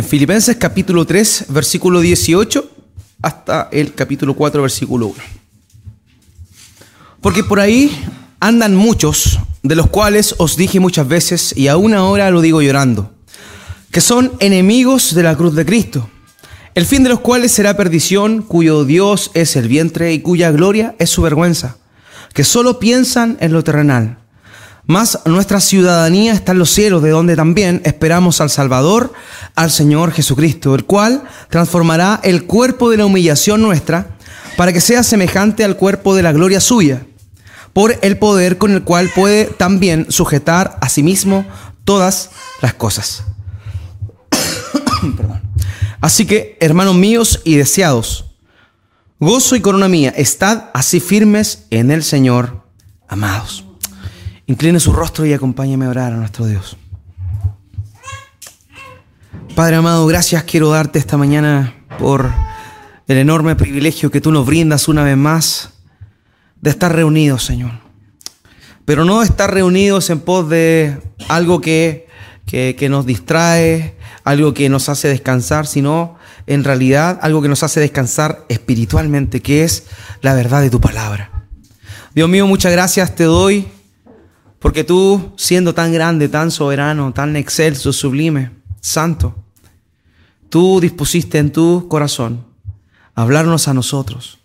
en 0.00 0.06
Filipenses 0.06 0.56
capítulo 0.56 1.04
3, 1.04 1.44
versículo 1.50 2.00
18 2.00 2.70
hasta 3.20 3.68
el 3.70 3.92
capítulo 3.92 4.34
4, 4.34 4.62
versículo 4.62 5.08
1. 5.08 5.16
Porque 7.20 7.44
por 7.44 7.60
ahí 7.60 7.94
andan 8.40 8.74
muchos, 8.74 9.38
de 9.62 9.74
los 9.74 9.90
cuales 9.90 10.36
os 10.38 10.56
dije 10.56 10.80
muchas 10.80 11.06
veces, 11.06 11.54
y 11.54 11.68
aún 11.68 11.92
ahora 11.92 12.30
lo 12.30 12.40
digo 12.40 12.62
llorando, 12.62 13.12
que 13.90 14.00
son 14.00 14.32
enemigos 14.40 15.14
de 15.14 15.22
la 15.22 15.36
cruz 15.36 15.54
de 15.54 15.66
Cristo, 15.66 16.08
el 16.74 16.86
fin 16.86 17.02
de 17.02 17.10
los 17.10 17.20
cuales 17.20 17.52
será 17.52 17.76
perdición, 17.76 18.40
cuyo 18.40 18.86
Dios 18.86 19.30
es 19.34 19.54
el 19.54 19.68
vientre 19.68 20.14
y 20.14 20.20
cuya 20.20 20.50
gloria 20.50 20.94
es 20.98 21.10
su 21.10 21.20
vergüenza, 21.20 21.76
que 22.32 22.44
solo 22.44 22.78
piensan 22.78 23.36
en 23.40 23.52
lo 23.52 23.62
terrenal. 23.62 24.19
Mas 24.90 25.20
nuestra 25.24 25.60
ciudadanía 25.60 26.32
está 26.32 26.50
en 26.50 26.58
los 26.58 26.72
cielos, 26.72 27.00
de 27.00 27.10
donde 27.10 27.36
también 27.36 27.80
esperamos 27.84 28.40
al 28.40 28.50
Salvador, 28.50 29.12
al 29.54 29.70
Señor 29.70 30.10
Jesucristo, 30.10 30.74
el 30.74 30.84
cual 30.84 31.22
transformará 31.48 32.18
el 32.24 32.44
cuerpo 32.44 32.90
de 32.90 32.96
la 32.96 33.06
humillación 33.06 33.62
nuestra 33.62 34.16
para 34.56 34.72
que 34.72 34.80
sea 34.80 35.04
semejante 35.04 35.62
al 35.62 35.76
cuerpo 35.76 36.16
de 36.16 36.24
la 36.24 36.32
gloria 36.32 36.60
suya 36.60 37.06
por 37.72 38.00
el 38.02 38.18
poder 38.18 38.58
con 38.58 38.72
el 38.72 38.82
cual 38.82 39.08
puede 39.14 39.44
también 39.44 40.10
sujetar 40.10 40.76
a 40.80 40.88
sí 40.88 41.04
mismo 41.04 41.46
todas 41.84 42.30
las 42.60 42.74
cosas. 42.74 43.22
Así 46.00 46.26
que, 46.26 46.58
hermanos 46.58 46.96
míos 46.96 47.42
y 47.44 47.54
deseados, 47.54 48.24
gozo 49.20 49.54
y 49.54 49.60
corona 49.60 49.86
mía, 49.86 50.12
estad 50.16 50.64
así 50.74 50.98
firmes 50.98 51.66
en 51.70 51.92
el 51.92 52.02
Señor, 52.02 52.64
amados. 53.06 53.69
Incline 54.50 54.80
su 54.80 54.92
rostro 54.92 55.24
y 55.24 55.32
acompáñame 55.32 55.86
a 55.86 55.90
orar 55.90 56.12
a 56.12 56.16
nuestro 56.16 56.44
Dios. 56.44 56.76
Padre 59.54 59.76
amado, 59.76 60.04
gracias 60.08 60.42
quiero 60.42 60.70
darte 60.70 60.98
esta 60.98 61.16
mañana 61.16 61.72
por 62.00 62.28
el 63.06 63.18
enorme 63.18 63.54
privilegio 63.54 64.10
que 64.10 64.20
tú 64.20 64.32
nos 64.32 64.44
brindas 64.44 64.88
una 64.88 65.04
vez 65.04 65.16
más 65.16 65.70
de 66.60 66.70
estar 66.70 66.92
reunidos, 66.92 67.44
Señor. 67.44 67.70
Pero 68.84 69.04
no 69.04 69.22
estar 69.22 69.54
reunidos 69.54 70.10
en 70.10 70.18
pos 70.18 70.48
de 70.48 71.00
algo 71.28 71.60
que, 71.60 72.08
que, 72.44 72.88
nos 72.88 73.06
distrae, 73.06 73.96
algo 74.24 74.52
que 74.52 74.68
nos 74.68 74.88
hace 74.88 75.06
descansar, 75.06 75.68
sino 75.68 76.16
en 76.48 76.64
realidad 76.64 77.20
algo 77.22 77.40
que 77.40 77.48
nos 77.48 77.62
hace 77.62 77.78
descansar 77.78 78.46
espiritualmente, 78.48 79.42
que 79.42 79.62
es 79.62 79.84
la 80.22 80.34
verdad 80.34 80.60
de 80.60 80.70
tu 80.70 80.80
palabra. 80.80 81.46
Dios 82.16 82.28
mío, 82.28 82.48
muchas 82.48 82.72
gracias 82.72 83.14
te 83.14 83.22
doy, 83.22 83.68
porque 84.60 84.84
tú, 84.84 85.32
siendo 85.36 85.74
tan 85.74 85.92
grande, 85.92 86.28
tan 86.28 86.50
soberano, 86.50 87.12
tan 87.12 87.34
excelso, 87.34 87.92
sublime, 87.92 88.50
santo, 88.80 89.34
tú 90.50 90.80
dispusiste 90.80 91.38
en 91.38 91.50
tu 91.50 91.88
corazón 91.88 92.44
hablarnos 93.14 93.68
a 93.68 93.74
nosotros 93.74 94.38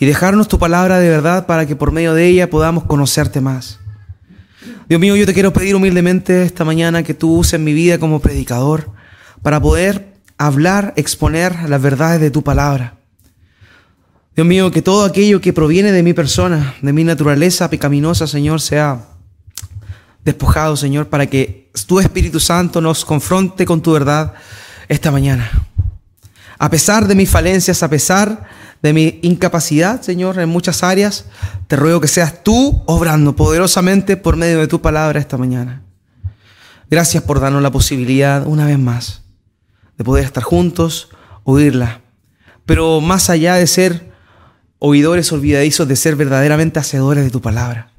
y 0.00 0.06
dejarnos 0.06 0.48
tu 0.48 0.58
palabra 0.58 0.98
de 0.98 1.10
verdad 1.10 1.46
para 1.46 1.66
que 1.66 1.76
por 1.76 1.92
medio 1.92 2.14
de 2.14 2.26
ella 2.26 2.50
podamos 2.50 2.84
conocerte 2.84 3.40
más. 3.40 3.78
Dios 4.88 5.00
mío, 5.00 5.14
yo 5.14 5.26
te 5.26 5.34
quiero 5.34 5.52
pedir 5.52 5.76
humildemente 5.76 6.42
esta 6.42 6.64
mañana 6.64 7.02
que 7.02 7.14
tú 7.14 7.36
uses 7.36 7.60
mi 7.60 7.74
vida 7.74 7.98
como 7.98 8.20
predicador 8.20 8.90
para 9.42 9.60
poder 9.60 10.14
hablar, 10.38 10.94
exponer 10.96 11.68
las 11.68 11.80
verdades 11.82 12.20
de 12.20 12.30
tu 12.30 12.42
palabra. 12.42 13.01
Dios 14.34 14.46
mío, 14.46 14.70
que 14.70 14.80
todo 14.80 15.04
aquello 15.04 15.42
que 15.42 15.52
proviene 15.52 15.92
de 15.92 16.02
mi 16.02 16.14
persona, 16.14 16.74
de 16.80 16.92
mi 16.94 17.04
naturaleza 17.04 17.68
pecaminosa, 17.68 18.26
Señor, 18.26 18.62
sea 18.62 19.08
despojado, 20.24 20.74
Señor, 20.74 21.08
para 21.08 21.26
que 21.26 21.70
tu 21.86 22.00
Espíritu 22.00 22.40
Santo 22.40 22.80
nos 22.80 23.04
confronte 23.04 23.66
con 23.66 23.82
tu 23.82 23.92
verdad 23.92 24.32
esta 24.88 25.10
mañana. 25.10 25.50
A 26.58 26.70
pesar 26.70 27.06
de 27.08 27.14
mis 27.14 27.28
falencias, 27.28 27.82
a 27.82 27.90
pesar 27.90 28.48
de 28.82 28.94
mi 28.94 29.18
incapacidad, 29.20 30.00
Señor, 30.00 30.38
en 30.38 30.48
muchas 30.48 30.82
áreas, 30.82 31.26
te 31.66 31.76
ruego 31.76 32.00
que 32.00 32.08
seas 32.08 32.42
tú 32.42 32.82
obrando 32.86 33.36
poderosamente 33.36 34.16
por 34.16 34.36
medio 34.36 34.60
de 34.60 34.66
tu 34.66 34.80
palabra 34.80 35.20
esta 35.20 35.36
mañana. 35.36 35.82
Gracias 36.88 37.22
por 37.22 37.38
darnos 37.38 37.62
la 37.62 37.70
posibilidad, 37.70 38.46
una 38.46 38.64
vez 38.64 38.78
más, 38.78 39.24
de 39.98 40.04
poder 40.04 40.24
estar 40.24 40.42
juntos, 40.42 41.10
oírla. 41.44 42.00
Pero 42.64 43.02
más 43.02 43.28
allá 43.28 43.56
de 43.56 43.66
ser 43.66 44.11
oidores 44.84 45.30
olvidadizos, 45.30 45.86
de 45.86 45.94
ser 45.94 46.16
verdaderamente 46.16 46.80
hacedores 46.80 47.22
de 47.22 47.30
tu 47.30 47.40
palabra. 47.40 47.92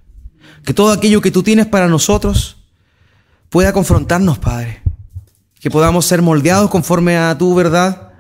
Que 0.66 0.74
todo 0.74 0.92
aquello 0.92 1.22
que 1.22 1.32
tú 1.32 1.42
tienes 1.42 1.66
para 1.66 1.88
nosotros 1.88 2.58
pueda 3.50 3.72
confrontarnos, 3.72 4.38
Padre. 4.38 4.82
Que 5.62 5.72
podamos 5.72 6.06
ser 6.06 6.22
moldeados 6.22 6.70
conforme 6.70 7.18
a 7.18 7.38
tu 7.38 7.56
verdad 7.56 8.12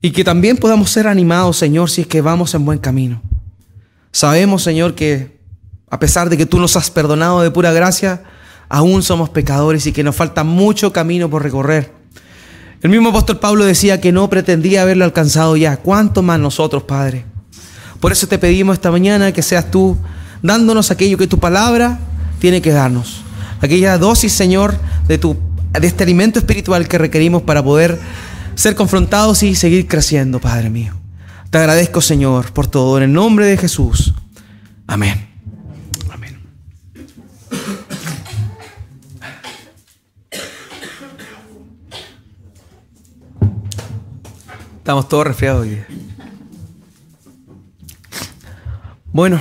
y 0.00 0.12
que 0.12 0.24
también 0.24 0.56
podamos 0.56 0.90
ser 0.90 1.06
animados, 1.06 1.58
Señor, 1.58 1.90
si 1.90 2.00
es 2.02 2.06
que 2.06 2.22
vamos 2.22 2.54
en 2.54 2.64
buen 2.64 2.78
camino. 2.78 3.20
Sabemos, 4.12 4.62
Señor, 4.62 4.94
que 4.94 5.38
a 5.90 5.98
pesar 5.98 6.30
de 6.30 6.38
que 6.38 6.46
tú 6.46 6.58
nos 6.58 6.74
has 6.74 6.90
perdonado 6.90 7.42
de 7.42 7.50
pura 7.50 7.70
gracia, 7.70 8.22
aún 8.70 9.02
somos 9.02 9.28
pecadores 9.28 9.86
y 9.86 9.92
que 9.92 10.02
nos 10.02 10.16
falta 10.16 10.42
mucho 10.42 10.90
camino 10.90 11.28
por 11.28 11.42
recorrer. 11.42 11.92
El 12.86 12.90
mismo 12.90 13.08
apóstol 13.08 13.40
Pablo 13.40 13.64
decía 13.64 14.00
que 14.00 14.12
no 14.12 14.30
pretendía 14.30 14.82
haberlo 14.82 15.04
alcanzado 15.04 15.56
ya. 15.56 15.76
¿Cuánto 15.76 16.22
más 16.22 16.38
nosotros, 16.38 16.84
Padre? 16.84 17.24
Por 17.98 18.12
eso 18.12 18.28
te 18.28 18.38
pedimos 18.38 18.74
esta 18.74 18.92
mañana 18.92 19.32
que 19.32 19.42
seas 19.42 19.72
tú 19.72 19.96
dándonos 20.40 20.92
aquello 20.92 21.18
que 21.18 21.26
tu 21.26 21.40
palabra 21.40 21.98
tiene 22.38 22.62
que 22.62 22.70
darnos. 22.70 23.22
Aquella 23.60 23.98
dosis, 23.98 24.32
Señor, 24.32 24.76
de, 25.08 25.18
tu, 25.18 25.36
de 25.72 25.84
este 25.84 26.04
alimento 26.04 26.38
espiritual 26.38 26.86
que 26.86 26.96
requerimos 26.96 27.42
para 27.42 27.60
poder 27.60 27.98
ser 28.54 28.76
confrontados 28.76 29.42
y 29.42 29.56
seguir 29.56 29.88
creciendo, 29.88 30.38
Padre 30.38 30.70
mío. 30.70 30.94
Te 31.50 31.58
agradezco, 31.58 32.00
Señor, 32.00 32.52
por 32.52 32.68
todo. 32.68 32.98
En 32.98 33.02
el 33.02 33.12
nombre 33.12 33.46
de 33.46 33.56
Jesús. 33.56 34.14
Amén. 34.86 35.10
Amén. 35.10 35.25
Estamos 44.86 45.08
todos 45.08 45.26
resfriados 45.26 45.66
hoy. 45.66 45.78
Bueno, 49.12 49.40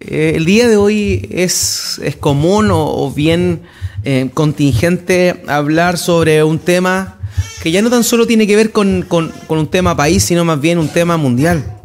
eh, 0.00 0.32
el 0.34 0.44
día 0.44 0.66
de 0.66 0.76
hoy 0.76 1.28
es, 1.30 2.00
es 2.02 2.16
común 2.16 2.70
o, 2.72 3.12
bien 3.12 3.62
eh, 4.02 4.28
contingente 4.34 5.44
hablar 5.46 5.98
sobre 5.98 6.42
un 6.42 6.58
tema 6.58 7.20
que 7.62 7.70
ya 7.70 7.80
no 7.80 7.90
tan 7.90 8.02
solo 8.02 8.26
tiene 8.26 8.48
que 8.48 8.56
ver 8.56 8.72
con, 8.72 9.06
un 9.48 9.66
tema 9.68 9.96
país, 9.96 10.24
sino 10.24 10.44
más 10.44 10.60
bien 10.60 10.78
un 10.78 10.88
tema 10.88 11.16
mundial. 11.16 11.78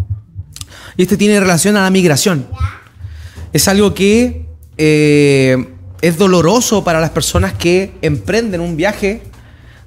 Y 0.97 1.03
este 1.03 1.17
tiene 1.17 1.39
relación 1.39 1.77
a 1.77 1.83
la 1.83 1.91
migración. 1.91 2.47
Es 3.53 3.67
algo 3.67 3.93
que 3.93 4.47
eh, 4.77 5.67
es 6.01 6.17
doloroso 6.17 6.83
para 6.83 6.99
las 6.99 7.11
personas 7.11 7.53
que 7.53 7.91
emprenden 8.01 8.59
un 8.59 8.75
viaje 8.75 9.21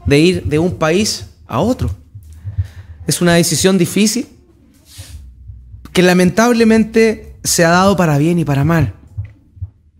de 0.06 0.20
ir 0.20 0.44
de 0.44 0.60
un 0.60 0.76
país 0.76 1.26
a 1.48 1.58
otro. 1.58 2.03
Es 3.06 3.20
una 3.20 3.34
decisión 3.34 3.78
difícil 3.78 4.28
que 5.92 6.02
lamentablemente 6.02 7.36
se 7.44 7.64
ha 7.64 7.70
dado 7.70 7.96
para 7.96 8.18
bien 8.18 8.38
y 8.38 8.44
para 8.44 8.64
mal. 8.64 8.94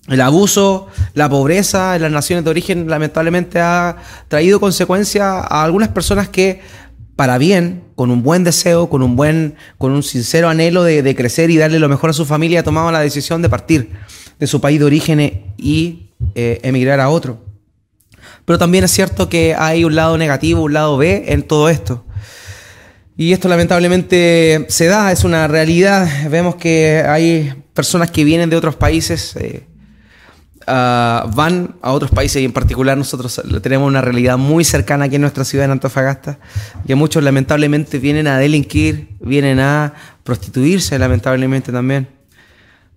El 0.08 0.20
abuso, 0.20 0.88
la 1.14 1.28
pobreza 1.28 1.96
en 1.96 2.02
las 2.02 2.12
naciones 2.12 2.44
de 2.44 2.50
origen 2.50 2.88
lamentablemente 2.88 3.60
ha 3.60 3.96
traído 4.28 4.60
consecuencias 4.60 5.24
a 5.24 5.64
algunas 5.64 5.88
personas 5.88 6.28
que 6.28 6.60
para 7.16 7.38
bien, 7.38 7.84
con 7.94 8.10
un 8.10 8.22
buen 8.22 8.44
deseo, 8.44 8.90
con 8.90 9.02
un 9.02 9.16
buen, 9.16 9.54
con 9.78 9.92
un 9.92 10.02
sincero 10.02 10.48
anhelo 10.48 10.82
de, 10.82 11.14
crecer 11.14 11.48
y 11.50 11.56
darle 11.56 11.78
lo 11.78 11.88
mejor 11.88 12.10
a 12.10 12.12
su 12.12 12.26
familia, 12.26 12.64
tomaban 12.64 12.92
la 12.92 13.00
decisión 13.00 13.40
de 13.40 13.48
partir 13.48 13.90
de 14.38 14.46
su 14.46 14.60
país 14.60 14.80
de 14.80 14.84
origen 14.84 15.20
y 15.56 16.10
eh, 16.34 16.60
emigrar 16.64 17.00
a 17.00 17.08
otro. 17.08 17.44
Pero 18.44 18.58
también 18.58 18.84
es 18.84 18.90
cierto 18.90 19.28
que 19.28 19.54
hay 19.54 19.84
un 19.84 19.94
lado 19.94 20.18
negativo, 20.18 20.62
un 20.62 20.72
lado 20.72 20.96
B 20.96 21.24
en 21.28 21.42
todo 21.42 21.68
esto. 21.68 22.04
Y 23.16 23.32
esto 23.32 23.48
lamentablemente 23.48 24.66
se 24.68 24.86
da, 24.86 25.12
es 25.12 25.22
una 25.22 25.46
realidad. 25.46 26.08
Vemos 26.30 26.56
que 26.56 27.04
hay 27.06 27.54
personas 27.72 28.10
que 28.10 28.24
vienen 28.24 28.50
de 28.50 28.56
otros 28.56 28.74
países. 28.74 29.36
Eh, 29.36 29.66
van 30.66 31.76
a 31.82 31.92
otros 31.92 32.10
países 32.10 32.42
y 32.42 32.44
en 32.44 32.52
particular 32.52 32.96
nosotros 32.96 33.40
tenemos 33.62 33.86
una 33.86 34.00
realidad 34.00 34.38
muy 34.38 34.64
cercana 34.64 35.04
aquí 35.04 35.16
en 35.16 35.20
nuestra 35.20 35.44
ciudad, 35.44 35.66
en 35.66 35.72
Antofagasta, 35.72 36.38
que 36.86 36.94
muchos 36.94 37.22
lamentablemente 37.22 37.98
vienen 37.98 38.26
a 38.26 38.38
delinquir, 38.38 39.08
vienen 39.20 39.60
a 39.60 39.94
prostituirse 40.24 40.98
lamentablemente 40.98 41.70
también. 41.70 42.08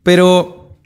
Pero 0.01 0.77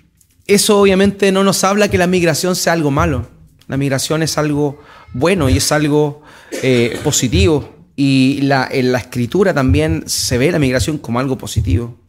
eso 0.48 0.82
obviamente 0.82 1.32
no 1.32 1.44
nos 1.44 1.64
habla 1.64 1.88
que 1.90 1.98
la 1.98 2.08
migración 2.08 2.56
sea 2.56 2.74
algo 2.74 2.92
malo. 2.92 3.30
La 3.68 3.78
migración 3.78 4.24
es 4.24 4.38
algo 4.38 4.82
bueno 5.14 5.48
y 5.48 5.58
es 5.58 5.72
algo 5.72 6.24
eh, 6.64 7.00
positivo. 7.04 7.81
Y 8.04 8.42
la, 8.42 8.68
en 8.72 8.92
la 8.92 8.98
escritura 8.98 9.54
también 9.54 10.06
se 10.08 10.40
ve 10.40 10.52
la 10.52 10.58
migración 10.58 10.98
como 10.98 11.20
algo 11.20 11.38
positivo. 11.38 12.00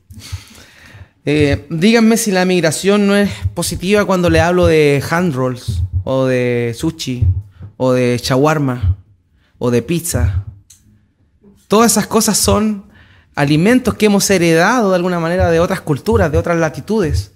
Eh, 1.26 1.66
díganme 1.68 2.16
si 2.16 2.30
la 2.30 2.46
migración 2.46 3.06
no 3.06 3.14
es 3.14 3.30
positiva 3.52 4.06
cuando 4.06 4.30
le 4.30 4.40
hablo 4.40 4.64
de 4.64 5.04
hand 5.10 5.34
rolls 5.34 5.82
o 6.04 6.24
de 6.24 6.74
sushi 6.74 7.26
o 7.76 7.92
de 7.92 8.18
shawarma. 8.24 8.96
o 9.58 9.70
de 9.70 9.82
pizza. 9.82 10.46
Todas 11.68 11.92
esas 11.92 12.06
cosas 12.06 12.38
son 12.38 12.86
alimentos 13.34 13.92
que 13.92 14.06
hemos 14.06 14.30
heredado 14.30 14.88
de 14.88 14.96
alguna 14.96 15.20
manera 15.20 15.50
de 15.50 15.60
otras 15.60 15.82
culturas, 15.82 16.32
de 16.32 16.38
otras 16.38 16.56
latitudes. 16.56 17.32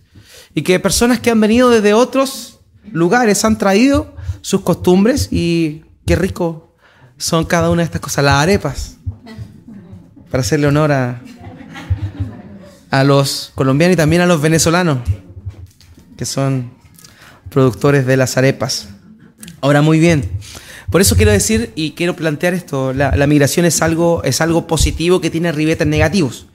Y 0.55 0.63
que 0.63 0.81
personas 0.81 1.21
que 1.21 1.31
han 1.31 1.43
venido 1.43 1.69
desde 1.69 1.93
otros 1.93 2.61
lugares 2.91 3.45
han 3.45 3.59
traído 3.59 4.17
sus 4.41 4.63
costumbres 4.63 5.29
y 5.31 5.85
qué 6.07 6.17
rico 6.17 6.66
son 7.19 7.45
cada 7.45 7.71
una 7.71 7.83
de 7.83 7.87
estas 7.87 8.01
cosas. 8.01 8.25
Las 8.25 8.43
arepas, 8.43 8.97
para 10.31 10.41
hacerle 10.41 10.67
honor 10.67 10.93
a, 10.93 11.21
a 12.91 13.05
los 13.05 13.53
colombianos 13.55 13.95
y 13.95 13.97
también 13.97 14.23
a 14.23 14.27
los 14.27 14.41
venezolanos, 14.41 14.99
que 16.17 16.25
son 16.25 16.71
productores 17.51 18.07
de 18.07 18.17
las 18.17 18.37
arepas. 18.37 18.89
Ahora, 19.61 19.83
muy 19.83 19.99
bien. 19.99 20.31
Por 20.91 21.01
eso 21.01 21.17
quiero 21.17 21.33
decir 21.33 21.73
y 21.75 21.93
quiero 21.93 22.15
plantear 22.15 22.55
esto, 22.55 22.93
la, 22.93 23.27
migración 23.27 23.67
es 23.67 23.83
algo, 23.83 24.23
es 24.23 24.41
algo 24.41 24.67
positivo 24.67 25.21
que 25.21 25.31
tiene 25.31 25.51
ribetes 25.51 25.87
negativos. 25.87 26.47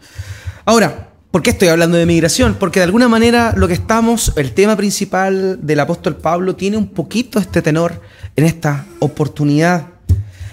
Ahora, 0.63 1.09
¿por 1.31 1.41
qué 1.41 1.49
estoy 1.49 1.67
hablando 1.67 1.97
de 1.97 2.05
migración? 2.05 2.55
Porque 2.57 2.79
de 2.79 2.85
alguna 2.85 3.09
manera 3.09 3.53
lo 3.57 3.67
que 3.67 3.73
estamos, 3.73 4.31
el 4.37 4.53
tema 4.53 4.77
principal 4.77 5.59
del 5.61 5.79
apóstol 5.81 6.15
Pablo 6.15 6.55
tiene 6.55 6.77
un 6.77 6.87
poquito 6.87 7.39
este 7.39 7.61
tenor 7.61 8.01
en 8.37 8.45
esta 8.45 8.85
oportunidad. 8.99 9.87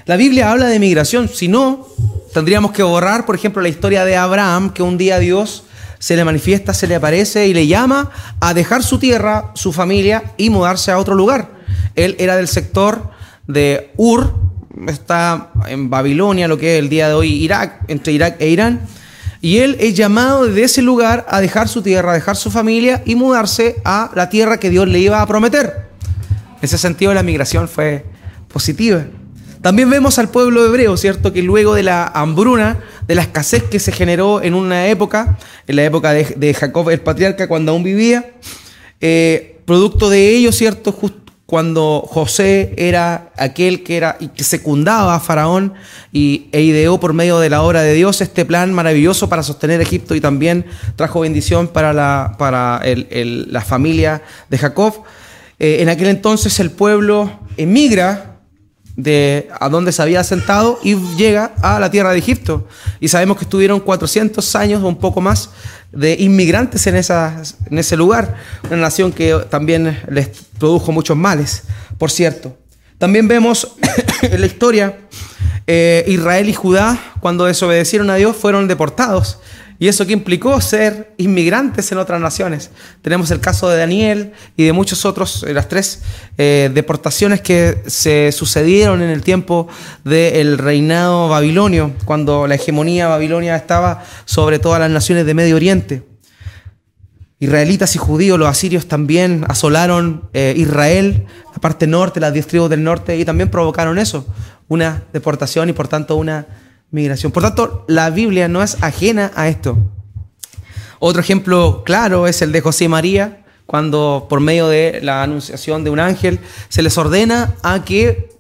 La 0.09 0.17
Biblia 0.17 0.51
habla 0.51 0.69
de 0.69 0.79
migración, 0.79 1.29
si 1.29 1.49
no, 1.49 1.87
tendríamos 2.33 2.73
que 2.73 2.83
borrar, 2.83 3.27
por 3.27 3.35
ejemplo, 3.35 3.61
la 3.61 3.69
historia 3.69 4.07
de 4.07 4.17
Abraham, 4.17 4.73
que 4.73 4.83
un 4.83 4.97
día 4.97 5.19
Dios 5.19 5.65
se 5.99 6.17
le 6.17 6.25
manifiesta, 6.25 6.73
se 6.73 6.87
le 6.87 6.95
aparece 6.95 7.47
y 7.47 7.53
le 7.53 7.67
llama 7.67 8.11
a 8.41 8.55
dejar 8.55 8.83
su 8.83 8.99
tierra, 8.99 9.51
su 9.53 9.71
familia 9.71 10.33
y 10.39 10.49
mudarse 10.49 10.91
a 10.91 10.99
otro 10.99 11.15
lugar. 11.15 11.51
Él 11.95 12.17
era 12.19 12.37
del 12.37 12.49
sector 12.49 13.11
de 13.49 13.91
Ur, 13.99 14.33
está 14.87 15.51
en 15.67 15.91
Babilonia, 15.91 16.49
lo 16.49 16.57
que 16.57 16.77
es 16.77 16.79
el 16.79 16.89
día 16.89 17.09
de 17.09 17.15
hoy 17.15 17.31
Irak, 17.45 17.85
entre 17.89 18.15
Irak 18.15 18.37
e 18.41 18.49
Irán. 18.49 18.81
Y 19.43 19.59
él 19.59 19.77
es 19.79 19.93
llamado 19.93 20.47
desde 20.47 20.63
ese 20.63 20.81
lugar 20.81 21.27
a 21.29 21.43
dejar 21.43 21.69
su 21.69 21.83
tierra, 21.83 22.13
a 22.13 22.15
dejar 22.15 22.37
su 22.37 22.51
familia 22.51 23.03
y 23.05 23.15
mudarse 23.15 23.77
a 23.85 24.11
la 24.15 24.31
tierra 24.31 24.59
que 24.59 24.71
Dios 24.71 24.89
le 24.89 25.01
iba 25.01 25.21
a 25.21 25.27
prometer. 25.27 25.91
En 26.31 26.63
ese 26.63 26.79
sentido 26.79 27.13
la 27.13 27.23
migración 27.23 27.69
fue 27.69 28.07
positiva. 28.51 29.05
También 29.61 29.91
vemos 29.91 30.19
al 30.19 30.29
pueblo 30.29 30.65
hebreo, 30.65 30.97
¿cierto? 30.97 31.33
Que 31.33 31.43
luego 31.43 31.75
de 31.75 31.83
la 31.83 32.07
hambruna, 32.07 32.79
de 33.07 33.15
la 33.15 33.23
escasez 33.23 33.65
que 33.65 33.79
se 33.79 33.93
generó 33.93 34.43
en 34.43 34.55
una 34.55 34.87
época, 34.87 35.39
en 35.67 35.77
la 35.77 35.85
época 35.85 36.13
de, 36.13 36.55
Jacob 36.55 36.91
el 36.91 37.01
patriarca, 37.01 37.49
cuando 37.49 37.73
aún 37.73 37.83
vivía, 37.83 38.33
eh, 39.01 39.61
producto 39.65 40.11
de 40.11 40.31
ello, 40.31 40.53
¿cierto? 40.53 40.93
cuando 41.49 42.05
José 42.07 42.75
era 42.77 43.33
aquel 43.39 43.83
que 43.83 43.97
era 43.97 44.19
y 44.21 44.29
que 44.29 44.45
secundaba 44.45 45.15
a 45.15 45.21
Faraón 45.21 45.73
y, 46.13 46.49
e 46.53 46.61
ideó 46.61 47.01
por 47.01 47.15
medio 47.15 47.39
de 47.39 47.49
la 47.49 47.63
obra 47.63 47.81
de 47.81 47.95
Dios 47.95 48.21
este 48.21 48.45
plan 48.45 48.75
maravilloso 48.75 49.31
para 49.31 49.43
sostener 49.43 49.81
Egipto 49.81 50.15
y 50.15 50.21
también 50.21 50.67
trajo 50.95 51.21
bendición 51.21 51.69
para 51.69 51.95
la, 51.95 52.35
para 52.39 52.83
la 52.85 53.61
familia 53.63 54.21
de 54.51 54.59
Jacob. 54.59 55.05
Eh, 55.59 55.79
en 55.81 55.89
aquel 55.89 56.09
entonces 56.09 56.61
el 56.61 56.71
pueblo 56.71 57.41
emigra 57.57 58.28
de 58.99 59.49
a 59.61 59.69
donde 59.69 59.93
se 59.93 60.03
había 60.03 60.19
asentado 60.19 60.81
y 60.83 60.97
llega 61.17 61.53
a 61.63 61.79
la 61.79 61.89
tierra 61.89 62.11
de 62.11 62.19
Egipto. 62.19 62.67
Y 62.99 63.07
sabemos 63.07 63.39
que 63.39 63.45
estuvieron 63.45 63.79
400 63.79 64.57
años 64.57 64.83
o 64.83 64.89
un 64.89 64.99
poco 64.99 65.21
más 65.21 65.51
de 65.93 66.17
inmigrantes 66.19 66.85
en, 66.89 66.97
esa, 66.97 67.41
en 67.71 67.79
ese 67.79 67.97
lugar, 67.97 68.37
una 68.65 68.77
nación 68.77 69.13
que 69.13 69.41
también 69.49 70.03
les 70.11 70.29
produjo 70.59 70.91
muchos 70.91 71.17
males, 71.17 71.63
por 71.97 72.11
cierto. 72.11 72.57
También 72.99 73.29
vemos 73.29 73.77
en 74.23 74.41
la 74.41 74.47
historia 74.47 74.99
eh, 75.69 76.05
Israel 76.09 76.49
y 76.49 76.55
Judá, 76.55 76.99
cuando 77.21 77.45
desobedecieron 77.45 78.11
a 78.11 78.17
Dios, 78.17 78.37
fueron 78.37 78.67
deportados 78.67 79.39
y 79.79 79.87
eso 79.87 80.07
que 80.07 80.13
implicó 80.13 80.61
ser 80.61 81.15
inmigrantes 81.19 81.93
en 81.93 81.99
otras 81.99 82.21
naciones. 82.21 82.71
Tenemos 83.01 83.31
el 83.31 83.41
caso 83.41 83.69
de 83.69 83.79
Daniel 83.79 84.33
y 84.57 84.65
de 84.65 84.73
muchos 84.73 85.05
otros, 85.05 85.45
eh, 85.45 85.55
las 85.55 85.69
tres 85.69 86.03
eh, 86.37 86.71
deportaciones 86.75 87.41
que 87.41 87.83
se 87.87 88.33
sucedieron 88.33 89.03
en 89.03 89.11
el 89.11 89.23
tiempo 89.23 89.69
del 90.05 90.59
reinado 90.59 91.29
babilonio, 91.29 91.93
cuando 92.05 92.49
la 92.49 92.57
hegemonía 92.57 93.07
babilonia 93.07 93.55
estaba 93.55 94.03
sobre 94.25 94.59
todas 94.59 94.81
las 94.81 94.91
naciones 94.91 95.27
de 95.27 95.35
Medio 95.35 95.55
Oriente. 95.55 96.03
Israelitas 97.39 97.95
y 97.95 97.99
judíos, 97.99 98.37
los 98.37 98.49
asirios 98.49 98.87
también 98.89 99.45
asolaron 99.47 100.29
eh, 100.33 100.55
Israel, 100.57 101.27
la 101.53 101.61
parte 101.61 101.87
norte, 101.87 102.19
las 102.19 102.33
diez 102.33 102.49
tribus 102.49 102.69
del 102.69 102.83
norte, 102.83 103.17
y 103.17 103.25
también 103.25 103.49
provocaron 103.49 103.97
eso, 104.01 104.27
una 104.67 105.05
deportación 105.13 105.69
y 105.69 105.73
por 105.73 105.87
tanto 105.87 106.17
una 106.17 106.49
migración. 106.91 107.33
Por 107.33 107.43
tanto, 107.43 107.85
la 107.89 108.11
Biblia 108.11 108.49
no 108.49 108.63
es 108.63 108.83
ajena 108.83 109.31
a 109.35 109.49
esto. 109.49 109.79
Otro 110.99 111.21
ejemplo 111.21 111.83
claro 111.85 112.27
es 112.27 112.43
el 112.43 112.53
de 112.53 112.61
José 112.61 112.85
y 112.85 112.89
María, 112.89 113.45
cuando 113.67 114.27
por 114.29 114.41
medio 114.41 114.69
de 114.69 115.01
la 115.03 115.23
anunciación 115.23 115.85
de 115.85 115.91
un 115.91 116.01
ángel 116.01 116.41
se 116.69 116.83
les 116.83 116.97
ordena 116.97 117.55
a 117.63 117.85
que, 117.85 118.31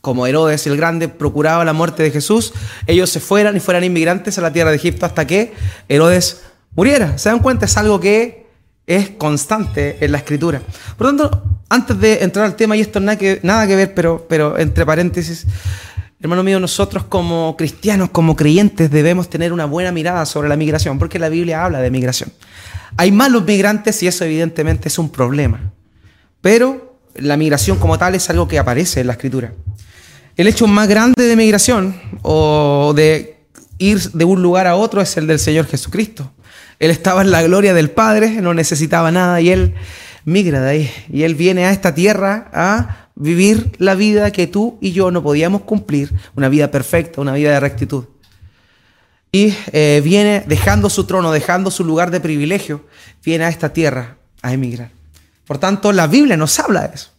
como 0.00 0.26
Herodes 0.26 0.66
el 0.66 0.76
Grande 0.76 1.08
procuraba 1.08 1.64
la 1.64 1.72
muerte 1.72 2.02
de 2.02 2.10
Jesús, 2.10 2.52
ellos 2.86 3.08
se 3.08 3.20
fueran 3.20 3.56
y 3.56 3.60
fueran 3.60 3.84
inmigrantes 3.84 4.36
a 4.36 4.42
la 4.42 4.52
tierra 4.52 4.70
de 4.70 4.76
Egipto 4.76 5.06
hasta 5.06 5.26
que 5.26 5.52
Herodes 5.88 6.42
muriera. 6.74 7.16
¿Se 7.18 7.28
dan 7.28 7.38
cuenta? 7.38 7.66
Es 7.66 7.76
algo 7.76 8.00
que 8.00 8.44
es 8.86 9.10
constante 9.10 9.96
en 10.00 10.12
la 10.12 10.18
escritura. 10.18 10.60
Por 10.98 11.06
tanto, 11.06 11.42
antes 11.68 11.98
de 11.98 12.22
entrar 12.22 12.44
al 12.44 12.56
tema, 12.56 12.76
y 12.76 12.80
esto 12.80 13.00
nada 13.00 13.16
que, 13.16 13.40
nada 13.42 13.66
que 13.66 13.76
ver, 13.76 13.94
pero, 13.94 14.26
pero 14.28 14.58
entre 14.58 14.84
paréntesis, 14.84 15.46
Hermano 16.24 16.42
mío, 16.42 16.58
nosotros 16.58 17.04
como 17.04 17.54
cristianos, 17.54 18.08
como 18.08 18.34
creyentes, 18.34 18.90
debemos 18.90 19.28
tener 19.28 19.52
una 19.52 19.66
buena 19.66 19.92
mirada 19.92 20.24
sobre 20.24 20.48
la 20.48 20.56
migración, 20.56 20.98
porque 20.98 21.18
la 21.18 21.28
Biblia 21.28 21.62
habla 21.62 21.80
de 21.80 21.90
migración. 21.90 22.32
Hay 22.96 23.12
malos 23.12 23.44
migrantes 23.44 24.02
y 24.02 24.06
eso 24.06 24.24
evidentemente 24.24 24.88
es 24.88 24.98
un 24.98 25.10
problema. 25.10 25.74
Pero 26.40 26.96
la 27.16 27.36
migración 27.36 27.78
como 27.78 27.98
tal 27.98 28.14
es 28.14 28.30
algo 28.30 28.48
que 28.48 28.58
aparece 28.58 29.02
en 29.02 29.08
la 29.08 29.12
escritura. 29.12 29.52
El 30.34 30.46
hecho 30.46 30.66
más 30.66 30.88
grande 30.88 31.24
de 31.24 31.36
migración 31.36 31.94
o 32.22 32.94
de 32.96 33.44
ir 33.76 34.00
de 34.12 34.24
un 34.24 34.40
lugar 34.40 34.66
a 34.66 34.76
otro 34.76 35.02
es 35.02 35.14
el 35.18 35.26
del 35.26 35.38
Señor 35.38 35.66
Jesucristo. 35.66 36.32
Él 36.78 36.90
estaba 36.90 37.20
en 37.20 37.32
la 37.32 37.42
gloria 37.42 37.74
del 37.74 37.90
Padre, 37.90 38.40
no 38.40 38.54
necesitaba 38.54 39.10
nada 39.10 39.42
y 39.42 39.50
Él 39.50 39.74
migra 40.24 40.62
de 40.62 40.70
ahí. 40.70 40.90
Y 41.12 41.24
Él 41.24 41.34
viene 41.34 41.66
a 41.66 41.70
esta 41.70 41.94
tierra 41.94 42.48
a 42.54 43.03
vivir 43.14 43.72
la 43.78 43.94
vida 43.94 44.30
que 44.30 44.46
tú 44.46 44.78
y 44.80 44.92
yo 44.92 45.10
no 45.10 45.22
podíamos 45.22 45.62
cumplir, 45.62 46.12
una 46.34 46.48
vida 46.48 46.70
perfecta, 46.70 47.20
una 47.20 47.34
vida 47.34 47.52
de 47.52 47.60
rectitud. 47.60 48.04
Y 49.32 49.54
eh, 49.72 50.00
viene 50.04 50.44
dejando 50.46 50.88
su 50.88 51.04
trono, 51.04 51.32
dejando 51.32 51.70
su 51.70 51.84
lugar 51.84 52.10
de 52.10 52.20
privilegio, 52.20 52.84
viene 53.24 53.44
a 53.44 53.48
esta 53.48 53.72
tierra 53.72 54.16
a 54.42 54.52
emigrar. 54.52 54.90
Por 55.46 55.58
tanto, 55.58 55.92
la 55.92 56.06
Biblia 56.06 56.36
nos 56.36 56.58
habla 56.58 56.88
de 56.88 56.94
eso. 56.94 57.10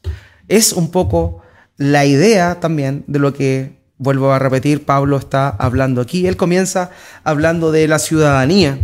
Es 0.48 0.74
un 0.74 0.92
poco 0.92 1.42
la 1.78 2.06
idea 2.06 2.60
también 2.60 3.04
de 3.08 3.20
lo 3.20 3.34
que, 3.34 3.78
vuelvo 3.98 4.32
a 4.32 4.40
repetir, 4.40 4.86
Pablo 4.86 5.18
está 5.18 5.50
hablando 5.50 6.02
aquí. 6.02 6.25
Él 6.25 6.38
comienza 6.38 6.92
hablando 7.24 7.72
de 7.72 7.88
la 7.88 8.00
ciudadanía. 8.00 8.80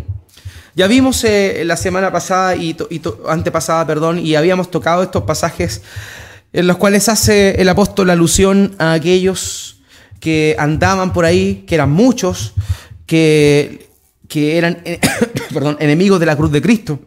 Ya 0.75 0.87
vimos 0.87 1.23
eh, 1.23 1.63
la 1.65 1.77
semana 1.77 2.11
pasada 2.11 2.55
y, 2.55 2.75
y 2.89 3.01
antepasada, 3.27 3.85
perdón, 3.87 4.19
y 4.19 4.35
habíamos 4.35 4.71
tocado 4.71 5.03
estos 5.03 5.23
pasajes 5.23 5.81
en 6.53 6.67
los 6.67 6.77
cuales 6.77 7.09
hace 7.09 7.61
el 7.61 7.69
apóstol 7.69 8.09
alusión 8.09 8.75
a 8.77 8.93
aquellos 8.93 9.81
que 10.19 10.55
andaban 10.59 11.13
por 11.13 11.25
ahí, 11.25 11.63
que 11.67 11.75
eran 11.75 11.91
muchos, 11.91 12.53
que, 13.05 13.89
que 14.27 14.57
eran 14.57 14.83
perdón, 15.53 15.77
enemigos 15.79 16.19
de 16.19 16.25
la 16.25 16.35
cruz 16.35 16.51
de 16.51 16.61
Cristo. 16.61 16.99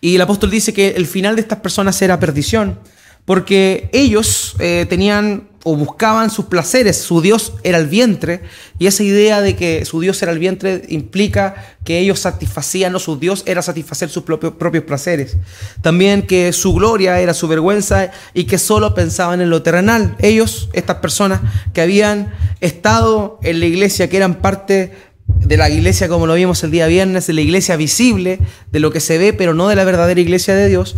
Y 0.00 0.14
el 0.14 0.20
apóstol 0.20 0.50
dice 0.50 0.72
que 0.72 0.88
el 0.88 1.06
final 1.06 1.36
de 1.36 1.42
estas 1.42 1.60
personas 1.60 2.00
era 2.02 2.18
perdición 2.18 2.78
porque 3.24 3.90
ellos 3.92 4.56
eh, 4.58 4.86
tenían 4.88 5.50
o 5.62 5.76
buscaban 5.76 6.30
sus 6.30 6.46
placeres, 6.46 6.96
su 6.96 7.20
Dios 7.20 7.52
era 7.64 7.76
el 7.76 7.86
vientre, 7.86 8.40
y 8.78 8.86
esa 8.86 9.02
idea 9.02 9.42
de 9.42 9.56
que 9.56 9.84
su 9.84 10.00
Dios 10.00 10.22
era 10.22 10.32
el 10.32 10.38
vientre 10.38 10.82
implica 10.88 11.76
que 11.84 11.98
ellos 11.98 12.20
satisfacían, 12.20 12.94
o 12.94 12.98
su 12.98 13.18
Dios 13.18 13.42
era 13.46 13.60
satisfacer 13.60 14.08
sus 14.08 14.22
propios, 14.22 14.54
propios 14.54 14.84
placeres. 14.84 15.36
También 15.82 16.22
que 16.22 16.54
su 16.54 16.72
gloria 16.72 17.20
era 17.20 17.34
su 17.34 17.46
vergüenza 17.46 18.10
y 18.32 18.44
que 18.44 18.56
solo 18.56 18.94
pensaban 18.94 19.42
en 19.42 19.50
lo 19.50 19.62
terrenal. 19.62 20.16
Ellos, 20.18 20.70
estas 20.72 20.96
personas 20.96 21.42
que 21.74 21.82
habían 21.82 22.32
estado 22.60 23.38
en 23.42 23.60
la 23.60 23.66
iglesia, 23.66 24.08
que 24.08 24.16
eran 24.16 24.36
parte 24.36 24.92
de 25.26 25.56
la 25.56 25.68
iglesia 25.68 26.08
como 26.08 26.26
lo 26.26 26.34
vimos 26.34 26.64
el 26.64 26.70
día 26.70 26.86
viernes, 26.86 27.26
de 27.26 27.34
la 27.34 27.42
iglesia 27.42 27.76
visible, 27.76 28.40
de 28.72 28.80
lo 28.80 28.90
que 28.90 29.00
se 29.00 29.18
ve, 29.18 29.34
pero 29.34 29.52
no 29.52 29.68
de 29.68 29.76
la 29.76 29.84
verdadera 29.84 30.20
iglesia 30.20 30.54
de 30.54 30.68
Dios, 30.68 30.96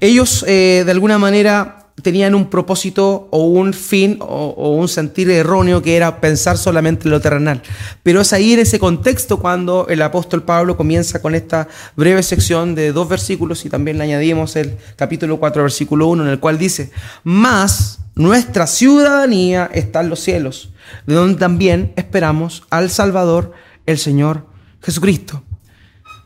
ellos 0.00 0.44
eh, 0.48 0.82
de 0.84 0.90
alguna 0.90 1.18
manera 1.18 1.80
tenían 2.02 2.34
un 2.34 2.48
propósito 2.48 3.28
o 3.30 3.44
un 3.44 3.74
fin 3.74 4.18
o, 4.20 4.74
un 4.74 4.88
sentir 4.88 5.30
erróneo 5.30 5.82
que 5.82 5.96
era 5.96 6.20
pensar 6.20 6.56
solamente 6.56 7.04
en 7.04 7.10
lo 7.10 7.20
terrenal. 7.20 7.62
Pero 8.02 8.20
es 8.20 8.32
ahí 8.32 8.54
en 8.54 8.60
ese 8.60 8.78
contexto 8.78 9.38
cuando 9.38 9.86
el 9.88 10.02
apóstol 10.02 10.42
Pablo 10.42 10.76
comienza 10.76 11.20
con 11.20 11.34
esta 11.34 11.68
breve 11.96 12.22
sección 12.22 12.74
de 12.74 12.92
dos 12.92 13.08
versículos 13.08 13.64
y 13.64 13.70
también 13.70 13.98
le 13.98 14.04
añadimos 14.04 14.56
el 14.56 14.76
capítulo 14.96 15.38
4, 15.38 15.62
versículo 15.62 16.08
1, 16.08 16.24
en 16.24 16.30
el 16.30 16.40
cual 16.40 16.58
dice, 16.58 16.90
más 17.22 18.00
nuestra 18.14 18.66
ciudadanía 18.66 19.70
está 19.72 20.00
en 20.00 20.08
los 20.08 20.20
cielos, 20.20 20.70
de 21.06 21.14
donde 21.14 21.38
también 21.38 21.92
esperamos 21.96 22.64
al 22.70 22.90
Salvador, 22.90 23.52
el 23.86 23.98
Señor 23.98 24.46
Jesucristo. 24.82 25.42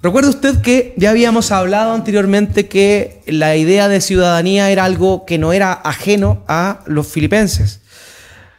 Recuerda 0.05 0.29
usted 0.29 0.61
que 0.61 0.93
ya 0.99 1.09
habíamos 1.09 1.51
hablado 1.51 1.95
anteriormente 1.95 2.69
que 2.69 3.23
la 3.27 3.57
idea 3.57 3.89
de 3.89 4.03
ciudadanía 4.03 4.71
era 4.71 4.85
algo 4.85 5.25
que 5.25 5.39
no 5.39 5.55
era 5.55 5.73
ajeno 5.73 6.45
a 6.47 6.81
los 6.85 7.07
filipenses. 7.07 7.81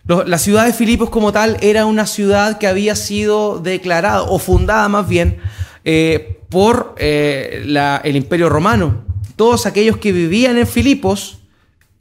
La 0.07 0.39
ciudad 0.39 0.65
de 0.65 0.73
Filipos 0.73 1.11
como 1.11 1.31
tal 1.31 1.57
era 1.61 1.85
una 1.85 2.07
ciudad 2.07 2.57
que 2.57 2.65
había 2.65 2.95
sido 2.95 3.59
declarada 3.59 4.23
o 4.23 4.39
fundada 4.39 4.89
más 4.89 5.07
bien 5.07 5.37
eh, 5.83 6.39
por 6.49 6.95
eh, 6.97 7.63
el 8.03 8.15
imperio 8.15 8.49
romano. 8.49 9.05
Todos 9.35 9.67
aquellos 9.67 9.97
que 9.97 10.11
vivían 10.11 10.57
en 10.57 10.65
Filipos, 10.65 11.41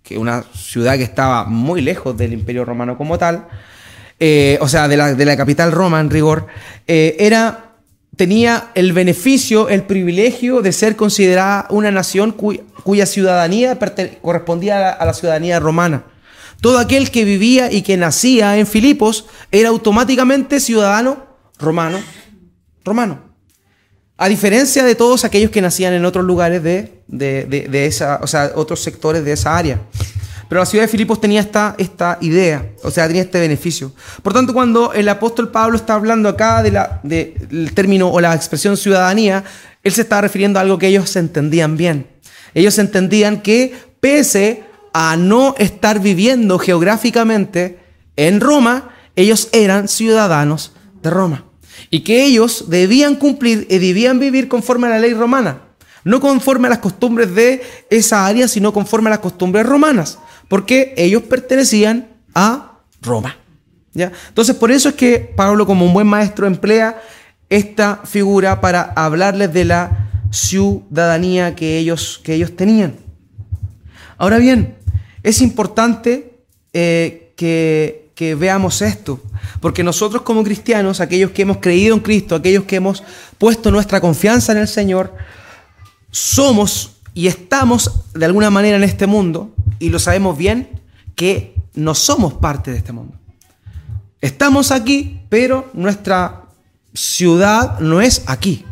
que 0.03 0.17
una 0.17 0.43
ciudad 0.55 0.97
que 0.97 1.03
estaba 1.03 1.45
muy 1.45 1.83
lejos 1.83 2.17
del 2.17 2.33
imperio 2.33 2.65
romano 2.65 2.97
como 2.97 3.19
tal, 3.19 3.47
eh, 4.19 4.57
o 4.63 4.69
sea, 4.69 4.89
de 4.89 4.97
la, 4.97 5.15
de 5.15 5.25
la, 5.27 5.37
capital 5.37 5.71
Roma 5.71 6.01
en 6.01 6.09
rigor, 6.09 6.47
era 6.87 7.64
tenía 8.17 8.71
el 8.75 8.93
beneficio, 8.93 9.69
el 9.69 9.83
privilegio 9.83 10.63
de 10.63 10.73
ser 10.73 10.97
considerada 10.97 11.67
una 11.71 11.91
nación 11.91 12.33
cuya, 12.33 13.07
ciudadanía 13.07 13.79
correspondía 14.21 14.91
a 14.91 15.05
la, 15.05 15.15
ciudadanía 15.15 15.61
romana. 15.61 16.05
Todo 16.61 16.79
aquel 16.79 17.11
que 17.11 17.25
vivía 17.25 17.71
y 17.73 17.83
que 17.83 17.97
nacía 17.97 18.57
en 18.59 18.67
Filipos 18.67 19.27
era 19.51 19.69
automáticamente 19.69 20.61
ciudadano 20.61 21.27
romano, 21.59 21.99
romano. 22.85 23.35
A 24.17 24.29
diferencia 24.29 24.85
de 24.85 24.95
todos 24.95 25.25
aquellos 25.25 25.51
que 25.51 25.61
nacían 25.61 25.93
en 25.93 26.05
otros 26.05 26.25
lugares 26.25 26.63
de, 26.63 27.03
de 27.09 27.87
esa, 27.87 28.21
o 28.23 28.27
sea, 28.27 28.53
otros 28.55 28.81
sectores 28.81 29.25
de 29.25 29.33
esa 29.33 29.57
área. 29.57 29.81
Pero 30.55 30.63
la 30.63 30.67
ciudad 30.67 30.85
de 30.85 30.89
Filipos 30.89 31.21
tenía 31.21 31.41
esta, 31.41 31.75
esta 31.79 32.17
idea, 32.21 32.65
o 32.85 32.91
sea, 32.93 33.09
tenía 33.09 33.23
este 33.23 33.41
beneficio. 33.41 33.91
Por 34.23 34.33
tanto, 34.33 34.55
cuando 34.55 34.93
el 34.93 35.09
apóstol 35.09 35.51
Pablo 35.51 35.77
está 35.77 35.95
hablando 35.95 36.29
acá 36.29 36.63
del 36.63 36.79
de 37.03 37.71
término 37.75 38.09
o 38.09 38.21
la 38.21 38.37
expresión 38.37 38.77
ciudadanía, 38.77 39.43
él 39.83 39.93
se 39.93 40.03
está 40.03 40.21
refiriendo 40.21 40.61
a 40.61 40.63
algo 40.63 40.79
que 40.79 40.87
ellos 40.87 41.17
entendían 41.17 41.77
bien. 41.77 42.07
Ellos 42.55 42.79
entendían 42.79 43.43
que 43.43 43.75
pese 43.99 44.63
a 44.93 45.17
no 45.17 45.57
estar 45.59 45.99
viviendo 45.99 46.61
geográficamente 46.61 47.81
en 48.15 48.41
Roma, 48.41 48.91
ellos 49.17 49.49
eran 49.51 49.89
ciudadanos 49.89 50.71
de 51.03 51.11
Roma. 51.11 51.47
Y 51.91 52.03
que 52.03 52.25
ellos 52.25 52.67
debían 52.69 53.17
cumplir 53.17 53.67
y 53.69 53.79
debían 53.79 54.21
vivir 54.21 54.47
conforme 54.47 54.87
a 54.87 54.91
la 54.91 54.99
ley 55.01 55.15
romana. 55.15 55.63
No 56.05 56.21
conforme 56.21 56.69
a 56.69 56.71
las 56.71 56.79
costumbres 56.79 57.35
de 57.35 57.61
esa 57.91 58.25
área, 58.25 58.47
sino 58.47 58.73
conforme 58.73 59.09
a 59.09 59.11
las 59.11 59.19
costumbres 59.19 59.67
romanas 59.67 60.19
porque 60.49 60.95
ellos 60.97 61.23
pertenecían 61.23 62.09
a 62.35 62.79
Roma. 63.03 63.37
¿ya? 63.93 64.13
Entonces, 64.29 64.57
por 64.57 64.71
eso 64.71 64.91
es 64.91 64.95
que 64.95 65.19
Pablo, 65.19 65.67
como 65.67 65.85
un 65.87 65.93
buen 65.93 66.07
maestro, 66.07 66.47
emplea 66.47 67.01
esta 67.49 68.01
figura 68.05 68.61
para 68.61 68.83
hablarles 68.97 69.53
de 69.53 69.65
la 69.65 70.09
ciudadanía 70.31 71.55
que 71.55 71.79
ellos, 71.79 72.21
que 72.23 72.35
ellos 72.35 72.57
tenían. 72.57 72.97
Ahora 74.19 74.39
bien, 74.39 74.77
es 75.23 75.41
importante 75.41 76.41
eh, 76.73 77.33
que, 77.37 78.11
que 78.15 78.35
veamos 78.35 78.83
esto, 78.83 79.21
porque 79.61 79.83
nosotros 79.83 80.23
como 80.23 80.45
cristianos, 80.45 81.01
aquellos 81.01 81.31
que 81.31 81.43
hemos 81.43 81.59
creído 81.59 81.95
en 81.95 82.01
Cristo, 82.01 82.35
aquellos 82.35 82.65
que 82.65 82.77
hemos 82.77 83.03
puesto 83.39 83.71
nuestra 83.71 84.01
confianza 84.01 84.53
en 84.53 84.59
el 84.59 84.69
Señor, 84.69 85.15
somos 86.11 86.93
y 87.15 87.29
estamos 87.29 87.91
de 88.13 88.27
alguna 88.27 88.51
manera 88.51 88.77
en 88.77 88.85
este 88.85 89.07
mundo, 89.07 89.55
y 89.79 89.91
lo 89.91 89.99
sabemos 89.99 90.37
bien, 90.37 90.83
que 91.15 91.55
no 91.75 91.95
somos 91.95 92.35
parte 92.35 92.71
de 92.71 92.79
este 92.79 92.93
mundo. 92.93 93.19
Estamos 94.21 94.71
aquí, 94.71 95.21
pero 95.29 95.71
nuestra 95.75 96.43
ciudad 96.93 97.79
no 97.81 98.01
es 98.01 98.23
aquí. 98.27 98.65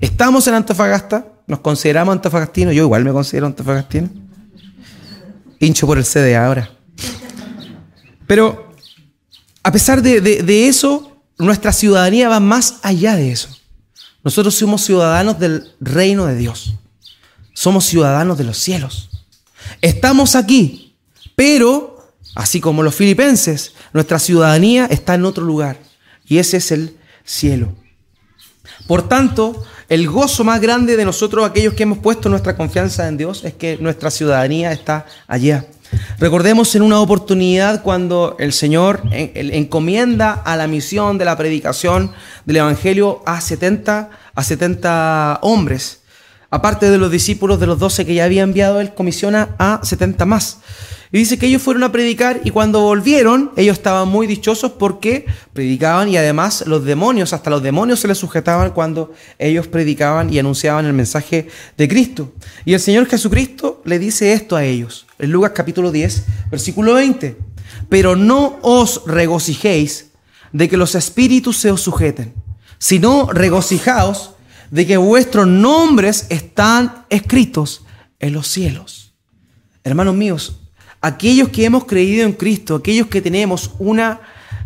Estamos 0.00 0.46
en 0.48 0.54
Antofagasta, 0.54 1.26
nos 1.46 1.60
consideramos 1.60 2.12
antofagastinos, 2.12 2.74
yo 2.74 2.84
igual 2.84 3.04
me 3.04 3.12
considero 3.12 3.46
antofagastino. 3.46 4.08
Hincho 5.60 5.86
por 5.86 5.98
el 5.98 6.04
CD 6.04 6.36
ahora. 6.36 6.70
Pero 8.26 8.72
a 9.62 9.72
pesar 9.72 10.02
de 10.02 10.68
eso, 10.68 11.18
nuestra 11.38 11.72
ciudadanía 11.72 12.28
va 12.28 12.40
más 12.40 12.76
allá 12.82 13.16
de 13.16 13.30
eso. 13.30 13.48
Nosotros 14.22 14.54
somos 14.54 14.82
ciudadanos 14.82 15.38
del 15.38 15.74
reino 15.80 16.26
de 16.26 16.36
Dios. 16.36 16.74
Somos 17.52 17.84
ciudadanos 17.84 18.38
de 18.38 18.44
los 18.44 18.56
cielos. 18.56 19.10
Estamos 19.80 20.36
aquí, 20.36 20.96
pero, 21.36 22.08
así 22.34 22.60
como 22.60 22.82
los 22.82 22.94
filipenses, 22.94 23.74
nuestra 23.92 24.18
ciudadanía 24.18 24.86
está 24.86 25.14
en 25.14 25.24
otro 25.24 25.44
lugar. 25.44 25.78
Y 26.26 26.38
ese 26.38 26.58
es 26.58 26.72
el 26.72 26.96
cielo. 27.24 27.72
Por 28.86 29.08
tanto, 29.08 29.64
el 29.88 30.08
gozo 30.08 30.44
más 30.44 30.60
grande 30.60 30.96
de 30.96 31.04
nosotros, 31.04 31.44
aquellos 31.48 31.74
que 31.74 31.82
hemos 31.82 31.98
puesto 31.98 32.28
nuestra 32.28 32.56
confianza 32.56 33.08
en 33.08 33.16
Dios, 33.16 33.44
es 33.44 33.54
que 33.54 33.78
nuestra 33.78 34.10
ciudadanía 34.10 34.72
está 34.72 35.06
allá. 35.26 35.66
Recordemos 36.18 36.74
en 36.74 36.82
una 36.82 37.00
oportunidad 37.00 37.82
cuando 37.82 38.36
el 38.38 38.52
Señor 38.52 39.02
encomienda 39.12 40.32
a 40.32 40.56
la 40.56 40.66
misión 40.66 41.18
de 41.18 41.24
la 41.24 41.36
predicación 41.36 42.12
del 42.44 42.56
Evangelio 42.56 43.22
a 43.26 43.40
70, 43.40 44.10
a 44.34 44.44
70 44.44 45.38
hombres 45.42 46.00
aparte 46.50 46.90
de 46.90 46.98
los 46.98 47.10
discípulos 47.10 47.60
de 47.60 47.66
los 47.66 47.78
doce 47.78 48.06
que 48.06 48.14
ya 48.14 48.24
había 48.24 48.42
enviado, 48.42 48.80
él 48.80 48.94
comisiona 48.94 49.56
a 49.58 49.80
70 49.82 50.24
más. 50.24 50.58
Y 51.14 51.18
dice 51.18 51.38
que 51.38 51.46
ellos 51.46 51.62
fueron 51.62 51.84
a 51.84 51.92
predicar 51.92 52.40
y 52.42 52.50
cuando 52.50 52.80
volvieron, 52.80 53.52
ellos 53.56 53.76
estaban 53.76 54.08
muy 54.08 54.26
dichosos 54.26 54.72
porque 54.72 55.26
predicaban 55.52 56.08
y 56.08 56.16
además 56.16 56.64
los 56.66 56.84
demonios, 56.84 57.32
hasta 57.32 57.50
los 57.50 57.62
demonios 57.62 58.00
se 58.00 58.08
les 58.08 58.18
sujetaban 58.18 58.72
cuando 58.72 59.12
ellos 59.38 59.68
predicaban 59.68 60.32
y 60.32 60.40
anunciaban 60.40 60.86
el 60.86 60.92
mensaje 60.92 61.46
de 61.76 61.88
Cristo. 61.88 62.32
Y 62.64 62.74
el 62.74 62.80
Señor 62.80 63.06
Jesucristo 63.06 63.80
le 63.84 64.00
dice 64.00 64.32
esto 64.32 64.56
a 64.56 64.64
ellos, 64.64 65.06
en 65.20 65.30
Lucas 65.30 65.52
capítulo 65.54 65.92
10, 65.92 66.24
versículo 66.50 66.94
20. 66.94 67.36
Pero 67.88 68.16
no 68.16 68.58
os 68.62 69.02
regocijéis 69.06 70.10
de 70.52 70.68
que 70.68 70.76
los 70.76 70.96
espíritus 70.96 71.58
se 71.58 71.70
os 71.70 71.80
sujeten, 71.80 72.34
sino 72.78 73.28
regocijaos 73.32 74.33
de 74.70 74.86
que 74.86 74.96
vuestros 74.96 75.46
nombres 75.46 76.26
están 76.30 77.04
escritos 77.10 77.84
en 78.18 78.32
los 78.32 78.48
cielos. 78.48 79.14
Hermanos 79.82 80.14
míos, 80.14 80.60
aquellos 81.00 81.50
que 81.50 81.64
hemos 81.64 81.84
creído 81.84 82.24
en 82.24 82.32
Cristo, 82.32 82.76
aquellos 82.76 83.08
que 83.08 83.20
tenemos 83.20 83.72
una, 83.78 84.20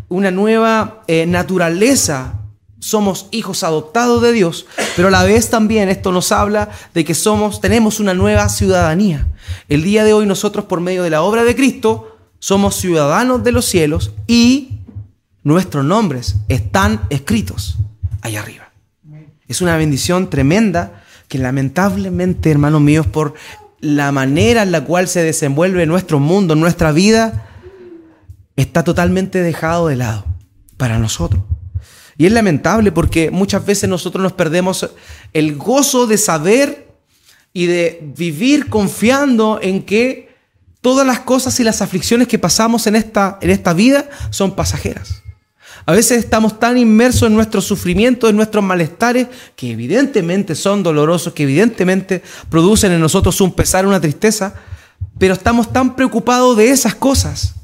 una 0.09 0.31
nueva 0.31 1.03
eh, 1.09 1.27
naturaleza, 1.27 2.35
somos 2.81 3.27
hijos 3.33 3.65
adoptados 3.65 4.23
de 4.23 4.33
Dios, 4.33 4.67
pero 4.95 5.09
a 5.09 5.11
la 5.11 5.25
vez 5.25 5.51
también 5.51 5.89
esto 5.89 6.13
nos 6.13 6.31
habla 6.31 6.71
de 6.95 7.05
que 7.05 7.15
somos, 7.15 7.61
tenemos 7.61 7.99
una 7.99 8.15
nueva 8.15 8.49
ciudadanía. 8.49 9.27
El 9.69 9.83
día 9.83 10.05
de 10.05 10.13
hoy 10.13 10.27
nosotros 10.27 10.67
por 10.67 10.81
medio 10.81 11.03
de 11.03 11.11
la 11.11 11.23
obra 11.23 11.43
de 11.43 11.57
Cristo 11.57 12.17
somos 12.39 12.77
ciudadanos 12.77 13.43
de 13.43 13.53
los 13.53 13.65
cielos 13.65 14.13
y 14.27 14.79
nuestros 15.43 15.85
nombres 15.85 16.37
están 16.49 17.03
escritos 17.11 17.79
allá 18.23 18.41
arriba. 18.41 18.68
Es 19.49 19.61
una 19.61 19.77
bendición 19.77 20.31
tremenda 20.31 21.03
que 21.27 21.39
lamentablemente, 21.39 22.51
hermanos 22.51 22.81
míos, 22.81 23.07
por 23.07 23.35
la 23.81 24.13
manera 24.13 24.63
en 24.63 24.73
la 24.73 24.85
cual 24.85 25.09
se 25.09 25.23
desenvuelve 25.23 25.87
nuestro 25.87 26.19
mundo, 26.21 26.55
nuestra 26.55 26.93
vida, 26.93 27.49
está 28.57 28.85
totalmente 28.85 29.43
dejado 29.43 29.89
de 29.89 29.97
lado 29.97 30.25
para 30.77 30.99
nosotros. 30.99 31.43
Y 32.17 32.27
es 32.27 32.33
lamentable 32.33 32.91
porque 32.91 33.31
muchas 33.31 33.65
veces 33.65 33.89
nosotros 33.89 34.23
nos 34.23 34.33
perdemos 34.33 34.91
el 35.33 35.57
gozo 35.57 36.07
de 36.07 36.19
saber 36.19 36.89
y 37.53 37.67
de 37.67 38.13
vivir 38.17 38.69
confiando 38.69 39.61
en 39.63 39.85
que 39.85 40.37
todas 40.81 41.07
las 41.07 41.21
cosas 41.21 41.59
y 41.61 41.65
las 41.65 41.81
aflicciones 41.81 42.29
que 42.29 42.39
pasamos 42.39 42.87
en 42.87 42.97
esta, 42.97 43.39
en 43.41 43.51
esta 43.51 43.73
vida 43.73 44.09
son 44.31 44.57
pasajeras. 44.57 45.23
A 45.89 45.93
veces 45.93 46.19
estamos 46.19 46.61
tan 46.61 46.77
inmersos 46.77 47.29
en 47.29 47.35
nuestros 47.35 47.65
sufrimientos, 47.65 48.29
en 48.29 48.37
nuestros 48.37 48.63
malestares, 48.63 49.29
que 49.57 49.71
evidentemente 49.71 50.55
son 50.55 50.83
dolorosos, 50.83 51.33
que 51.33 51.45
evidentemente 51.45 52.23
producen 52.51 52.93
en 52.93 53.01
nosotros 53.01 53.41
un 53.41 53.55
pesar, 53.55 53.87
una 53.87 53.99
tristeza, 53.99 54.53
pero 55.19 55.33
estamos 55.33 55.73
tan 55.73 55.97
preocupados 55.97 56.59
de 56.59 56.69
esas 56.69 56.95
cosas 56.95 57.55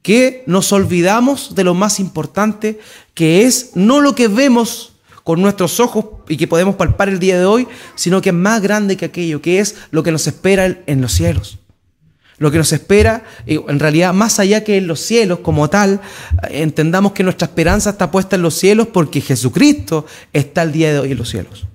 que 0.00 0.44
nos 0.46 0.72
olvidamos 0.72 1.54
de 1.54 1.64
lo 1.64 1.74
más 1.74 2.00
importante, 2.00 2.80
que 3.12 3.42
es 3.42 3.72
no 3.74 4.00
lo 4.00 4.14
que 4.14 4.28
vemos 4.28 4.94
con 5.22 5.42
nuestros 5.42 5.78
ojos 5.78 6.06
y 6.30 6.38
que 6.38 6.48
podemos 6.48 6.76
palpar 6.76 7.10
el 7.10 7.18
día 7.18 7.38
de 7.38 7.44
hoy, 7.44 7.68
sino 7.96 8.22
que 8.22 8.30
es 8.30 8.34
más 8.34 8.62
grande 8.62 8.96
que 8.96 9.04
aquello, 9.04 9.42
que 9.42 9.58
es 9.58 9.74
lo 9.90 10.02
que 10.02 10.10
nos 10.10 10.26
espera 10.26 10.78
en 10.86 11.02
los 11.02 11.12
cielos. 11.12 11.58
Lo 12.38 12.50
que 12.50 12.58
nos 12.58 12.72
espera, 12.72 13.24
en 13.46 13.78
realidad, 13.78 14.12
más 14.12 14.38
allá 14.38 14.64
que 14.64 14.76
en 14.76 14.86
los 14.86 15.00
cielos 15.00 15.40
como 15.40 15.70
tal, 15.70 16.00
entendamos 16.50 17.12
que 17.12 17.22
nuestra 17.22 17.46
esperanza 17.46 17.90
está 17.90 18.10
puesta 18.10 18.36
en 18.36 18.42
los 18.42 18.54
cielos 18.54 18.88
porque 18.92 19.20
Jesucristo 19.20 20.06
está 20.32 20.62
el 20.62 20.72
día 20.72 20.92
de 20.92 20.98
hoy 20.98 21.12
en 21.12 21.18
los 21.18 21.28
cielos. 21.28 21.66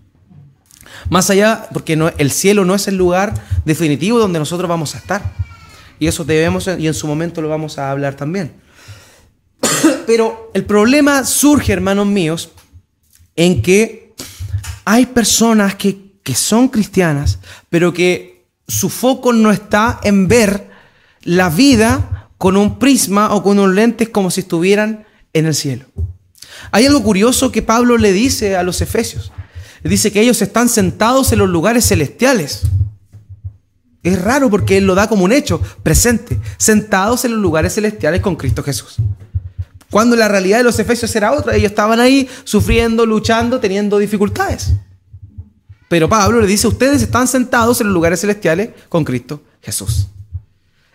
Más 1.09 1.29
allá, 1.29 1.69
porque 1.71 1.95
no, 1.95 2.09
el 2.17 2.31
cielo 2.31 2.65
no 2.65 2.75
es 2.75 2.87
el 2.87 2.97
lugar 2.97 3.33
definitivo 3.63 4.19
donde 4.19 4.39
nosotros 4.39 4.67
vamos 4.67 4.95
a 4.95 4.97
estar. 4.97 5.33
y 5.99 6.07
eso 6.07 6.23
debemos, 6.25 6.67
y 6.77 6.87
en 6.87 6.93
su 6.93 7.07
momento 7.07 7.41
lo 7.41 7.49
vamos 7.49 7.77
a 7.77 7.89
hablar 7.89 8.15
también. 8.15 8.53
Pero 10.05 10.51
el 10.53 10.65
problema 10.65 11.23
surge, 11.23 11.71
hermanos 11.71 12.07
míos, 12.07 12.51
en 13.35 13.61
que 13.61 14.13
hay 14.83 15.05
personas 15.05 15.75
que, 15.75 16.19
que 16.23 16.35
son 16.35 16.67
cristianas, 16.67 17.39
pero 17.69 17.93
que 17.93 18.36
su 18.67 18.89
foco 18.89 19.33
no 19.33 19.51
está 19.51 19.99
en 20.03 20.27
ver 20.27 20.69
la 21.23 21.49
vida 21.49 22.29
con 22.37 22.57
un 22.57 22.79
prisma 22.79 23.33
o 23.33 23.41
con 23.41 23.59
un 23.59 23.75
lentes 23.75 24.09
como 24.09 24.29
si 24.29 24.41
estuvieran 24.41 25.05
en 25.33 25.45
el 25.45 25.55
cielo. 25.55 25.85
Hay 26.71 26.85
algo 26.85 27.01
curioso 27.03 27.51
que 27.51 27.61
Pablo 27.61 27.97
le 27.97 28.11
dice 28.11 28.57
a 28.57 28.63
los 28.63 28.81
efesios. 28.81 29.31
dice 29.83 30.11
que 30.11 30.21
ellos 30.21 30.41
están 30.41 30.67
sentados 30.67 31.31
en 31.31 31.39
los 31.39 31.49
lugares 31.49 31.87
celestiales. 31.87 32.63
Es 34.03 34.21
raro 34.21 34.49
porque 34.49 34.77
él 34.77 34.85
lo 34.85 34.95
da 34.95 35.07
como 35.07 35.23
un 35.23 35.31
hecho 35.31 35.61
presente, 35.83 36.39
sentados 36.57 37.25
en 37.25 37.31
los 37.31 37.39
lugares 37.39 37.73
celestiales 37.75 38.21
con 38.21 38.35
Cristo 38.35 38.63
Jesús. 38.63 38.97
Cuando 39.89 40.15
la 40.15 40.27
realidad 40.27 40.57
de 40.57 40.63
los 40.65 40.79
efesios 40.79 41.15
era 41.15 41.31
otra, 41.31 41.55
ellos 41.55 41.71
estaban 41.71 41.99
ahí 41.99 42.27
sufriendo, 42.43 43.05
luchando, 43.05 43.59
teniendo 43.59 43.97
dificultades. 43.97 44.73
Pero 45.87 46.09
Pablo 46.09 46.41
le 46.41 46.47
dice, 46.47 46.67
ustedes 46.67 47.01
están 47.01 47.27
sentados 47.27 47.79
en 47.81 47.87
los 47.87 47.93
lugares 47.93 48.21
celestiales 48.21 48.71
con 48.89 49.03
Cristo 49.03 49.41
Jesús. 49.61 50.07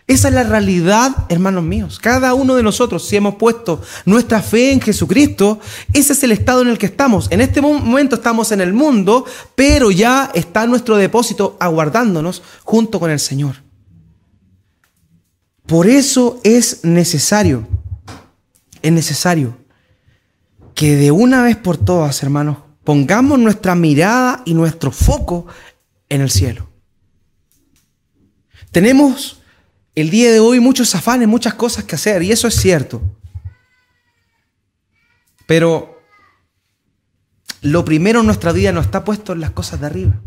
Esa 0.05 0.27
es 0.27 0.33
la 0.33 0.43
realidad, 0.43 1.15
hermanos 1.29 1.63
míos. 1.63 1.97
Cada 1.97 2.33
uno 2.33 2.55
de 2.55 2.63
nosotros, 2.63 3.07
si 3.07 3.15
hemos 3.15 3.35
puesto 3.35 3.81
nuestra 4.05 4.41
fe 4.41 4.73
en 4.73 4.81
Jesucristo, 4.81 5.59
ese 5.93 6.11
es 6.11 6.23
el 6.23 6.33
estado 6.33 6.61
en 6.61 6.67
el 6.67 6.77
que 6.77 6.87
estamos. 6.87 7.27
En 7.31 7.39
este 7.39 7.61
momento 7.61 8.15
estamos 8.15 8.51
en 8.51 8.59
el 8.59 8.73
mundo, 8.73 9.25
pero 9.55 9.91
ya 9.91 10.29
está 10.33 10.67
nuestro 10.67 10.97
depósito 10.97 11.55
aguardándonos 11.59 12.43
junto 12.65 12.99
con 12.99 13.11
el 13.11 13.19
Señor. 13.19 13.55
Por 15.65 15.87
eso 15.87 16.41
es 16.43 16.83
necesario, 16.83 17.65
es 18.81 18.91
necesario 18.91 19.55
que 20.75 20.97
de 20.97 21.11
una 21.11 21.41
vez 21.43 21.55
por 21.55 21.77
todas, 21.77 22.21
hermanos, 22.23 22.57
pongamos 22.83 23.39
nuestra 23.39 23.75
mirada 23.75 24.41
y 24.45 24.53
nuestro 24.53 24.91
foco 24.91 25.47
en 26.09 26.21
el 26.21 26.29
cielo. 26.29 26.69
Tenemos 28.71 29.41
el 29.95 30.09
día 30.09 30.31
de 30.31 30.39
hoy 30.39 30.59
muchos 30.59 30.95
afanes, 30.95 31.27
muchas 31.27 31.53
cosas 31.53 31.83
que 31.83 31.95
hacer, 31.95 32.23
y 32.23 32.31
eso 32.31 32.47
es 32.47 32.55
cierto. 32.55 33.01
Pero 35.45 36.01
lo 37.61 37.85
primero 37.85 38.21
en 38.21 38.25
nuestra 38.25 38.51
vida 38.51 38.71
no 38.71 38.81
está 38.81 39.03
puesto 39.03 39.33
en 39.33 39.41
las 39.41 39.51
cosas 39.51 39.79
de 39.79 39.85
arriba, 39.85 40.19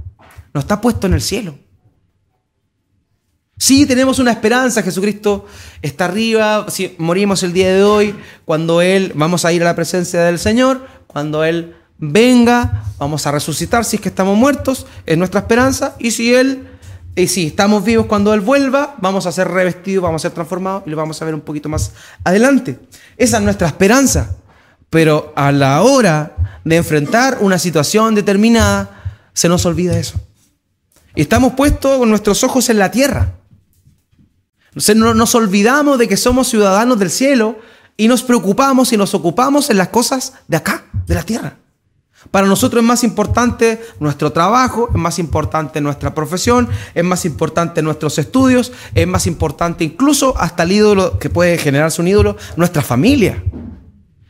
no 0.54 0.60
está 0.60 0.80
puesto 0.80 1.06
en 1.06 1.14
el 1.14 1.22
cielo. 1.22 1.58
Sí, 3.58 3.86
tenemos 3.86 4.18
una 4.18 4.32
esperanza, 4.32 4.82
Jesucristo 4.82 5.46
está 5.80 6.04
arriba, 6.04 6.66
si 6.68 6.94
morimos 6.98 7.42
el 7.42 7.54
día 7.54 7.74
de 7.74 7.82
hoy, 7.82 8.14
cuando 8.44 8.82
Él, 8.82 9.12
vamos 9.14 9.46
a 9.46 9.52
ir 9.52 9.62
a 9.62 9.64
la 9.64 9.74
presencia 9.74 10.22
del 10.22 10.38
Señor, 10.38 10.86
cuando 11.06 11.42
Él 11.42 11.74
venga, 11.98 12.84
vamos 12.98 13.26
a 13.26 13.32
resucitar 13.32 13.84
si 13.84 13.96
es 13.96 14.02
que 14.02 14.08
estamos 14.08 14.36
muertos, 14.36 14.86
es 15.04 15.16
nuestra 15.16 15.40
esperanza, 15.40 15.94
y 15.98 16.10
si 16.10 16.34
Él 16.34 16.68
y 17.18 17.28
si 17.28 17.46
estamos 17.46 17.82
vivos 17.82 18.06
cuando 18.06 18.34
Él 18.34 18.42
vuelva, 18.42 18.94
vamos 18.98 19.24
a 19.24 19.32
ser 19.32 19.48
revestidos, 19.48 20.02
vamos 20.02 20.20
a 20.20 20.28
ser 20.28 20.32
transformados 20.32 20.82
y 20.86 20.90
lo 20.90 20.98
vamos 20.98 21.20
a 21.20 21.24
ver 21.24 21.34
un 21.34 21.40
poquito 21.40 21.70
más 21.70 21.92
adelante. 22.22 22.78
Esa 23.16 23.38
es 23.38 23.42
nuestra 23.42 23.66
esperanza. 23.66 24.36
Pero 24.90 25.32
a 25.34 25.50
la 25.50 25.82
hora 25.82 26.36
de 26.62 26.76
enfrentar 26.76 27.38
una 27.40 27.58
situación 27.58 28.14
determinada, 28.14 29.02
se 29.32 29.48
nos 29.48 29.64
olvida 29.64 29.98
eso. 29.98 30.20
Y 31.14 31.22
estamos 31.22 31.54
puestos 31.54 31.98
con 31.98 32.10
nuestros 32.10 32.44
ojos 32.44 32.68
en 32.68 32.78
la 32.78 32.90
tierra. 32.90 33.32
Nos 34.74 35.34
olvidamos 35.34 35.98
de 35.98 36.08
que 36.08 36.18
somos 36.18 36.48
ciudadanos 36.48 36.98
del 36.98 37.10
cielo 37.10 37.58
y 37.96 38.08
nos 38.08 38.22
preocupamos 38.22 38.92
y 38.92 38.98
nos 38.98 39.14
ocupamos 39.14 39.70
en 39.70 39.78
las 39.78 39.88
cosas 39.88 40.34
de 40.48 40.58
acá, 40.58 40.84
de 41.06 41.14
la 41.14 41.22
tierra. 41.22 41.56
Para 42.30 42.46
nosotros 42.46 42.82
es 42.82 42.86
más 42.86 43.04
importante 43.04 43.80
nuestro 44.00 44.32
trabajo, 44.32 44.88
es 44.90 44.96
más 44.96 45.18
importante 45.18 45.80
nuestra 45.80 46.14
profesión, 46.14 46.68
es 46.94 47.04
más 47.04 47.24
importante 47.24 47.82
nuestros 47.82 48.18
estudios, 48.18 48.72
es 48.94 49.06
más 49.06 49.26
importante 49.26 49.84
incluso 49.84 50.36
hasta 50.38 50.64
el 50.64 50.72
ídolo 50.72 51.18
que 51.18 51.30
puede 51.30 51.58
generarse 51.58 52.02
un 52.02 52.08
ídolo, 52.08 52.36
nuestra 52.56 52.82
familia. 52.82 53.42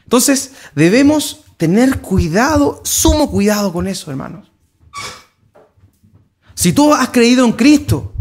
Entonces 0.05 0.53
debemos 0.75 1.41
tener 1.57 2.01
cuidado, 2.01 2.81
sumo 2.85 3.31
cuidado 3.31 3.73
con 3.73 3.89
eso, 3.89 4.11
hermanos. 4.11 4.51
Si 6.55 6.73
tú 6.73 6.95
has 6.95 7.09
creído 7.11 7.45
en 7.45 7.53
Cristo, 7.53 8.13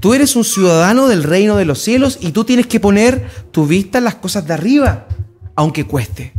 tú 0.00 0.14
eres 0.14 0.36
un 0.36 0.44
ciudadano 0.44 1.06
del 1.08 1.22
reino 1.22 1.56
de 1.56 1.64
los 1.64 1.80
cielos 1.80 2.18
y 2.20 2.32
tú 2.32 2.44
tienes 2.44 2.66
que 2.66 2.80
poner 2.80 3.30
tu 3.50 3.66
vista 3.66 3.98
en 3.98 4.04
las 4.04 4.16
cosas 4.16 4.46
de 4.46 4.54
arriba, 4.54 5.06
aunque 5.54 5.84
cueste. 5.84 6.32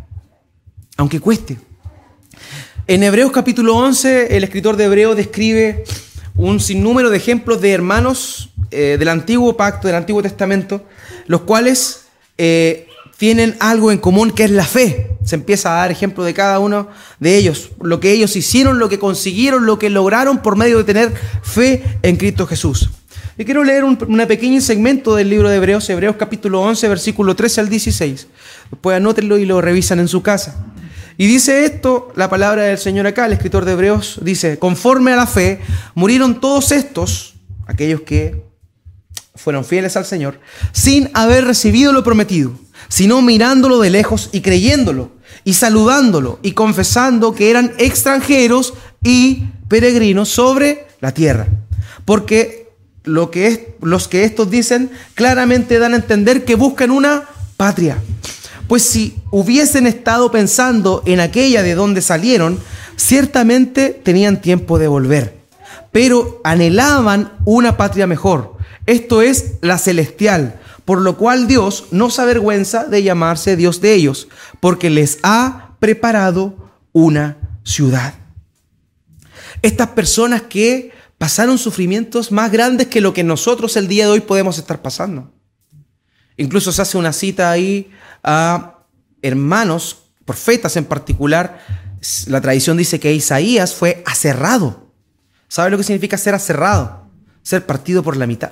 Aunque 0.98 1.20
cueste. 1.20 1.58
En 2.88 3.02
Hebreos 3.02 3.32
capítulo 3.32 3.76
11, 3.78 4.38
el 4.38 4.44
escritor 4.44 4.78
de 4.78 4.84
Hebreos 4.84 5.18
describe 5.18 5.86
un 6.36 6.60
sinnúmero 6.60 7.10
de 7.10 7.18
ejemplos 7.18 7.60
de 7.60 7.72
hermanos 7.72 8.52
eh, 8.70 8.98
del 9.00 9.08
antiguo 9.08 9.58
pacto, 9.58 9.88
del 9.88 9.96
antiguo 9.96 10.22
testamento, 10.22 10.84
los 11.26 11.42
cuales 11.42 12.06
eh, 12.38 12.88
tienen 13.18 13.56
algo 13.60 13.92
en 13.92 13.98
común 13.98 14.30
que 14.30 14.44
es 14.44 14.52
la 14.52 14.66
fe. 14.66 15.18
Se 15.24 15.34
empieza 15.34 15.72
a 15.72 15.78
dar 15.78 15.92
ejemplo 15.92 16.24
de 16.24 16.36
cada 16.36 16.60
uno 16.60 16.88
de 17.20 17.36
ellos, 17.36 17.72
lo 17.82 18.00
que 18.00 18.12
ellos 18.12 18.36
hicieron, 18.36 18.78
lo 18.78 18.88
que 18.88 19.00
consiguieron, 19.00 19.66
lo 19.66 19.80
que 19.80 19.90
lograron 19.90 20.44
por 20.44 20.56
medio 20.56 20.78
de 20.78 20.84
tener 20.84 21.12
fe 21.42 21.82
en 22.04 22.18
Cristo 22.18 22.46
Jesús. 22.46 22.92
Y 23.36 23.46
quiero 23.46 23.64
leer 23.64 23.84
un 23.84 23.98
pequeño 24.28 24.62
segmento 24.62 25.16
del 25.16 25.32
libro 25.32 25.50
de 25.50 25.56
Hebreos, 25.56 25.90
Hebreos 25.90 26.18
capítulo 26.20 26.62
11, 26.62 26.88
versículo 26.88 27.36
13 27.36 27.62
al 27.62 27.70
16. 27.70 28.28
Después 28.70 28.96
anótenlo 28.96 29.40
y 29.40 29.46
lo 29.46 29.60
revisan 29.60 30.00
en 30.00 30.08
su 30.08 30.22
casa. 30.22 30.64
Y 31.18 31.28
dice 31.28 31.66
esto, 31.66 32.12
la 32.16 32.30
palabra 32.30 32.64
del 32.64 32.78
Señor 32.78 33.08
acá, 33.08 33.26
el 33.26 33.34
escritor 33.34 33.66
de 33.66 33.72
Hebreos, 33.72 34.20
dice, 34.22 34.60
conforme 34.60 35.14
a 35.14 35.16
la 35.16 35.28
fe, 35.28 35.62
murieron 35.94 36.42
todos 36.42 36.72
estos, 36.72 37.36
aquellos 37.68 38.02
que 38.02 38.44
fueron 39.36 39.64
fieles 39.64 39.96
al 39.96 40.06
Señor, 40.06 40.40
sin 40.72 41.10
haber 41.14 41.46
recibido 41.46 41.94
lo 41.94 42.04
prometido, 42.04 42.54
sino 42.90 43.22
mirándolo 43.22 43.80
de 43.80 43.90
lejos 43.90 44.30
y 44.32 44.42
creyéndolo, 44.42 45.12
y 45.44 45.54
saludándolo, 45.54 46.40
y 46.42 46.52
confesando 46.52 47.34
que 47.34 47.50
eran 47.50 47.74
extranjeros 47.78 48.74
y 49.02 49.46
peregrinos 49.70 50.30
sobre 50.30 50.88
la 51.00 51.14
tierra. 51.14 51.48
Porque 52.04 52.66
lo 53.04 53.32
que 53.32 53.48
es, 53.48 53.60
los 53.82 54.08
que 54.08 54.24
estos 54.24 54.50
dicen 54.50 54.90
claramente 55.14 55.80
dan 55.80 55.94
a 55.94 55.98
entender 55.98 56.44
que 56.44 56.56
buscan 56.56 56.92
una 56.92 57.24
patria. 57.56 57.98
Pues 58.68 58.84
si 58.84 59.16
hubiesen 59.32 59.86
estado 59.86 60.32
pensando 60.32 61.04
en 61.06 61.20
aquella 61.20 61.62
de 61.62 61.76
donde 61.76 62.02
salieron, 62.02 62.60
ciertamente 62.96 63.90
tenían 63.90 64.42
tiempo 64.42 64.80
de 64.80 64.88
volver, 64.88 65.38
pero 65.92 66.42
anhelaban 66.44 67.34
una 67.46 67.78
patria 67.78 68.08
mejor, 68.08 68.58
esto 68.86 69.22
es 69.22 69.54
la 69.62 69.78
celestial, 69.78 70.60
por 70.84 71.02
lo 71.02 71.18
cual 71.18 71.48
Dios 71.48 71.86
no 71.92 72.10
se 72.10 72.22
avergüenza 72.22 72.86
de 72.86 73.04
llamarse 73.04 73.56
Dios 73.56 73.82
de 73.82 73.94
ellos, 73.94 74.28
porque 74.60 74.90
les 74.90 75.20
ha 75.24 75.76
preparado 75.80 76.72
una 76.92 77.38
ciudad. 77.64 78.14
Estas 79.62 79.90
personas 79.90 80.44
que 80.44 80.92
pasaron 81.18 81.58
sufrimientos 81.58 82.32
más 82.32 82.52
grandes 82.52 82.88
que 82.88 83.02
lo 83.02 83.14
que 83.14 83.24
nosotros 83.24 83.76
el 83.78 83.88
día 83.88 84.06
de 84.06 84.12
hoy 84.12 84.22
podemos 84.22 84.58
estar 84.58 84.82
pasando. 84.82 85.32
Incluso 86.38 86.72
se 86.72 86.82
hace 86.82 86.98
una 86.98 87.14
cita 87.14 87.52
ahí 87.52 87.92
a 88.24 88.80
hermanos, 89.22 90.04
profetas 90.26 90.76
en 90.76 90.86
particular. 90.86 91.60
La 92.28 92.42
tradición 92.42 92.78
dice 92.78 93.00
que 93.00 93.14
Isaías 93.14 93.74
fue 93.74 94.04
aserrado. 94.06 94.92
¿Sabe 95.48 95.70
lo 95.70 95.78
que 95.78 95.84
significa 95.84 96.18
ser 96.18 96.36
aserrado? 96.36 97.10
Ser 97.42 97.66
partido 97.66 98.04
por 98.04 98.18
la 98.18 98.28
mitad. 98.28 98.52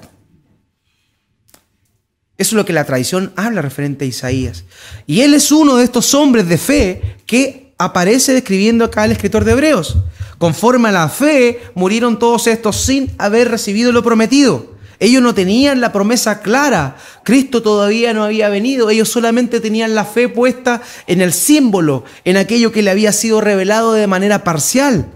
Eso 2.37 2.49
es 2.49 2.53
lo 2.53 2.65
que 2.65 2.73
la 2.73 2.85
tradición 2.85 3.31
habla 3.35 3.61
referente 3.61 4.05
a 4.05 4.07
Isaías. 4.07 4.65
Y 5.05 5.21
él 5.21 5.33
es 5.33 5.51
uno 5.51 5.75
de 5.75 5.83
estos 5.83 6.13
hombres 6.13 6.47
de 6.47 6.57
fe 6.57 7.17
que 7.25 7.73
aparece 7.77 8.33
describiendo 8.33 8.85
acá 8.85 9.05
el 9.05 9.11
escritor 9.11 9.43
de 9.43 9.51
Hebreos. 9.51 9.97
Conforme 10.37 10.89
a 10.89 10.93
la 10.93 11.09
fe, 11.09 11.61
murieron 11.75 12.17
todos 12.17 12.47
estos 12.47 12.77
sin 12.81 13.13
haber 13.17 13.49
recibido 13.49 13.91
lo 13.91 14.03
prometido 14.03 14.72
ellos 14.99 15.21
no 15.21 15.33
tenían 15.33 15.81
la 15.81 15.91
promesa 15.91 16.41
clara. 16.41 16.97
Cristo 17.23 17.61
todavía 17.61 18.13
no 18.13 18.23
había 18.23 18.49
venido. 18.49 18.89
Ellos 18.89 19.09
solamente 19.09 19.59
tenían 19.59 19.95
la 19.95 20.05
fe 20.05 20.29
puesta 20.29 20.81
en 21.07 21.21
el 21.21 21.33
símbolo, 21.33 22.03
en 22.23 22.37
aquello 22.37 22.71
que 22.71 22.81
le 22.81 22.91
había 22.91 23.11
sido 23.11 23.41
revelado 23.41 23.93
de 23.93 24.07
manera 24.07 24.43
parcial. 24.43 25.07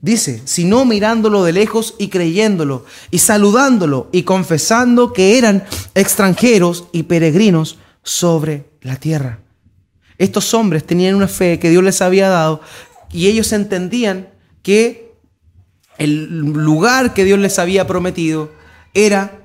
Dice, 0.00 0.42
sino 0.44 0.84
mirándolo 0.84 1.44
de 1.44 1.52
lejos 1.52 1.94
y 1.98 2.08
creyéndolo, 2.08 2.84
y 3.12 3.18
saludándolo 3.18 4.08
y 4.10 4.24
confesando 4.24 5.12
que 5.12 5.38
eran 5.38 5.64
extranjeros 5.94 6.88
y 6.90 7.04
peregrinos 7.04 7.78
sobre 8.02 8.64
la 8.80 8.96
tierra. 8.96 9.38
Estos 10.18 10.54
hombres 10.54 10.84
tenían 10.84 11.14
una 11.14 11.28
fe 11.28 11.60
que 11.60 11.70
Dios 11.70 11.84
les 11.84 12.02
había 12.02 12.28
dado 12.28 12.60
y 13.12 13.28
ellos 13.28 13.52
entendían 13.52 14.28
que 14.62 15.12
el 15.98 16.26
lugar 16.40 17.14
que 17.14 17.24
Dios 17.24 17.38
les 17.38 17.60
había 17.60 17.86
prometido 17.86 18.50
era 18.94 19.38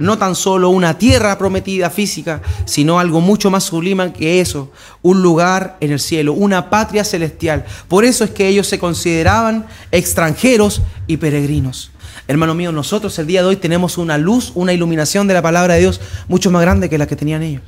no 0.00 0.16
tan 0.16 0.34
solo 0.34 0.70
una 0.70 0.96
tierra 0.96 1.36
prometida 1.36 1.90
física, 1.90 2.40
sino 2.64 2.98
algo 2.98 3.20
mucho 3.20 3.50
más 3.50 3.64
sublime 3.64 4.14
que 4.14 4.40
eso, 4.40 4.72
un 5.02 5.22
lugar 5.22 5.76
en 5.80 5.92
el 5.92 6.00
cielo, 6.00 6.32
una 6.32 6.70
patria 6.70 7.04
celestial. 7.04 7.66
Por 7.86 8.06
eso 8.06 8.24
es 8.24 8.30
que 8.30 8.48
ellos 8.48 8.66
se 8.66 8.78
consideraban 8.78 9.66
extranjeros 9.92 10.80
y 11.06 11.18
peregrinos. 11.18 11.90
Hermano 12.26 12.54
mío, 12.54 12.72
nosotros 12.72 13.18
el 13.18 13.26
día 13.26 13.42
de 13.42 13.48
hoy 13.48 13.56
tenemos 13.56 13.98
una 13.98 14.16
luz, 14.16 14.52
una 14.54 14.72
iluminación 14.72 15.26
de 15.26 15.34
la 15.34 15.42
palabra 15.42 15.74
de 15.74 15.80
Dios 15.80 16.00
mucho 16.28 16.50
más 16.50 16.62
grande 16.62 16.88
que 16.88 16.96
la 16.96 17.06
que 17.06 17.16
tenían 17.16 17.42
ellos. 17.42 17.62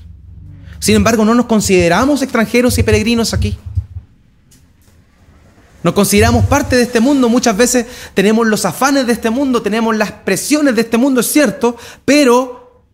Sin 0.79 0.97
embargo, 0.97 1.27
no 1.27 1.35
nos 1.35 1.47
consideramos 1.47 2.23
extranjeros 2.23 2.79
y 2.79 2.83
peregrinos 2.83 3.35
aquí. 3.35 3.59
Nos 5.83 5.95
consideramos 5.95 6.45
parte 6.47 6.77
de 6.77 6.83
este 6.83 7.01
mundo, 7.01 7.29
muchas 7.29 7.57
veces 7.57 7.87
tenemos 8.15 8.47
los 8.47 8.65
afanes 8.65 9.07
de 9.07 9.13
este 9.13 9.31
mundo, 9.31 9.63
tenemos 9.63 9.97
las 9.97 10.13
presiones 10.13 10.77
de 10.77 10.83
este 10.83 10.97
mundo, 10.97 11.21
es 11.21 11.27
cierto, 11.31 11.77
pero 12.05 12.85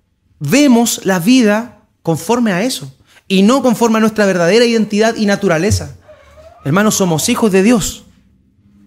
vemos 0.40 1.02
la 1.04 1.18
vida 1.18 1.82
conforme 2.02 2.52
a 2.52 2.62
eso 2.62 2.94
y 3.26 3.42
no 3.42 3.62
conforme 3.62 3.98
a 3.98 4.00
nuestra 4.00 4.24
verdadera 4.24 4.64
identidad 4.64 5.16
y 5.16 5.26
naturaleza. 5.26 5.96
Hermanos, 6.64 6.94
somos 6.94 7.28
hijos 7.28 7.52
de 7.52 7.62
Dios 7.62 8.04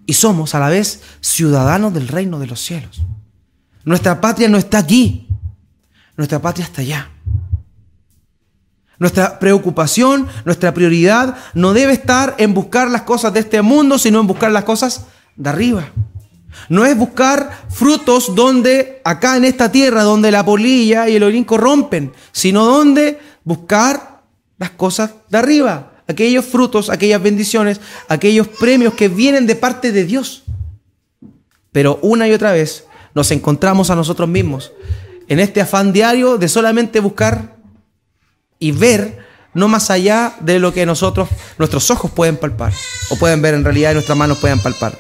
y 0.07 0.13
somos 0.13 0.55
a 0.55 0.59
la 0.59 0.69
vez 0.69 1.01
ciudadanos 1.21 1.93
del 1.93 2.07
reino 2.07 2.39
de 2.39 2.47
los 2.47 2.59
cielos. 2.59 3.01
Nuestra 3.83 4.19
patria 4.19 4.49
no 4.49 4.57
está 4.57 4.79
aquí, 4.79 5.27
nuestra 6.17 6.41
patria 6.41 6.65
está 6.65 6.81
allá. 6.81 7.09
Nuestra 9.01 9.39
preocupación, 9.39 10.27
nuestra 10.45 10.75
prioridad 10.75 11.35
no 11.55 11.73
debe 11.73 11.91
estar 11.91 12.35
en 12.37 12.53
buscar 12.53 12.91
las 12.91 13.01
cosas 13.01 13.33
de 13.33 13.39
este 13.39 13.63
mundo, 13.63 13.97
sino 13.97 14.19
en 14.19 14.27
buscar 14.27 14.51
las 14.51 14.63
cosas 14.63 15.07
de 15.35 15.49
arriba. 15.49 15.89
No 16.69 16.85
es 16.85 16.95
buscar 16.95 17.65
frutos 17.71 18.35
donde, 18.35 19.01
acá 19.03 19.37
en 19.37 19.45
esta 19.45 19.71
tierra, 19.71 20.03
donde 20.03 20.29
la 20.29 20.45
polilla 20.45 21.09
y 21.09 21.15
el 21.15 21.23
orín 21.23 21.45
corrompen, 21.45 22.13
sino 22.31 22.63
donde 22.63 23.19
buscar 23.43 24.21
las 24.59 24.69
cosas 24.69 25.09
de 25.29 25.37
arriba. 25.39 25.93
Aquellos 26.07 26.45
frutos, 26.45 26.91
aquellas 26.91 27.23
bendiciones, 27.23 27.81
aquellos 28.07 28.49
premios 28.49 28.93
que 28.93 29.09
vienen 29.09 29.47
de 29.47 29.55
parte 29.55 29.91
de 29.91 30.05
Dios. 30.05 30.43
Pero 31.71 31.97
una 32.03 32.27
y 32.27 32.33
otra 32.33 32.51
vez 32.51 32.85
nos 33.15 33.31
encontramos 33.31 33.89
a 33.89 33.95
nosotros 33.95 34.29
mismos 34.29 34.71
en 35.27 35.39
este 35.39 35.59
afán 35.59 35.91
diario 35.91 36.37
de 36.37 36.47
solamente 36.47 36.99
buscar 36.99 37.60
y 38.61 38.71
ver 38.71 39.19
no 39.53 39.67
más 39.67 39.89
allá 39.89 40.35
de 40.39 40.59
lo 40.59 40.73
que 40.73 40.85
nosotros, 40.85 41.27
nuestros 41.57 41.91
ojos 41.91 42.09
pueden 42.11 42.37
palpar, 42.37 42.71
o 43.09 43.17
pueden 43.17 43.41
ver 43.41 43.53
en 43.55 43.65
realidad 43.65 43.91
y 43.91 43.95
nuestras 43.95 44.17
manos 44.17 44.37
pueden 44.37 44.59
palpar. 44.59 44.97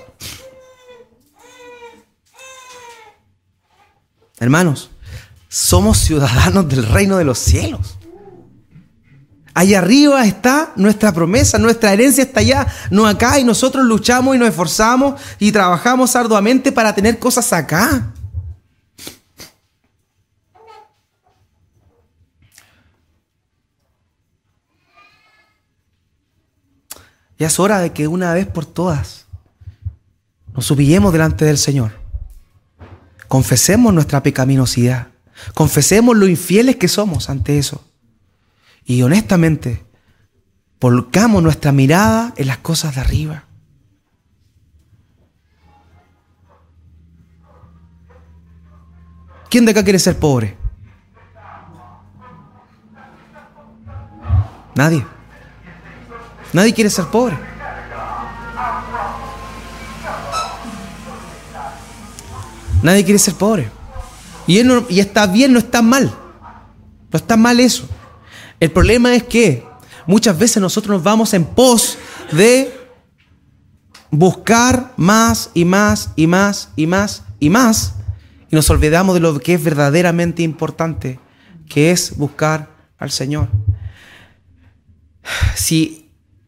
Hermanos, 4.39 4.89
somos 5.47 5.99
ciudadanos 5.99 6.67
del 6.67 6.85
reino 6.85 7.17
de 7.17 7.23
los 7.23 7.37
cielos. 7.37 7.97
Allá 9.53 9.79
arriba 9.79 10.25
está 10.25 10.73
nuestra 10.75 11.13
promesa, 11.13 11.59
nuestra 11.59 11.93
herencia 11.93 12.23
está 12.23 12.39
allá, 12.39 12.67
no 12.89 13.05
acá, 13.05 13.37
y 13.37 13.43
nosotros 13.43 13.85
luchamos 13.85 14.35
y 14.35 14.39
nos 14.39 14.49
esforzamos 14.49 15.21
y 15.39 15.51
trabajamos 15.51 16.15
arduamente 16.15 16.71
para 16.71 16.95
tener 16.95 17.19
cosas 17.19 17.53
acá. 17.53 18.13
Ya 27.41 27.47
es 27.47 27.59
hora 27.59 27.79
de 27.79 27.91
que 27.91 28.07
una 28.07 28.35
vez 28.35 28.45
por 28.45 28.67
todas 28.67 29.25
nos 30.53 30.69
humillemos 30.69 31.11
delante 31.11 31.43
del 31.43 31.57
Señor. 31.57 31.91
Confesemos 33.27 33.91
nuestra 33.91 34.21
pecaminosidad. 34.21 35.07
Confesemos 35.55 36.15
lo 36.15 36.27
infieles 36.27 36.75
que 36.75 36.87
somos 36.87 37.31
ante 37.31 37.57
eso. 37.57 37.83
Y 38.85 39.01
honestamente, 39.01 39.83
volcamos 40.79 41.41
nuestra 41.41 41.71
mirada 41.71 42.31
en 42.37 42.45
las 42.45 42.59
cosas 42.59 42.93
de 42.93 43.01
arriba. 43.01 43.45
¿Quién 49.49 49.65
de 49.65 49.71
acá 49.71 49.83
quiere 49.83 49.97
ser 49.97 50.19
pobre? 50.19 50.55
Nadie. 54.75 55.03
Nadie 56.53 56.73
quiere 56.73 56.89
ser 56.89 57.05
pobre. 57.05 57.37
Nadie 62.83 63.03
quiere 63.03 63.19
ser 63.19 63.35
pobre. 63.35 63.69
Y, 64.47 64.99
está 64.99 65.27
bien, 65.27 65.53
no 65.53 65.59
está 65.59 65.81
mal. 65.81 66.13
No 67.11 67.17
está 67.17 67.37
mal 67.37 67.59
eso. 67.59 67.87
El 68.59 68.71
problema 68.71 69.13
es 69.13 69.23
que 69.23 69.65
muchas 70.05 70.37
veces 70.37 70.61
nosotros 70.61 70.95
nos 70.95 71.03
vamos 71.03 71.33
en 71.33 71.45
pos 71.45 71.97
de 72.31 72.77
buscar 74.09 74.93
más 74.97 75.51
y 75.53 75.63
más 75.63 76.11
y 76.15 76.27
más 76.27 76.69
y 76.75 76.87
más 76.87 77.23
y 77.39 77.49
más 77.49 77.93
y 78.51 78.55
nos 78.55 78.69
olvidamos 78.69 79.15
de 79.15 79.21
lo 79.21 79.39
que 79.39 79.53
es 79.53 79.63
verdaderamente 79.63 80.43
importante, 80.43 81.19
que 81.69 81.91
es 81.91 82.17
buscar 82.17 82.69
al 82.97 83.09
Señor. 83.09 83.47
Si 85.55 86.00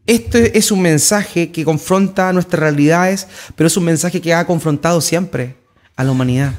este 0.06 0.58
es 0.58 0.70
un 0.70 0.82
mensaje 0.82 1.50
que 1.50 1.64
confronta 1.64 2.32
nuestras 2.34 2.60
realidades, 2.60 3.26
pero 3.56 3.68
es 3.68 3.76
un 3.76 3.84
mensaje 3.84 4.20
que 4.20 4.34
ha 4.34 4.46
confrontado 4.46 5.00
siempre 5.00 5.56
a 5.96 6.04
la 6.04 6.10
humanidad. 6.10 6.52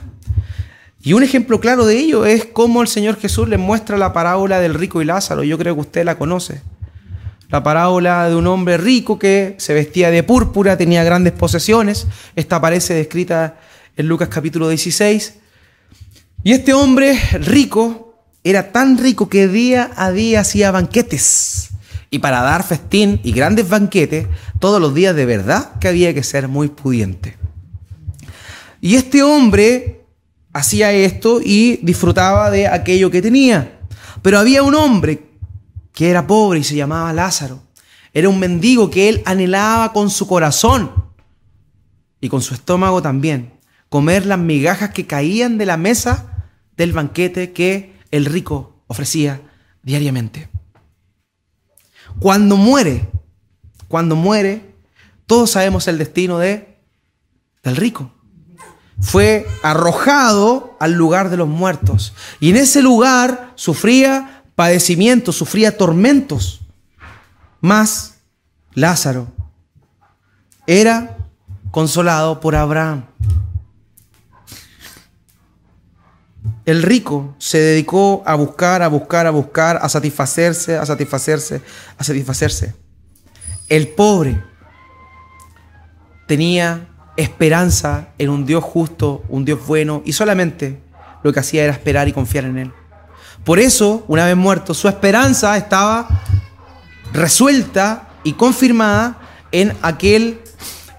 Y 1.03 1.13
un 1.13 1.21
ejemplo 1.21 1.59
claro 1.59 1.85
de 1.85 1.95
ello 1.95 2.25
es 2.25 2.45
cómo 2.45 2.81
el 2.81 2.87
Señor 2.87 3.19
Jesús 3.19 3.47
le 3.47 3.59
muestra 3.59 3.99
la 3.99 4.13
parábola 4.13 4.59
del 4.59 4.73
rico 4.73 4.99
y 4.99 5.05
Lázaro. 5.05 5.43
Yo 5.43 5.59
creo 5.59 5.75
que 5.75 5.81
usted 5.81 6.03
la 6.03 6.17
conoce. 6.17 6.61
La 7.49 7.61
parábola 7.61 8.27
de 8.27 8.35
un 8.35 8.47
hombre 8.47 8.77
rico 8.77 9.19
que 9.19 9.53
se 9.59 9.75
vestía 9.75 10.09
de 10.09 10.23
púrpura, 10.23 10.77
tenía 10.77 11.03
grandes 11.03 11.33
posesiones. 11.33 12.07
Esta 12.35 12.55
aparece 12.55 12.95
descrita 12.95 13.59
en 13.95 14.07
Lucas 14.07 14.29
capítulo 14.29 14.69
16. 14.69 15.35
Y 16.43 16.53
este 16.53 16.73
hombre 16.73 17.19
rico 17.33 18.15
era 18.43 18.71
tan 18.71 18.97
rico 18.97 19.29
que 19.29 19.47
día 19.47 19.91
a 19.95 20.09
día 20.11 20.39
hacía 20.39 20.71
banquetes 20.71 21.74
y 22.15 22.19
para 22.19 22.41
dar 22.41 22.63
festín 22.63 23.19
y 23.25 23.33
grandes 23.33 23.67
banquetes 23.67 24.27
todos 24.59 24.79
los 24.79 24.95
días 24.95 25.13
de 25.17 25.25
verdad 25.25 25.77
que 25.79 25.89
había 25.89 26.13
que 26.13 26.23
ser 26.23 26.47
muy 26.47 26.69
pudiente. 26.69 27.35
Y 28.79 28.95
este 28.95 29.21
hombre 29.21 30.05
hacía 30.53 30.93
esto 30.93 31.41
y 31.43 31.81
disfrutaba 31.83 32.49
de 32.51 32.69
aquello 32.69 33.11
que 33.11 33.21
tenía. 33.21 33.81
Pero 34.21 34.39
había 34.39 34.63
un 34.63 34.75
hombre 34.75 35.25
que 35.91 36.09
era 36.09 36.25
pobre 36.25 36.59
y 36.59 36.63
se 36.63 36.77
llamaba 36.77 37.11
Lázaro. 37.11 37.61
Era 38.13 38.29
un 38.29 38.39
mendigo 38.39 38.89
que 38.89 39.09
él 39.09 39.21
anhelaba 39.25 39.91
con 39.91 40.09
su 40.09 40.25
corazón 40.25 40.93
y 42.21 42.29
con 42.29 42.41
su 42.41 42.53
estómago 42.53 43.01
también, 43.01 43.59
comer 43.89 44.25
las 44.25 44.39
migajas 44.39 44.91
que 44.91 45.05
caían 45.05 45.57
de 45.57 45.65
la 45.65 45.75
mesa 45.75 46.47
del 46.77 46.93
banquete 46.93 47.51
que 47.51 47.93
el 48.11 48.23
rico 48.23 48.85
ofrecía 48.87 49.41
diariamente. 49.83 50.54
Cuando 52.19 52.57
muere, 52.57 53.09
cuando 53.87 54.15
muere, 54.15 54.75
todos 55.25 55.51
sabemos 55.51 55.87
el 55.87 55.97
destino 55.97 56.37
de, 56.37 56.77
del 57.63 57.75
rico. 57.75 58.11
Fue 58.99 59.45
arrojado 59.61 60.77
al 60.79 60.93
lugar 60.93 61.29
de 61.29 61.37
los 61.37 61.47
muertos. 61.47 62.13
Y 62.39 62.51
en 62.51 62.57
ese 62.57 62.81
lugar 62.81 63.51
sufría 63.55 64.43
padecimientos, 64.55 65.35
sufría 65.35 65.77
tormentos. 65.77 66.61
Más 67.59 68.15
Lázaro 68.73 69.27
era 70.67 71.17
consolado 71.71 72.39
por 72.39 72.55
Abraham. 72.55 73.05
El 76.65 76.81
rico 76.81 77.35
se 77.37 77.59
dedicó 77.59 78.23
a 78.25 78.35
buscar, 78.35 78.81
a 78.81 78.87
buscar, 78.87 79.27
a 79.27 79.29
buscar, 79.29 79.79
a 79.81 79.87
satisfacerse, 79.87 80.77
a 80.77 80.85
satisfacerse, 80.85 81.61
a 81.97 82.03
satisfacerse. 82.03 82.73
El 83.69 83.89
pobre 83.89 84.43
tenía 86.27 86.87
esperanza 87.17 88.09
en 88.17 88.29
un 88.29 88.45
Dios 88.45 88.63
justo, 88.63 89.23
un 89.29 89.45
Dios 89.45 89.65
bueno, 89.65 90.01
y 90.05 90.13
solamente 90.13 90.81
lo 91.23 91.31
que 91.31 91.39
hacía 91.39 91.63
era 91.63 91.73
esperar 91.73 92.07
y 92.07 92.13
confiar 92.13 92.45
en 92.45 92.57
Él. 92.57 92.73
Por 93.43 93.59
eso, 93.59 94.03
una 94.07 94.25
vez 94.25 94.35
muerto, 94.35 94.73
su 94.73 94.87
esperanza 94.87 95.55
estaba 95.55 96.07
resuelta 97.13 98.09
y 98.23 98.33
confirmada 98.33 99.19
en 99.51 99.73
aquel 99.83 100.41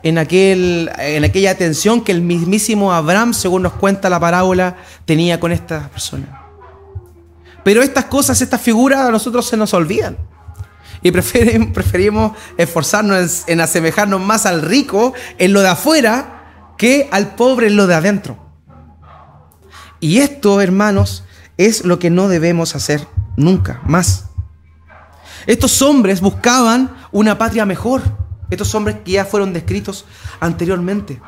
en, 0.07 0.19
aquel, 0.19 0.89
en 0.99 1.25
aquella 1.25 1.51
atención 1.51 2.05
que 2.05 2.13
el 2.13 2.21
mismísimo 2.21 2.93
Abraham, 2.93 3.35
según 3.35 3.63
nos 3.63 3.73
cuenta 3.73 4.09
la 4.09 4.21
parábola, 4.21 4.77
tenía 5.05 5.41
con 5.41 5.51
esta 5.51 5.89
persona. 5.89 6.43
Pero 7.65 7.83
estas 7.83 8.05
cosas, 8.05 8.41
estas 8.41 8.61
figuras 8.61 9.01
a 9.01 9.11
nosotros 9.11 9.49
se 9.49 9.57
nos 9.57 9.75
olvidan. 9.75 10.17
Y 11.03 11.11
preferimos 11.73 12.37
esforzarnos 12.57 13.49
en 13.49 13.61
asemejarnos 13.61 14.21
más 14.21 14.47
al 14.47 14.63
rico 14.63 15.13
en 15.39 15.53
lo 15.53 15.61
de 15.61 15.69
afuera 15.69 16.75
que 16.79 17.09
al 17.11 17.35
pobre 17.35 17.67
en 17.67 17.75
lo 17.75 17.89
de 17.89 17.97
adentro. 17.97 18.39
Y 19.99 20.19
esto, 20.19 20.61
hermanos, 20.61 21.25
es 21.57 21.85
lo 21.85 21.99
que 21.99 22.11
no 22.11 22.29
debemos 22.29 22.77
hacer 22.77 23.09
nunca 23.37 23.81
más. 23.85 24.27
Estos 25.49 25.83
hombres 25.83 26.21
buscaban 26.21 26.97
una 27.11 27.39
patria 27.39 27.67
mejor. 27.67 28.03
Estos 28.51 28.75
hombres 28.75 28.99
que 29.05 29.13
ya 29.13 29.25
fueron 29.25 29.53
descritos 29.53 30.05
anteriormente. 30.41 31.21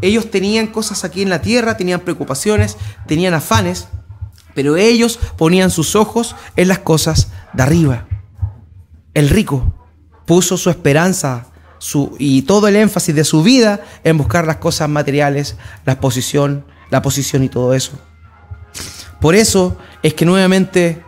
Ellos 0.00 0.30
tenían 0.30 0.66
cosas 0.66 1.04
aquí 1.04 1.22
en 1.22 1.30
la 1.30 1.42
tierra, 1.42 1.76
tenían 1.76 2.00
preocupaciones, 2.00 2.76
tenían 3.06 3.34
afanes, 3.34 3.88
pero 4.54 4.76
ellos 4.76 5.18
ponían 5.36 5.70
sus 5.70 5.94
ojos 5.94 6.34
en 6.56 6.68
las 6.68 6.80
cosas 6.80 7.28
de 7.52 7.62
arriba. 7.62 8.06
El 9.14 9.28
rico 9.28 9.72
puso 10.26 10.56
su 10.56 10.70
esperanza 10.70 11.46
su, 11.78 12.14
y 12.18 12.42
todo 12.42 12.68
el 12.68 12.76
énfasis 12.76 13.14
de 13.14 13.24
su 13.24 13.42
vida 13.42 13.80
en 14.04 14.16
buscar 14.18 14.46
las 14.46 14.56
cosas 14.56 14.88
materiales, 14.88 15.56
la 15.84 16.00
posición, 16.00 16.64
la 16.90 17.02
posición 17.02 17.42
y 17.42 17.48
todo 17.48 17.74
eso. 17.74 17.92
Por 19.20 19.34
eso 19.34 19.76
es 20.02 20.14
que 20.14 20.24
nuevamente 20.24 21.02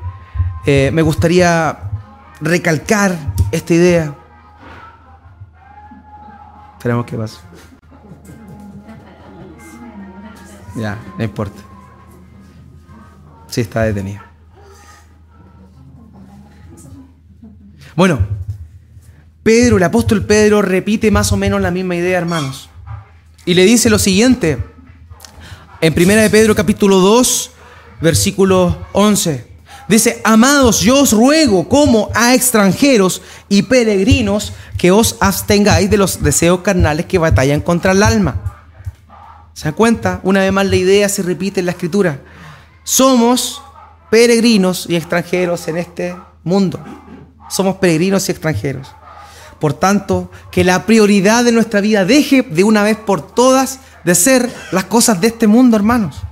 eh, 0.66 0.90
me 0.92 1.02
gustaría 1.02 1.90
recalcar 2.40 3.16
esta 3.52 3.74
idea. 3.74 4.14
Esperemos 6.76 7.06
que 7.06 7.16
pase. 7.16 7.38
Ya, 10.76 10.98
no 11.16 11.24
importa. 11.24 11.62
Sí, 13.46 13.60
está 13.60 13.82
detenido. 13.82 14.22
Bueno, 17.94 18.18
Pedro, 19.44 19.76
el 19.76 19.82
apóstol 19.84 20.24
Pedro 20.24 20.62
repite 20.62 21.10
más 21.10 21.30
o 21.30 21.36
menos 21.36 21.60
la 21.60 21.70
misma 21.70 21.94
idea, 21.94 22.18
hermanos. 22.18 22.68
Y 23.44 23.54
le 23.54 23.64
dice 23.64 23.88
lo 23.88 23.98
siguiente, 23.98 24.58
en 25.80 25.92
1 25.92 26.14
de 26.14 26.30
Pedro 26.30 26.54
capítulo 26.54 26.98
2, 26.98 27.50
versículo 28.00 28.86
11. 28.92 29.53
Dice, 29.86 30.20
amados, 30.24 30.80
yo 30.80 31.00
os 31.00 31.12
ruego 31.12 31.68
como 31.68 32.08
a 32.14 32.34
extranjeros 32.34 33.20
y 33.48 33.62
peregrinos 33.62 34.52
que 34.78 34.90
os 34.90 35.16
abstengáis 35.20 35.90
de 35.90 35.98
los 35.98 36.22
deseos 36.22 36.60
carnales 36.60 37.06
que 37.06 37.18
batallan 37.18 37.60
contra 37.60 37.92
el 37.92 38.02
alma. 38.02 38.54
¿Se 39.52 39.64
dan 39.64 39.74
cuenta? 39.74 40.20
Una 40.22 40.40
vez 40.40 40.52
más 40.52 40.66
la 40.66 40.76
idea 40.76 41.08
se 41.08 41.22
repite 41.22 41.60
en 41.60 41.66
la 41.66 41.72
escritura. 41.72 42.20
Somos 42.82 43.62
peregrinos 44.10 44.86
y 44.88 44.96
extranjeros 44.96 45.68
en 45.68 45.76
este 45.76 46.16
mundo. 46.42 46.80
Somos 47.50 47.76
peregrinos 47.76 48.28
y 48.28 48.32
extranjeros. 48.32 48.88
Por 49.60 49.74
tanto, 49.74 50.30
que 50.50 50.64
la 50.64 50.86
prioridad 50.86 51.44
de 51.44 51.52
nuestra 51.52 51.80
vida 51.80 52.04
deje 52.04 52.42
de 52.42 52.64
una 52.64 52.82
vez 52.82 52.96
por 52.96 53.22
todas 53.34 53.80
de 54.04 54.14
ser 54.14 54.52
las 54.72 54.84
cosas 54.84 55.20
de 55.20 55.28
este 55.28 55.46
mundo, 55.46 55.76
hermanos. 55.76 56.22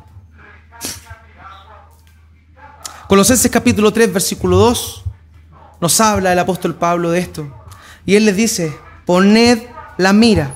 Colosenses 3.12 3.50
capítulo 3.50 3.92
3, 3.92 4.10
versículo 4.10 4.56
2, 4.56 5.02
nos 5.82 6.00
habla 6.00 6.32
el 6.32 6.38
apóstol 6.38 6.76
Pablo 6.76 7.10
de 7.10 7.18
esto. 7.18 7.46
Y 8.06 8.14
él 8.14 8.24
les 8.24 8.34
dice, 8.34 8.74
poned 9.04 9.58
la 9.98 10.14
mira. 10.14 10.54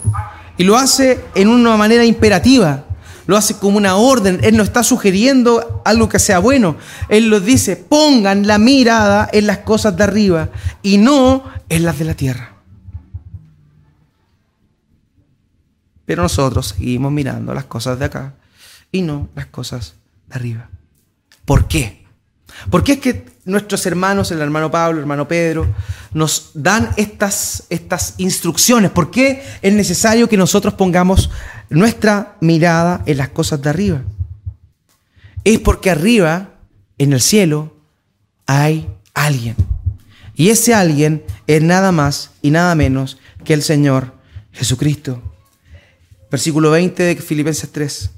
Y 0.57 0.65
lo 0.65 0.79
hace 0.79 1.23
en 1.35 1.49
una 1.49 1.77
manera 1.77 2.07
imperativa, 2.07 2.87
lo 3.27 3.37
hace 3.37 3.59
como 3.59 3.77
una 3.77 3.97
orden. 3.97 4.41
Él 4.43 4.57
no 4.57 4.63
está 4.63 4.83
sugiriendo 4.83 5.83
algo 5.85 6.09
que 6.09 6.19
sea 6.19 6.39
bueno. 6.39 6.79
Él 7.11 7.29
lo 7.29 7.41
dice, 7.41 7.77
pongan 7.77 8.47
la 8.47 8.57
mirada 8.57 9.29
en 9.35 9.47
las 9.47 9.59
cosas 9.59 9.95
de 9.95 10.05
arriba 10.05 10.49
y 10.83 10.97
no 10.97 11.45
en 11.69 11.85
las 11.85 11.99
de 11.99 12.05
la 12.07 12.15
tierra. 12.15 12.55
Pero 16.07 16.23
nosotros 16.23 16.69
seguimos 16.69 17.13
mirando 17.13 17.53
las 17.53 17.65
cosas 17.65 17.99
de 17.99 18.07
acá 18.07 18.33
y 18.91 19.03
no 19.03 19.29
las 19.35 19.45
cosas 19.45 19.97
de 20.29 20.37
arriba. 20.37 20.71
¿Por 21.45 21.69
qué? 21.69 22.06
¿Por 22.71 22.83
qué 22.83 22.93
es 22.93 22.99
que 23.01 23.27
nuestros 23.45 23.87
hermanos, 23.87 24.31
el 24.31 24.41
hermano 24.41 24.71
Pablo, 24.71 24.99
el 24.99 25.03
hermano 25.03 25.29
Pedro, 25.29 25.73
nos 26.13 26.51
dan 26.55 26.91
estas, 26.97 27.65
estas 27.71 28.15
instrucciones? 28.19 28.91
¿Por 28.91 29.11
qué 29.11 29.43
es 29.63 29.73
necesario 29.73 30.29
que 30.29 30.37
nosotros 30.37 30.75
pongamos 30.75 31.31
nuestra 31.69 32.37
mirada 32.41 33.03
en 33.07 33.19
las 33.19 33.29
cosas 33.31 33.63
de 33.63 33.71
arriba? 33.71 34.03
Es 35.45 35.59
porque 35.61 35.91
arriba, 35.91 36.51
en 36.99 37.13
el 37.13 37.21
cielo, 37.21 37.75
hay 38.47 38.89
alguien. 39.15 39.57
Y 40.35 40.51
ese 40.51 40.75
alguien 40.75 41.25
es 41.47 41.63
nada 41.63 41.93
más 41.93 42.33
y 42.43 42.51
nada 42.51 42.75
menos 42.75 43.19
que 43.45 43.55
el 43.55 43.63
Señor 43.63 44.13
Jesucristo. 44.53 45.23
Versículo 46.31 46.73
20 46.73 47.03
de 47.03 47.17
Filipenses 47.17 47.71
3 47.71 48.11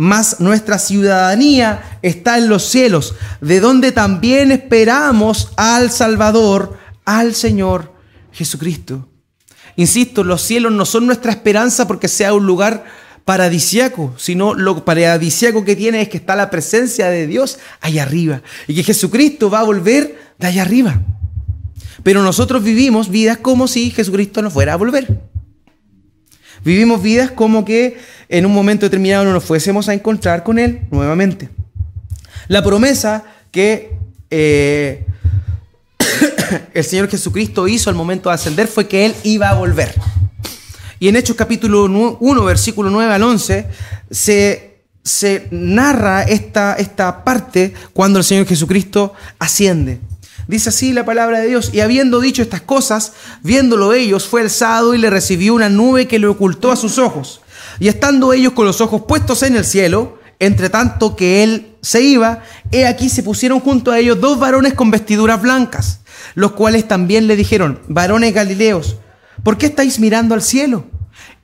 mas 0.00 0.40
nuestra 0.40 0.78
ciudadanía 0.78 1.98
está 2.00 2.38
en 2.38 2.48
los 2.48 2.64
cielos, 2.64 3.16
de 3.42 3.60
donde 3.60 3.92
también 3.92 4.50
esperamos 4.50 5.52
al 5.58 5.90
Salvador, 5.90 6.78
al 7.04 7.34
Señor 7.34 7.92
Jesucristo. 8.32 9.06
Insisto, 9.76 10.24
los 10.24 10.40
cielos 10.40 10.72
no 10.72 10.86
son 10.86 11.04
nuestra 11.04 11.32
esperanza 11.32 11.86
porque 11.86 12.08
sea 12.08 12.32
un 12.32 12.46
lugar 12.46 12.86
paradisiaco, 13.26 14.14
sino 14.16 14.54
lo 14.54 14.86
paradisiaco 14.86 15.66
que 15.66 15.76
tiene 15.76 16.00
es 16.00 16.08
que 16.08 16.16
está 16.16 16.34
la 16.34 16.48
presencia 16.48 17.10
de 17.10 17.26
Dios 17.26 17.58
allá 17.82 18.04
arriba 18.04 18.40
y 18.66 18.74
que 18.74 18.84
Jesucristo 18.84 19.50
va 19.50 19.60
a 19.60 19.64
volver 19.64 20.18
de 20.38 20.46
allá 20.46 20.62
arriba. 20.62 21.02
Pero 22.02 22.22
nosotros 22.22 22.62
vivimos 22.62 23.10
vidas 23.10 23.36
como 23.36 23.68
si 23.68 23.90
Jesucristo 23.90 24.40
no 24.40 24.50
fuera 24.50 24.72
a 24.72 24.76
volver. 24.76 25.20
Vivimos 26.64 27.02
vidas 27.02 27.30
como 27.30 27.64
que 27.64 27.98
en 28.28 28.46
un 28.46 28.52
momento 28.52 28.86
determinado 28.86 29.24
no 29.24 29.32
nos 29.32 29.44
fuésemos 29.44 29.88
a 29.88 29.94
encontrar 29.94 30.42
con 30.42 30.58
Él 30.58 30.82
nuevamente. 30.90 31.48
La 32.48 32.62
promesa 32.62 33.24
que 33.50 33.96
eh, 34.30 35.06
el 36.74 36.84
Señor 36.84 37.08
Jesucristo 37.08 37.66
hizo 37.68 37.90
al 37.90 37.96
momento 37.96 38.28
de 38.28 38.34
ascender 38.34 38.66
fue 38.68 38.88
que 38.88 39.06
Él 39.06 39.14
iba 39.22 39.48
a 39.48 39.54
volver. 39.54 39.94
Y 40.98 41.08
en 41.08 41.16
Hechos 41.16 41.36
capítulo 41.36 41.84
1, 41.84 42.44
versículo 42.44 42.90
9 42.90 43.12
al 43.12 43.22
11, 43.22 43.66
se, 44.10 44.82
se 45.02 45.48
narra 45.50 46.24
esta, 46.24 46.74
esta 46.74 47.24
parte 47.24 47.72
cuando 47.94 48.18
el 48.18 48.24
Señor 48.24 48.46
Jesucristo 48.46 49.14
asciende. 49.38 50.00
Dice 50.48 50.70
así 50.70 50.92
la 50.92 51.04
palabra 51.04 51.40
de 51.40 51.48
Dios. 51.48 51.70
Y 51.72 51.80
habiendo 51.80 52.20
dicho 52.20 52.42
estas 52.42 52.62
cosas, 52.62 53.12
viéndolo 53.42 53.92
ellos, 53.92 54.26
fue 54.26 54.42
alzado 54.42 54.94
y 54.94 54.98
le 54.98 55.10
recibió 55.10 55.54
una 55.54 55.68
nube 55.68 56.06
que 56.06 56.18
le 56.18 56.26
ocultó 56.26 56.72
a 56.72 56.76
sus 56.76 56.98
ojos. 56.98 57.40
Y 57.78 57.88
estando 57.88 58.32
ellos 58.32 58.52
con 58.52 58.66
los 58.66 58.80
ojos 58.80 59.02
puestos 59.06 59.42
en 59.42 59.56
el 59.56 59.64
cielo, 59.64 60.18
entre 60.40 60.70
tanto 60.70 61.16
que 61.16 61.42
él 61.42 61.76
se 61.82 62.02
iba, 62.02 62.42
he 62.72 62.86
aquí 62.86 63.08
se 63.08 63.22
pusieron 63.22 63.60
junto 63.60 63.90
a 63.90 63.98
ellos 63.98 64.20
dos 64.20 64.38
varones 64.38 64.74
con 64.74 64.90
vestiduras 64.90 65.40
blancas, 65.40 66.00
los 66.34 66.52
cuales 66.52 66.88
también 66.88 67.26
le 67.26 67.36
dijeron, 67.36 67.80
varones 67.88 68.34
galileos, 68.34 68.96
¿por 69.42 69.58
qué 69.58 69.66
estáis 69.66 69.98
mirando 70.00 70.34
al 70.34 70.42
cielo? 70.42 70.84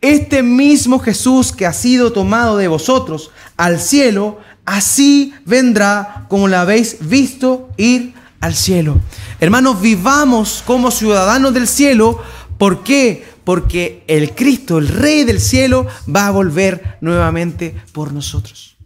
Este 0.01 0.43
mismo 0.43 0.99
Jesús 0.99 1.53
que 1.53 1.67
ha 1.67 1.73
sido 1.73 2.13
tomado 2.13 2.57
de 2.57 2.69
vosotros 2.69 3.31
al 3.57 3.81
cielo, 3.81 4.39
así 4.65 5.35
vendrá 5.45 6.27
como 6.29 6.49
lo 6.49 6.57
habéis 6.59 6.97
visto 7.01 7.69
ir 7.77 8.15
al 8.47 8.55
cielo. 8.55 9.01
Hermanos, 9.41 9.81
vivamos 9.81 10.63
como 10.67 10.91
ciudadanos 10.91 11.53
del 11.53 11.69
cielo. 11.69 12.23
¿Por 12.59 12.83
qué? 12.83 13.27
Porque 13.45 14.03
el 14.07 14.35
Cristo, 14.35 14.79
el 14.79 14.89
Rey 14.89 15.25
del 15.25 15.41
cielo, 15.41 15.87
va 16.15 16.29
a 16.29 16.31
volver 16.31 16.97
nuevamente 17.01 17.77
por 17.93 18.13
nosotros. 18.13 18.77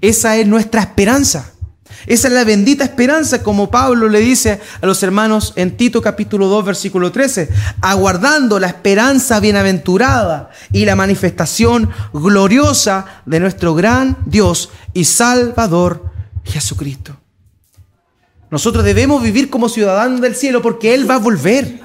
Esa 0.00 0.36
es 0.36 0.46
nuestra 0.46 0.80
esperanza. 0.80 1.52
Esa 2.06 2.28
es 2.28 2.34
la 2.34 2.44
bendita 2.44 2.84
esperanza, 2.84 3.42
como 3.42 3.70
Pablo 3.70 4.08
le 4.08 4.20
dice 4.20 4.60
a 4.80 4.86
los 4.86 5.02
hermanos 5.02 5.52
en 5.56 5.76
Tito 5.76 6.00
capítulo 6.00 6.46
2, 6.46 6.64
versículo 6.64 7.12
13, 7.12 7.50
aguardando 7.82 8.58
la 8.58 8.68
esperanza 8.68 9.38
bienaventurada 9.38 10.50
y 10.72 10.86
la 10.86 10.96
manifestación 10.96 11.90
gloriosa 12.14 13.22
de 13.26 13.40
nuestro 13.40 13.74
gran 13.74 14.16
Dios 14.24 14.70
y 14.94 15.04
Salvador 15.04 16.06
Jesucristo. 16.44 17.19
Nosotros 18.50 18.84
debemos 18.84 19.22
vivir 19.22 19.48
como 19.48 19.68
ciudadanos 19.68 20.20
del 20.20 20.34
cielo 20.34 20.60
porque 20.60 20.94
Él 20.94 21.08
va 21.08 21.14
a 21.14 21.18
volver. 21.18 21.80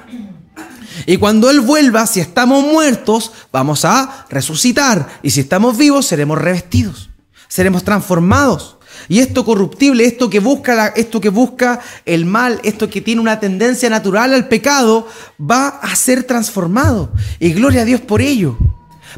Y 1.06 1.16
cuando 1.18 1.48
Él 1.48 1.60
vuelva, 1.60 2.06
si 2.06 2.20
estamos 2.20 2.64
muertos, 2.64 3.32
vamos 3.52 3.84
a 3.84 4.26
resucitar. 4.28 5.20
Y 5.22 5.30
si 5.30 5.40
estamos 5.40 5.76
vivos, 5.76 6.06
seremos 6.06 6.38
revestidos. 6.38 7.10
Seremos 7.46 7.84
transformados. 7.84 8.78
Y 9.08 9.20
esto 9.20 9.44
corruptible, 9.44 10.04
esto 10.04 10.28
que 10.28 10.40
busca 10.40 10.88
esto 10.88 11.20
que 11.20 11.28
busca 11.28 11.80
el 12.04 12.24
mal, 12.24 12.60
esto 12.64 12.90
que 12.90 13.00
tiene 13.00 13.20
una 13.20 13.38
tendencia 13.38 13.88
natural 13.88 14.34
al 14.34 14.48
pecado, 14.48 15.06
va 15.38 15.68
a 15.68 15.94
ser 15.94 16.24
transformado. 16.24 17.12
Y 17.38 17.52
gloria 17.52 17.82
a 17.82 17.84
Dios 17.84 18.00
por 18.00 18.20
ello. 18.20 18.58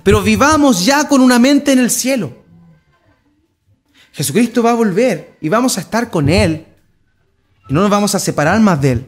Pero 0.02 0.22
vivamos 0.22 0.84
ya 0.84 1.08
con 1.08 1.22
una 1.22 1.38
mente 1.38 1.72
en 1.72 1.78
el 1.78 1.90
cielo. 1.90 2.36
Jesucristo 4.12 4.62
va 4.62 4.72
a 4.72 4.74
volver 4.74 5.38
y 5.40 5.48
vamos 5.48 5.78
a 5.78 5.80
estar 5.80 6.10
con 6.10 6.28
Él 6.28 6.67
no 7.68 7.82
nos 7.82 7.90
vamos 7.90 8.14
a 8.14 8.18
separar 8.18 8.60
más 8.60 8.80
de 8.80 8.92
Él. 8.92 9.06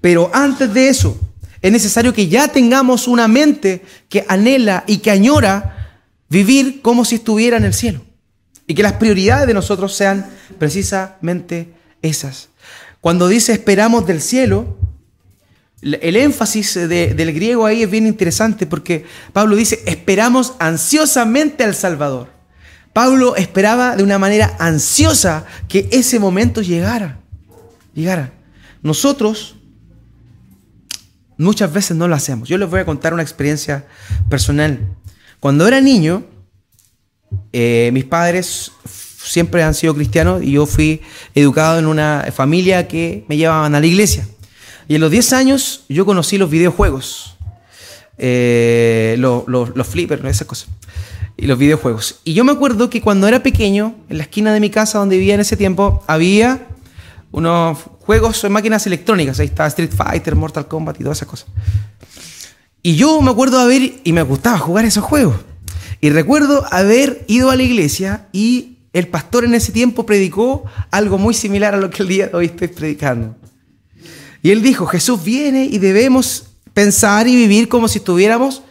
Pero 0.00 0.30
antes 0.32 0.72
de 0.72 0.88
eso, 0.88 1.18
es 1.62 1.70
necesario 1.70 2.12
que 2.12 2.28
ya 2.28 2.48
tengamos 2.48 3.06
una 3.06 3.28
mente 3.28 3.82
que 4.08 4.24
anhela 4.28 4.84
y 4.86 4.98
que 4.98 5.10
añora 5.10 6.00
vivir 6.28 6.82
como 6.82 7.04
si 7.04 7.16
estuviera 7.16 7.56
en 7.56 7.64
el 7.64 7.72
cielo. 7.72 8.00
Y 8.66 8.74
que 8.74 8.82
las 8.82 8.94
prioridades 8.94 9.46
de 9.46 9.54
nosotros 9.54 9.94
sean 9.94 10.26
precisamente 10.58 11.72
esas. 12.00 12.48
Cuando 13.00 13.28
dice 13.28 13.52
esperamos 13.52 14.06
del 14.06 14.20
cielo, 14.20 14.76
el 15.82 16.16
énfasis 16.16 16.74
del 16.74 17.32
griego 17.32 17.66
ahí 17.66 17.82
es 17.82 17.90
bien 17.90 18.06
interesante 18.06 18.66
porque 18.66 19.04
Pablo 19.32 19.56
dice 19.56 19.82
esperamos 19.86 20.54
ansiosamente 20.58 21.64
al 21.64 21.74
Salvador. 21.74 22.28
Pablo 22.92 23.36
esperaba 23.36 23.96
de 23.96 24.02
una 24.02 24.18
manera 24.18 24.54
ansiosa 24.58 25.44
que 25.68 25.88
ese 25.92 26.18
momento 26.18 26.60
llegara. 26.60 27.21
Llegara. 27.94 28.32
Nosotros 28.82 29.56
muchas 31.36 31.72
veces 31.72 31.96
no 31.96 32.08
lo 32.08 32.14
hacemos. 32.14 32.48
Yo 32.48 32.58
les 32.58 32.68
voy 32.68 32.80
a 32.80 32.84
contar 32.84 33.14
una 33.14 33.22
experiencia 33.22 33.86
personal. 34.28 34.78
Cuando 35.40 35.66
era 35.66 35.80
niño, 35.80 36.24
eh, 37.52 37.90
mis 37.92 38.04
padres 38.04 38.72
siempre 38.84 39.62
han 39.62 39.74
sido 39.74 39.94
cristianos 39.94 40.42
y 40.42 40.52
yo 40.52 40.66
fui 40.66 41.00
educado 41.34 41.78
en 41.78 41.86
una 41.86 42.26
familia 42.34 42.88
que 42.88 43.24
me 43.28 43.36
llevaban 43.36 43.74
a 43.74 43.80
la 43.80 43.86
iglesia. 43.86 44.26
Y 44.88 44.96
en 44.96 45.00
los 45.00 45.10
10 45.10 45.32
años 45.32 45.84
yo 45.88 46.04
conocí 46.04 46.38
los 46.38 46.50
videojuegos, 46.50 47.36
eh, 48.18 49.16
los, 49.18 49.46
los 49.48 49.86
flippers, 49.86 50.24
esas 50.24 50.46
cosas 50.46 50.68
y 51.36 51.46
los 51.46 51.58
videojuegos. 51.58 52.20
Y 52.24 52.34
yo 52.34 52.44
me 52.44 52.52
acuerdo 52.52 52.90
que 52.90 53.00
cuando 53.00 53.26
era 53.26 53.42
pequeño, 53.42 53.96
en 54.08 54.18
la 54.18 54.24
esquina 54.24 54.52
de 54.52 54.60
mi 54.60 54.70
casa 54.70 54.98
donde 54.98 55.16
vivía 55.16 55.34
en 55.34 55.40
ese 55.40 55.56
tiempo, 55.56 56.04
había 56.06 56.66
unos 57.32 57.78
juegos 58.00 58.44
en 58.44 58.52
máquinas 58.52 58.86
electrónicas. 58.86 59.40
Ahí 59.40 59.46
estaba 59.46 59.68
Street 59.68 59.92
Fighter, 59.94 60.36
Mortal 60.36 60.68
Kombat 60.68 61.00
y 61.00 61.02
todas 61.02 61.18
esas 61.18 61.28
cosas. 61.28 61.48
Y 62.82 62.96
yo 62.96 63.20
me 63.20 63.30
acuerdo 63.30 63.58
de 63.58 63.64
haber, 63.64 63.94
y 64.04 64.12
me 64.12 64.22
gustaba 64.22 64.58
jugar 64.58 64.84
esos 64.84 65.04
juegos. 65.04 65.36
Y 66.00 66.10
recuerdo 66.10 66.64
haber 66.70 67.24
ido 67.28 67.50
a 67.50 67.56
la 67.56 67.62
iglesia 67.62 68.28
y 68.32 68.78
el 68.92 69.08
pastor 69.08 69.44
en 69.44 69.54
ese 69.54 69.72
tiempo 69.72 70.04
predicó 70.04 70.64
algo 70.90 71.16
muy 71.16 71.32
similar 71.32 71.74
a 71.74 71.78
lo 71.78 71.90
que 71.90 72.02
el 72.02 72.08
día 72.08 72.30
hoy 72.32 72.46
estoy 72.46 72.68
predicando. 72.68 73.36
Y 74.42 74.50
él 74.50 74.62
dijo, 74.62 74.86
Jesús 74.86 75.22
viene 75.22 75.64
y 75.64 75.78
debemos 75.78 76.46
pensar 76.74 77.28
y 77.28 77.36
vivir 77.36 77.68
como 77.68 77.88
si 77.88 77.98
estuviéramos 77.98 78.62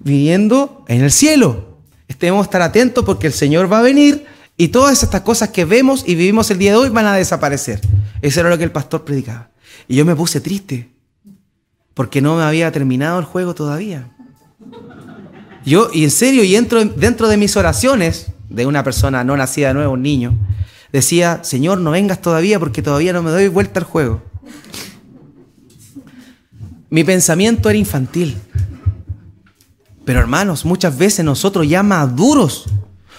viviendo 0.00 0.84
en 0.88 1.02
el 1.02 1.12
cielo. 1.12 1.78
Debemos 2.18 2.46
estar 2.46 2.62
atentos 2.62 3.04
porque 3.04 3.26
el 3.26 3.32
Señor 3.32 3.70
va 3.70 3.78
a 3.78 3.82
venir 3.82 4.26
y 4.60 4.68
todas 4.68 5.04
estas 5.04 5.20
cosas 5.20 5.50
que 5.50 5.64
vemos 5.64 6.02
y 6.04 6.16
vivimos 6.16 6.50
el 6.50 6.58
día 6.58 6.72
de 6.72 6.78
hoy 6.78 6.88
van 6.88 7.06
a 7.06 7.14
desaparecer. 7.14 7.80
Eso 8.20 8.40
era 8.40 8.50
lo 8.50 8.58
que 8.58 8.64
el 8.64 8.72
pastor 8.72 9.04
predicaba. 9.04 9.50
Y 9.86 9.94
yo 9.94 10.04
me 10.04 10.16
puse 10.16 10.40
triste 10.40 10.90
porque 11.94 12.20
no 12.20 12.36
me 12.36 12.42
había 12.42 12.70
terminado 12.72 13.20
el 13.20 13.24
juego 13.24 13.54
todavía. 13.54 14.10
Yo, 15.64 15.90
y 15.92 16.02
en 16.02 16.10
serio, 16.10 16.42
y 16.42 16.52
dentro, 16.52 16.84
dentro 16.84 17.28
de 17.28 17.36
mis 17.36 17.56
oraciones, 17.56 18.32
de 18.48 18.66
una 18.66 18.82
persona 18.82 19.22
no 19.22 19.36
nacida 19.36 19.68
de 19.68 19.74
nuevo, 19.74 19.92
un 19.92 20.02
niño, 20.02 20.34
decía, 20.92 21.40
Señor, 21.44 21.78
no 21.78 21.92
vengas 21.92 22.20
todavía 22.20 22.58
porque 22.58 22.82
todavía 22.82 23.12
no 23.12 23.22
me 23.22 23.30
doy 23.30 23.46
vuelta 23.46 23.78
al 23.78 23.86
juego. 23.86 24.22
Mi 26.90 27.04
pensamiento 27.04 27.70
era 27.70 27.78
infantil. 27.78 28.36
Pero 30.04 30.18
hermanos, 30.18 30.64
muchas 30.64 30.98
veces 30.98 31.24
nosotros 31.24 31.68
ya 31.68 31.84
maduros, 31.84 32.64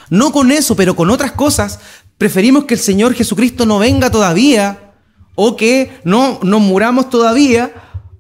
no 0.10 0.32
con 0.32 0.52
eso, 0.52 0.76
pero 0.76 0.96
con 0.96 1.10
otras 1.10 1.32
cosas, 1.34 1.80
preferimos 2.18 2.66
que 2.66 2.74
el 2.74 2.80
Señor 2.80 3.14
Jesucristo 3.14 3.66
no 3.66 3.80
venga 3.80 4.12
todavía 4.12 4.94
o 5.36 5.56
que 5.56 6.00
no 6.04 6.40
nos 6.44 6.62
muramos 6.62 7.10
todavía 7.10 7.74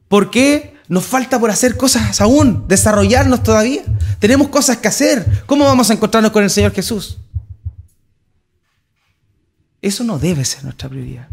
porque 0.08 0.75
nos 0.88 1.06
falta 1.06 1.39
por 1.39 1.52
hacer 1.52 1.78
cosas 1.78 2.19
aún, 2.21 2.65
desarrollarnos 2.67 3.43
todavía. 3.43 3.84
Tenemos 4.19 4.49
cosas 4.49 4.78
que 4.78 4.88
hacer. 4.88 5.43
¿Cómo 5.45 5.65
vamos 5.65 5.89
a 5.89 5.93
encontrarnos 5.93 6.32
con 6.32 6.43
el 6.43 6.49
Señor 6.49 6.71
Jesús? 6.71 7.17
Eso 9.82 10.04
no 10.04 10.19
debe 10.19 10.43
ser 10.45 10.63
nuestra 10.63 10.89
prioridad. 10.89 11.28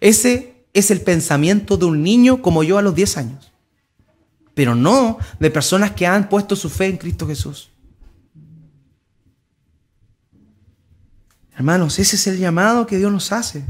Ese 0.00 0.64
es 0.72 0.90
el 0.90 1.00
pensamiento 1.00 1.76
de 1.76 1.84
un 1.84 2.02
niño 2.02 2.42
como 2.42 2.62
yo 2.62 2.78
a 2.78 2.82
los 2.82 2.94
10 2.94 3.16
años 3.18 3.52
pero 4.54 4.74
no 4.74 5.18
de 5.38 5.50
personas 5.50 5.92
que 5.92 6.06
han 6.06 6.28
puesto 6.28 6.56
su 6.56 6.68
fe 6.68 6.86
en 6.86 6.96
Cristo 6.96 7.26
Jesús. 7.26 7.70
Hermanos, 11.62 12.00
ese 12.00 12.16
es 12.16 12.26
el 12.26 12.38
llamado 12.38 12.88
que 12.88 12.98
Dios 12.98 13.12
nos 13.12 13.30
hace. 13.30 13.62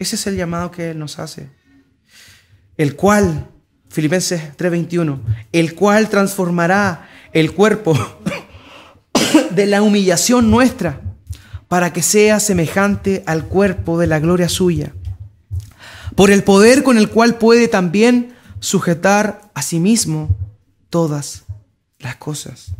Ese 0.00 0.16
es 0.16 0.26
el 0.26 0.34
llamado 0.34 0.72
que 0.72 0.90
Él 0.90 0.98
nos 0.98 1.20
hace. 1.20 1.48
El 2.76 2.96
cual, 2.96 3.46
Filipenses 3.88 4.56
3:21, 4.56 5.20
el 5.52 5.76
cual 5.76 6.08
transformará 6.08 7.08
el 7.32 7.52
cuerpo 7.52 7.96
de 9.52 9.66
la 9.66 9.82
humillación 9.82 10.50
nuestra 10.50 11.00
para 11.68 11.92
que 11.92 12.02
sea 12.02 12.40
semejante 12.40 13.22
al 13.24 13.44
cuerpo 13.44 13.96
de 13.96 14.08
la 14.08 14.18
gloria 14.18 14.48
suya, 14.48 14.92
por 16.16 16.32
el 16.32 16.42
poder 16.42 16.82
con 16.82 16.98
el 16.98 17.08
cual 17.08 17.38
puede 17.38 17.68
también 17.68 18.34
sujetar 18.58 19.42
a 19.54 19.62
sí 19.62 19.78
mismo 19.78 20.36
todas 20.88 21.44
las 22.00 22.16
cosas. 22.16 22.72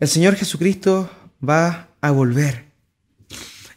El 0.00 0.08
Señor 0.08 0.34
Jesucristo 0.34 1.10
va 1.46 1.88
a 2.00 2.10
volver. 2.10 2.70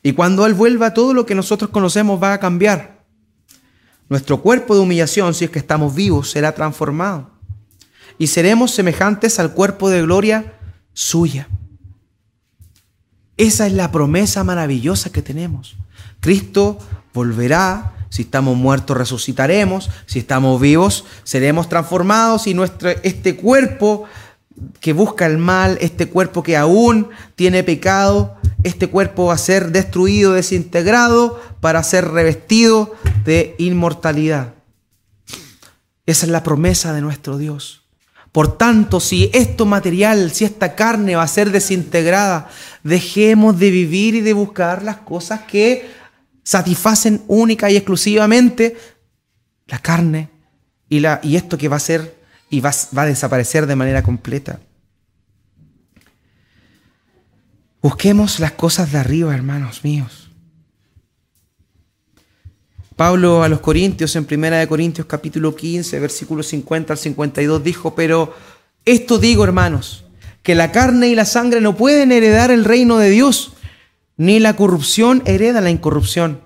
Y 0.02 0.14
cuando 0.14 0.46
Él 0.46 0.54
vuelva, 0.54 0.94
todo 0.94 1.14
lo 1.14 1.26
que 1.26 1.36
nosotros 1.36 1.70
conocemos 1.70 2.22
va 2.24 2.32
a 2.32 2.40
cambiar. 2.40 3.04
Nuestro 4.08 4.42
cuerpo 4.42 4.74
de 4.74 4.82
humillación, 4.82 5.34
si 5.34 5.46
es 5.46 5.52
que 5.52 5.60
estamos 5.60 5.94
vivos, 5.94 6.32
será 6.32 6.56
transformado. 6.56 7.30
Y 8.18 8.28
seremos 8.28 8.72
semejantes 8.72 9.38
al 9.38 9.54
cuerpo 9.54 9.90
de 9.90 10.02
gloria 10.02 10.54
suya. 10.94 11.50
Esa 13.36 13.68
es 13.68 13.74
la 13.74 13.92
promesa 13.92 14.46
maravillosa 14.46 15.12
que 15.12 15.22
tenemos. 15.22 15.76
Cristo 16.22 16.78
volverá 17.14 17.94
si 18.14 18.22
estamos 18.22 18.56
muertos, 18.56 18.96
resucitaremos. 18.96 19.90
Si 20.06 20.20
estamos 20.20 20.62
vivos, 20.62 21.04
seremos 21.24 21.68
transformados 21.68 22.46
y 22.46 22.54
nuestro, 22.54 22.92
este 23.02 23.36
cuerpo 23.36 24.04
que 24.80 24.94
busca 24.94 25.26
el 25.26 25.38
mal, 25.38 25.78
este 25.82 26.08
cuerpo 26.08 26.44
que 26.44 26.58
aún 26.58 27.10
tiene 27.36 27.64
pecado, 27.64 28.38
este 28.64 28.88
cuerpo 28.88 29.26
va 29.26 29.34
a 29.34 29.38
ser 29.38 29.72
destruido, 29.72 30.34
desintegrado 30.34 31.42
para 31.60 31.84
ser 31.84 32.10
revestido 32.12 32.94
de 33.26 33.56
inmortalidad. 33.58 34.54
Esa 36.06 36.26
es 36.26 36.32
la 36.32 36.44
promesa 36.44 36.94
de 36.94 37.02
nuestro 37.02 37.38
Dios. 37.38 37.84
Por 38.32 38.58
tanto, 38.58 39.00
si 39.00 39.30
esto 39.34 39.66
material, 39.66 40.32
si 40.32 40.44
esta 40.44 40.76
carne 40.76 41.16
va 41.16 41.24
a 41.24 41.28
ser 41.28 41.52
desintegrada, 41.52 42.50
dejemos 42.84 43.60
de 43.60 43.70
vivir 43.70 44.16
y 44.16 44.22
de 44.22 44.34
buscar 44.34 44.82
las 44.84 44.98
cosas 44.98 45.42
que 45.42 45.88
satisfacen 46.42 47.24
única 47.28 47.70
y 47.70 47.78
exclusivamente 47.78 48.76
la 49.68 49.80
carne 49.80 50.30
y, 50.90 51.00
la, 51.00 51.20
y 51.24 51.36
esto 51.36 51.58
que 51.58 51.68
va 51.68 51.78
a 51.78 51.80
ser 51.80 52.23
y 52.54 52.60
va, 52.60 52.70
a 52.70 53.06
desaparecer 53.06 53.66
de 53.66 53.76
manera 53.76 54.04
completa. 54.04 54.60
Busquemos 57.82 58.40
las 58.40 58.52
cosas 58.52 58.92
de 58.92 59.00
arriba, 59.00 59.34
hermanos 59.34 59.84
míos. 59.84 60.30
Pablo 62.96 63.42
a 63.42 63.50
los 63.50 63.60
Corintios, 63.60 64.16
en 64.16 64.28
1 64.32 64.52
de 64.52 64.68
Corintios 64.68 65.08
capítulo 65.08 65.56
15, 65.56 66.00
versículos 66.00 66.46
50 66.46 66.94
al 66.94 67.00
52, 67.00 67.64
dijo, 67.64 67.96
pero 67.96 68.36
esto 68.86 69.18
digo, 69.18 69.44
hermanos, 69.44 70.06
que 70.44 70.54
la 70.54 70.72
carne 70.72 71.08
y 71.08 71.16
la 71.16 71.26
sangre 71.26 71.60
no 71.60 71.76
pueden 71.76 72.12
heredar 72.12 72.52
el 72.52 72.66
reino 72.66 73.00
de 73.00 73.10
Dios, 73.10 73.54
ni 74.16 74.40
la 74.40 74.56
corrupción 74.56 75.24
hereda 75.26 75.60
la 75.60 75.72
incorrupción. 75.72 76.42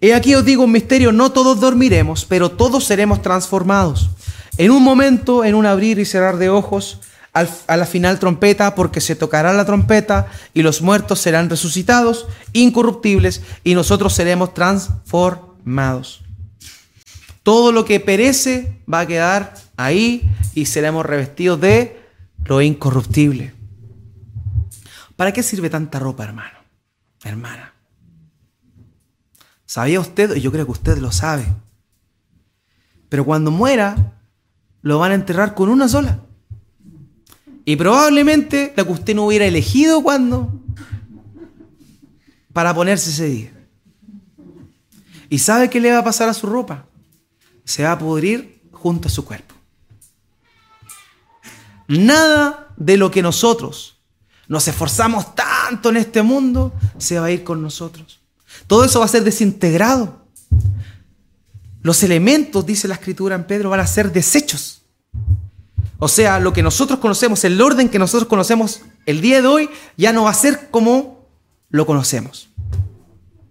He 0.00 0.14
aquí 0.14 0.36
os 0.36 0.44
digo 0.44 0.62
un 0.62 0.70
misterio, 0.70 1.10
no 1.10 1.32
todos 1.32 1.58
dormiremos, 1.58 2.24
pero 2.24 2.52
todos 2.52 2.84
seremos 2.84 3.20
transformados. 3.20 4.10
En 4.56 4.70
un 4.70 4.82
momento, 4.82 5.44
en 5.44 5.54
un 5.54 5.66
abrir 5.66 5.98
y 5.98 6.04
cerrar 6.04 6.36
de 6.36 6.48
ojos, 6.48 7.00
a 7.32 7.76
la 7.76 7.86
final 7.86 8.20
trompeta, 8.20 8.76
porque 8.76 9.00
se 9.00 9.16
tocará 9.16 9.52
la 9.52 9.64
trompeta 9.64 10.28
y 10.52 10.62
los 10.62 10.82
muertos 10.82 11.18
serán 11.20 11.50
resucitados, 11.50 12.28
incorruptibles, 12.52 13.42
y 13.64 13.74
nosotros 13.74 14.14
seremos 14.14 14.54
transformados. 14.54 16.22
Todo 17.42 17.72
lo 17.72 17.84
que 17.84 17.98
perece 17.98 18.78
va 18.90 19.00
a 19.00 19.06
quedar 19.06 19.54
ahí 19.76 20.30
y 20.54 20.66
seremos 20.66 21.04
revestidos 21.04 21.60
de 21.60 22.00
lo 22.44 22.62
incorruptible. 22.62 23.52
¿Para 25.16 25.32
qué 25.32 25.42
sirve 25.42 25.70
tanta 25.70 25.98
ropa, 25.98 26.22
hermano? 26.22 26.54
hermana. 27.24 27.72
¿Sabía 29.64 29.98
usted? 29.98 30.36
Y 30.36 30.40
yo 30.40 30.52
creo 30.52 30.66
que 30.66 30.72
usted 30.72 30.98
lo 30.98 31.10
sabe. 31.10 31.46
Pero 33.08 33.24
cuando 33.24 33.50
muera, 33.50 34.13
lo 34.84 34.98
van 34.98 35.12
a 35.12 35.14
enterrar 35.14 35.54
con 35.54 35.70
una 35.70 35.88
sola. 35.88 36.20
Y 37.64 37.74
probablemente 37.76 38.74
la 38.76 38.84
que 38.84 38.92
usted 38.92 39.14
no 39.14 39.24
hubiera 39.24 39.46
elegido 39.46 40.02
cuando 40.02 40.60
para 42.52 42.74
ponerse 42.74 43.10
ese 43.10 43.24
día. 43.24 43.52
¿Y 45.30 45.38
sabe 45.38 45.70
qué 45.70 45.80
le 45.80 45.90
va 45.90 46.00
a 46.00 46.04
pasar 46.04 46.28
a 46.28 46.34
su 46.34 46.46
ropa? 46.46 46.86
Se 47.64 47.82
va 47.82 47.92
a 47.92 47.98
pudrir 47.98 48.60
junto 48.72 49.08
a 49.08 49.10
su 49.10 49.24
cuerpo. 49.24 49.54
Nada 51.88 52.68
de 52.76 52.98
lo 52.98 53.10
que 53.10 53.22
nosotros 53.22 53.98
nos 54.48 54.68
esforzamos 54.68 55.34
tanto 55.34 55.88
en 55.88 55.96
este 55.96 56.22
mundo, 56.22 56.74
se 56.98 57.18
va 57.18 57.26
a 57.26 57.30
ir 57.30 57.42
con 57.42 57.62
nosotros. 57.62 58.20
Todo 58.66 58.84
eso 58.84 58.98
va 58.98 59.06
a 59.06 59.08
ser 59.08 59.24
desintegrado. 59.24 60.23
Los 61.84 62.02
elementos, 62.02 62.64
dice 62.64 62.88
la 62.88 62.94
escritura 62.94 63.34
en 63.34 63.44
Pedro, 63.44 63.68
van 63.68 63.80
a 63.80 63.86
ser 63.86 64.10
desechos. 64.10 64.80
O 65.98 66.08
sea, 66.08 66.40
lo 66.40 66.54
que 66.54 66.62
nosotros 66.62 66.98
conocemos, 66.98 67.44
el 67.44 67.60
orden 67.60 67.90
que 67.90 67.98
nosotros 67.98 68.26
conocemos 68.26 68.80
el 69.04 69.20
día 69.20 69.42
de 69.42 69.48
hoy, 69.48 69.70
ya 69.98 70.10
no 70.14 70.24
va 70.24 70.30
a 70.30 70.34
ser 70.34 70.70
como 70.70 71.28
lo 71.68 71.84
conocemos. 71.84 72.48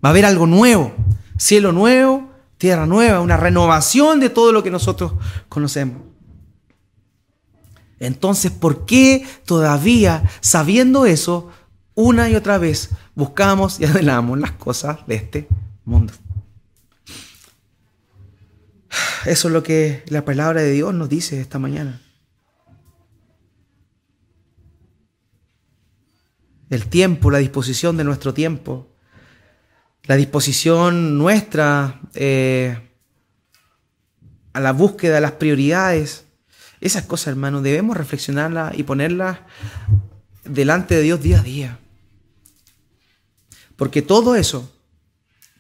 Va 0.03 0.09
a 0.09 0.13
haber 0.13 0.25
algo 0.25 0.47
nuevo, 0.47 0.95
cielo 1.37 1.71
nuevo, 1.73 2.27
tierra 2.57 2.87
nueva, 2.87 3.21
una 3.21 3.37
renovación 3.37 4.19
de 4.19 4.31
todo 4.31 4.51
lo 4.51 4.63
que 4.63 4.71
nosotros 4.71 5.13
conocemos. 5.47 6.01
Entonces, 7.99 8.49
¿por 8.51 8.87
qué 8.87 9.27
todavía, 9.45 10.23
sabiendo 10.41 11.05
eso, 11.05 11.49
una 11.93 12.31
y 12.31 12.35
otra 12.35 12.57
vez 12.57 12.89
buscamos 13.13 13.79
y 13.79 13.85
anhelamos 13.85 14.39
las 14.39 14.53
cosas 14.53 15.05
de 15.05 15.15
este 15.17 15.47
mundo? 15.85 16.13
Eso 19.25 19.47
es 19.47 19.53
lo 19.53 19.63
que 19.63 20.03
la 20.07 20.25
palabra 20.25 20.61
de 20.61 20.71
Dios 20.71 20.93
nos 20.93 21.09
dice 21.09 21.39
esta 21.39 21.59
mañana. 21.59 22.01
El 26.69 26.87
tiempo, 26.87 27.29
la 27.29 27.37
disposición 27.37 27.97
de 27.97 28.03
nuestro 28.03 28.33
tiempo, 28.33 28.89
la 30.03 30.15
disposición 30.15 31.17
nuestra 31.17 32.01
eh, 32.13 32.77
a 34.53 34.59
la 34.59 34.73
búsqueda 34.73 35.15
de 35.15 35.21
las 35.21 35.33
prioridades, 35.33 36.25
esas 36.81 37.05
cosas, 37.05 37.27
hermano, 37.27 37.61
debemos 37.61 37.95
reflexionarlas 37.95 38.77
y 38.77 38.83
ponerlas 38.83 39.39
delante 40.43 40.95
de 40.95 41.01
Dios 41.01 41.21
día 41.21 41.39
a 41.39 41.43
día. 41.43 41.79
Porque 43.77 44.01
todo 44.01 44.35
eso, 44.35 44.69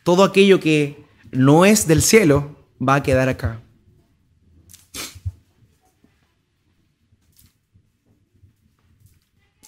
todo 0.03 0.23
aquello 0.23 0.59
que 0.59 1.05
no 1.31 1.63
es 1.65 1.87
del 1.87 2.01
cielo, 2.01 2.62
va 2.87 2.95
a 2.95 3.03
quedar 3.03 3.29
acá. 3.29 3.61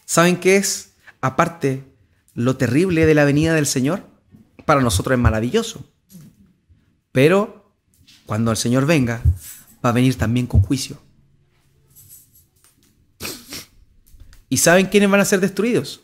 ¿Saben 0.06 0.38
qué 0.38 0.58
es, 0.58 0.94
aparte, 1.20 1.84
lo 2.34 2.56
terrible 2.56 3.06
de 3.06 3.16
la 3.16 3.26
venida 3.26 3.54
del 3.54 3.66
Señor? 3.66 4.06
Para 4.66 4.82
nosotros 4.82 5.18
es 5.18 5.22
maravilloso. 5.22 5.84
Pero 7.12 7.74
cuando 8.26 8.52
el 8.52 8.58
Señor 8.58 8.86
venga, 8.86 9.22
va 9.84 9.90
a 9.90 9.94
venir 9.94 10.18
también 10.18 10.48
con 10.48 10.62
juicio. 10.62 10.98
¿Y 14.48 14.58
saben 14.58 14.86
quiénes 14.86 15.10
van 15.10 15.20
a 15.20 15.26
ser 15.26 15.40
destruidos? 15.40 16.02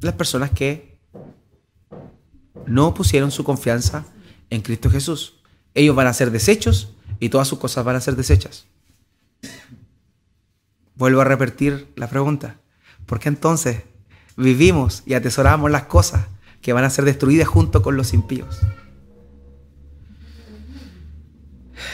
Las 0.00 0.14
personas 0.14 0.50
que 0.50 0.98
no 2.66 2.94
pusieron 2.94 3.30
su 3.30 3.44
confianza 3.44 4.06
en 4.50 4.62
Cristo 4.62 4.90
Jesús. 4.90 5.34
Ellos 5.74 5.96
van 5.96 6.06
a 6.06 6.12
ser 6.12 6.30
desechos 6.30 6.94
y 7.20 7.28
todas 7.28 7.48
sus 7.48 7.58
cosas 7.58 7.84
van 7.84 7.96
a 7.96 8.00
ser 8.00 8.16
desechas. 8.16 8.66
Vuelvo 10.94 11.20
a 11.20 11.24
repetir 11.24 11.92
la 11.96 12.08
pregunta. 12.08 12.56
¿Por 13.06 13.18
qué 13.18 13.28
entonces 13.28 13.82
vivimos 14.36 15.02
y 15.04 15.14
atesoramos 15.14 15.70
las 15.70 15.84
cosas 15.84 16.26
que 16.62 16.72
van 16.72 16.84
a 16.84 16.90
ser 16.90 17.04
destruidas 17.04 17.48
junto 17.48 17.82
con 17.82 17.96
los 17.96 18.14
impíos? 18.14 18.60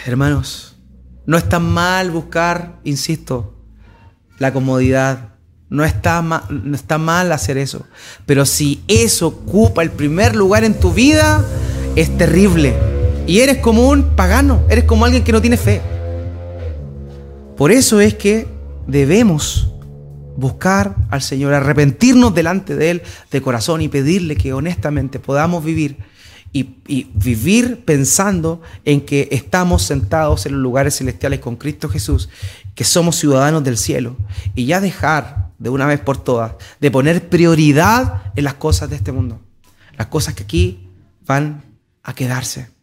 Hermanos, 0.07 0.77
no 1.27 1.37
está 1.37 1.59
mal 1.59 2.11
buscar, 2.11 2.79
insisto, 2.85 3.55
la 4.39 4.53
comodidad. 4.53 5.29
No 5.69 5.85
está, 5.85 6.21
no 6.21 6.75
está 6.75 6.99
mal 6.99 7.31
hacer 7.31 7.57
eso. 7.57 7.87
Pero 8.27 8.45
si 8.45 8.83
eso 8.89 9.29
ocupa 9.29 9.83
el 9.83 9.93
primer 9.93 10.35
lugar 10.35 10.65
en 10.65 10.79
tu 10.79 10.93
vida, 10.93 11.45
es 11.95 12.17
terrible. 12.19 12.90
Y 13.31 13.43
eres 13.43 13.59
como 13.59 13.89
un 13.89 14.17
pagano, 14.17 14.67
eres 14.69 14.83
como 14.83 15.05
alguien 15.05 15.23
que 15.23 15.31
no 15.31 15.41
tiene 15.41 15.57
fe. 15.57 15.81
Por 17.57 17.71
eso 17.71 18.01
es 18.01 18.15
que 18.15 18.49
debemos 18.89 19.73
buscar 20.37 20.97
al 21.11 21.23
Señor, 21.23 21.55
arrepentirnos 21.55 22.35
delante 22.35 22.75
de 22.75 22.91
Él 22.91 23.03
de 23.31 23.41
corazón 23.41 23.83
y 23.83 23.89
pedirle 23.89 24.35
que 24.35 24.53
honestamente 24.53 25.21
podamos 25.21 25.65
vivir 25.65 25.99
y, 26.53 26.71
y, 26.89 27.09
vivir 27.15 27.85
pensando 27.85 28.63
en 28.85 29.01
que 29.03 29.29
estamos 29.31 29.85
sentados 29.85 30.47
en 30.47 30.55
los 30.55 30.63
lugares 30.63 30.97
celestiales 30.97 31.39
con 31.39 31.55
Cristo 31.55 31.89
Jesús, 31.89 32.31
que 32.75 32.83
somos 32.83 33.15
ciudadanos 33.15 33.63
del 33.63 33.79
cielo 33.79 34.17
y 34.57 34.67
ya 34.67 34.81
dejar 34.81 35.51
de 35.61 35.71
una 35.71 35.87
vez 35.87 36.01
por 36.01 36.17
todas 36.17 36.55
de 36.81 36.91
poner 36.91 37.29
prioridad 37.29 38.33
en 38.35 38.43
las 38.43 38.55
cosas 38.55 38.91
de 38.91 38.97
este 38.97 39.13
mundo, 39.13 39.41
las 39.97 40.09
cosas 40.09 40.35
que 40.35 40.43
aquí 40.43 40.89
van 41.25 41.63
a 42.03 42.13
quedarse. 42.13 42.80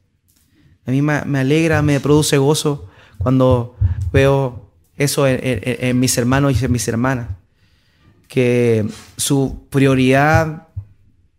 A 0.88 0.92
mí 0.92 1.02
me, 1.02 1.40
alegra, 1.40 1.82
me 1.82 2.00
produce 2.00 2.38
gozo 2.38 2.88
cuando 3.18 3.76
veo 4.14 4.72
eso 4.96 5.28
en, 5.28 6.00
mis 6.00 6.18
hermanos 6.18 6.62
y 6.62 6.66
en 6.66 6.72
mis 6.72 6.88
hermanas. 6.88 7.28
Que 8.30 8.88
su 9.18 9.68
prioridad 9.70 10.68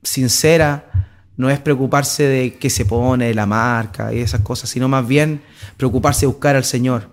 sincera 0.03 1.09
no 1.39 1.49
es 1.49 1.59
preocuparse 1.61 2.25
de 2.25 2.55
qué 2.57 2.69
se 2.69 2.85
pone, 2.85 3.33
la 3.33 3.47
marca 3.47 4.13
y 4.13 4.19
esas 4.21 4.43
cosas, 4.43 4.69
sino 4.69 4.87
más 4.87 5.09
bien 5.09 5.41
preocuparse 5.79 6.21
de 6.21 6.27
buscar 6.27 6.55
al 6.55 6.65
Señor. 6.65 7.09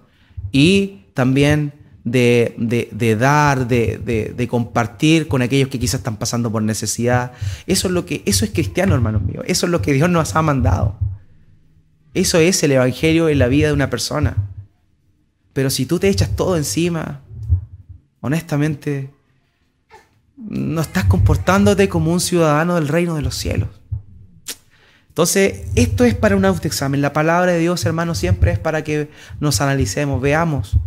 Y 0.51 1.05
también 1.13 1.71
de, 2.03 3.15
dar, 3.17 3.65
de, 3.65 4.33
de, 4.35 4.47
compartir 4.49 5.29
con 5.29 5.41
aquellos 5.41 5.69
que 5.69 5.79
quizás 5.79 5.99
están 6.01 6.17
pasando 6.17 6.51
por 6.51 6.61
necesidad. 6.61 7.31
Eso 7.65 7.87
es 7.87 7.93
lo 7.93 8.05
que, 8.05 8.23
eso 8.25 8.43
es 8.43 8.51
cristiano, 8.51 8.93
hermanos 8.93 9.21
míos. 9.21 9.45
Eso 9.47 9.67
es 9.67 9.71
lo 9.71 9.81
que 9.81 9.93
Dios 9.93 10.09
nos 10.09 10.35
ha 10.35 10.41
mandado. 10.41 10.99
Eso 12.15 12.39
es 12.39 12.63
el 12.63 12.71
Evangelio 12.71 13.27
en 13.27 13.39
la 13.39 13.49
vida 13.49 13.67
de 13.67 13.73
una 13.73 13.89
persona. 13.89 14.37
Pero 15.51 15.69
si 15.69 15.85
tú 15.85 15.99
te 15.99 16.07
echas 16.07 16.33
todo 16.33 16.55
encima, 16.55 17.21
honestamente, 18.21 19.11
no 20.37 20.79
estás 20.79 21.05
comportándote 21.05 21.89
como 21.89 22.13
un 22.13 22.21
ciudadano 22.21 22.75
del 22.75 22.87
reino 22.87 23.15
de 23.15 23.21
los 23.21 23.35
cielos. 23.35 23.67
Entonces, 25.09 25.63
esto 25.75 26.05
es 26.05 26.15
para 26.15 26.37
un 26.37 26.45
autoexamen. 26.45 27.01
La 27.01 27.11
palabra 27.11 27.51
de 27.51 27.59
Dios, 27.59 27.85
hermano, 27.85 28.15
siempre 28.15 28.51
es 28.51 28.59
para 28.59 28.85
que 28.85 29.09
nos 29.41 29.59
analicemos, 29.59 30.21
veamos 30.21 30.77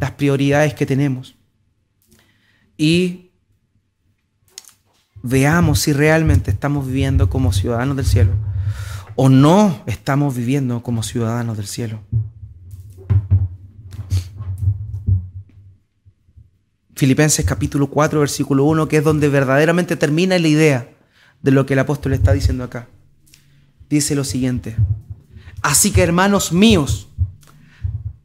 las 0.00 0.12
prioridades 0.12 0.74
que 0.74 0.86
tenemos. 0.86 1.34
Y 2.76 3.32
veamos 5.20 5.80
si 5.80 5.92
realmente 5.92 6.52
estamos 6.52 6.86
viviendo 6.86 7.28
como 7.28 7.52
ciudadanos 7.52 7.96
del 7.96 8.06
cielo 8.06 8.45
o 9.16 9.30
no 9.30 9.82
estamos 9.86 10.36
viviendo 10.36 10.82
como 10.82 11.02
ciudadanos 11.02 11.56
del 11.56 11.66
cielo. 11.66 12.00
Filipenses 16.94 17.44
capítulo 17.44 17.88
4, 17.88 18.20
versículo 18.20 18.64
1, 18.64 18.88
que 18.88 18.98
es 18.98 19.04
donde 19.04 19.28
verdaderamente 19.28 19.96
termina 19.96 20.38
la 20.38 20.48
idea 20.48 20.88
de 21.42 21.50
lo 21.50 21.66
que 21.66 21.74
el 21.74 21.80
apóstol 21.80 22.12
está 22.12 22.32
diciendo 22.32 22.64
acá. 22.64 22.88
Dice 23.88 24.14
lo 24.14 24.24
siguiente, 24.24 24.76
así 25.62 25.92
que 25.92 26.02
hermanos 26.02 26.52
míos, 26.52 27.08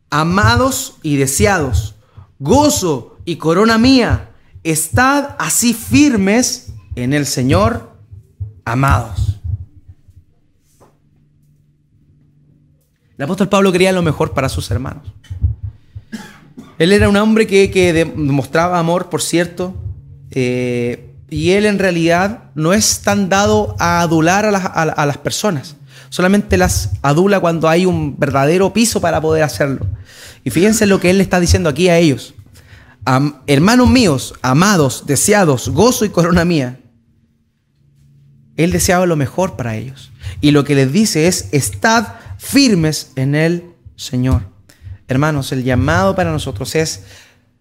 amados 0.09 0.97
y 1.03 1.17
deseados, 1.17 1.95
gozo 2.39 3.17
y 3.25 3.35
corona 3.35 3.77
mía, 3.77 4.31
estad 4.63 5.35
así 5.37 5.73
firmes 5.73 6.73
en 6.95 7.13
el 7.13 7.25
Señor, 7.25 7.95
amados. 8.65 9.30
El 13.21 13.25
apóstol 13.25 13.49
Pablo 13.49 13.71
quería 13.71 13.91
lo 13.91 14.01
mejor 14.01 14.33
para 14.33 14.49
sus 14.49 14.71
hermanos. 14.71 15.03
Él 16.79 16.91
era 16.91 17.07
un 17.07 17.15
hombre 17.17 17.45
que, 17.45 17.93
demostraba 17.93 18.79
amor, 18.79 19.09
por 19.09 19.21
cierto, 19.21 19.75
eh, 20.31 21.13
y 21.29 21.51
él 21.51 21.67
en 21.67 21.77
realidad 21.77 22.45
no 22.55 22.73
es 22.73 23.01
tan 23.01 23.29
dado 23.29 23.75
a 23.77 24.01
adular 24.01 24.45
a 24.45 24.49
las, 24.49 24.65
a 24.65 25.05
las 25.05 25.19
personas. 25.19 25.75
Solamente 26.09 26.57
las 26.57 26.93
adula 27.03 27.39
cuando 27.39 27.69
hay 27.69 27.85
un 27.85 28.17
verdadero 28.17 28.73
piso 28.73 28.99
para 28.99 29.21
poder 29.21 29.43
hacerlo. 29.43 29.85
Y 30.43 30.49
fíjense 30.49 30.87
lo 30.87 30.99
que 30.99 31.11
él 31.11 31.19
le 31.19 31.23
está 31.23 31.39
diciendo 31.39 31.69
aquí 31.69 31.89
a 31.89 31.99
ellos. 31.99 32.33
hermanos 33.45 33.87
míos, 33.87 34.33
amados, 34.41 35.03
deseados, 35.05 35.69
gozo 35.69 36.05
y 36.05 36.09
corona 36.09 36.43
mía. 36.43 36.79
Él 38.57 38.71
deseaba 38.71 39.05
lo 39.05 39.15
mejor 39.15 39.57
para 39.57 39.75
ellos. 39.75 40.11
Y 40.41 40.49
lo 40.49 40.63
que 40.63 40.73
les 40.73 40.91
dice 40.91 41.27
es, 41.27 41.49
estad 41.51 42.15
firmes 42.41 43.11
en 43.15 43.35
el 43.35 43.75
Señor. 43.95 44.41
Hermanos, 45.07 45.51
el 45.51 45.63
llamado 45.63 46.15
para 46.15 46.31
nosotros 46.31 46.73
es, 46.73 47.03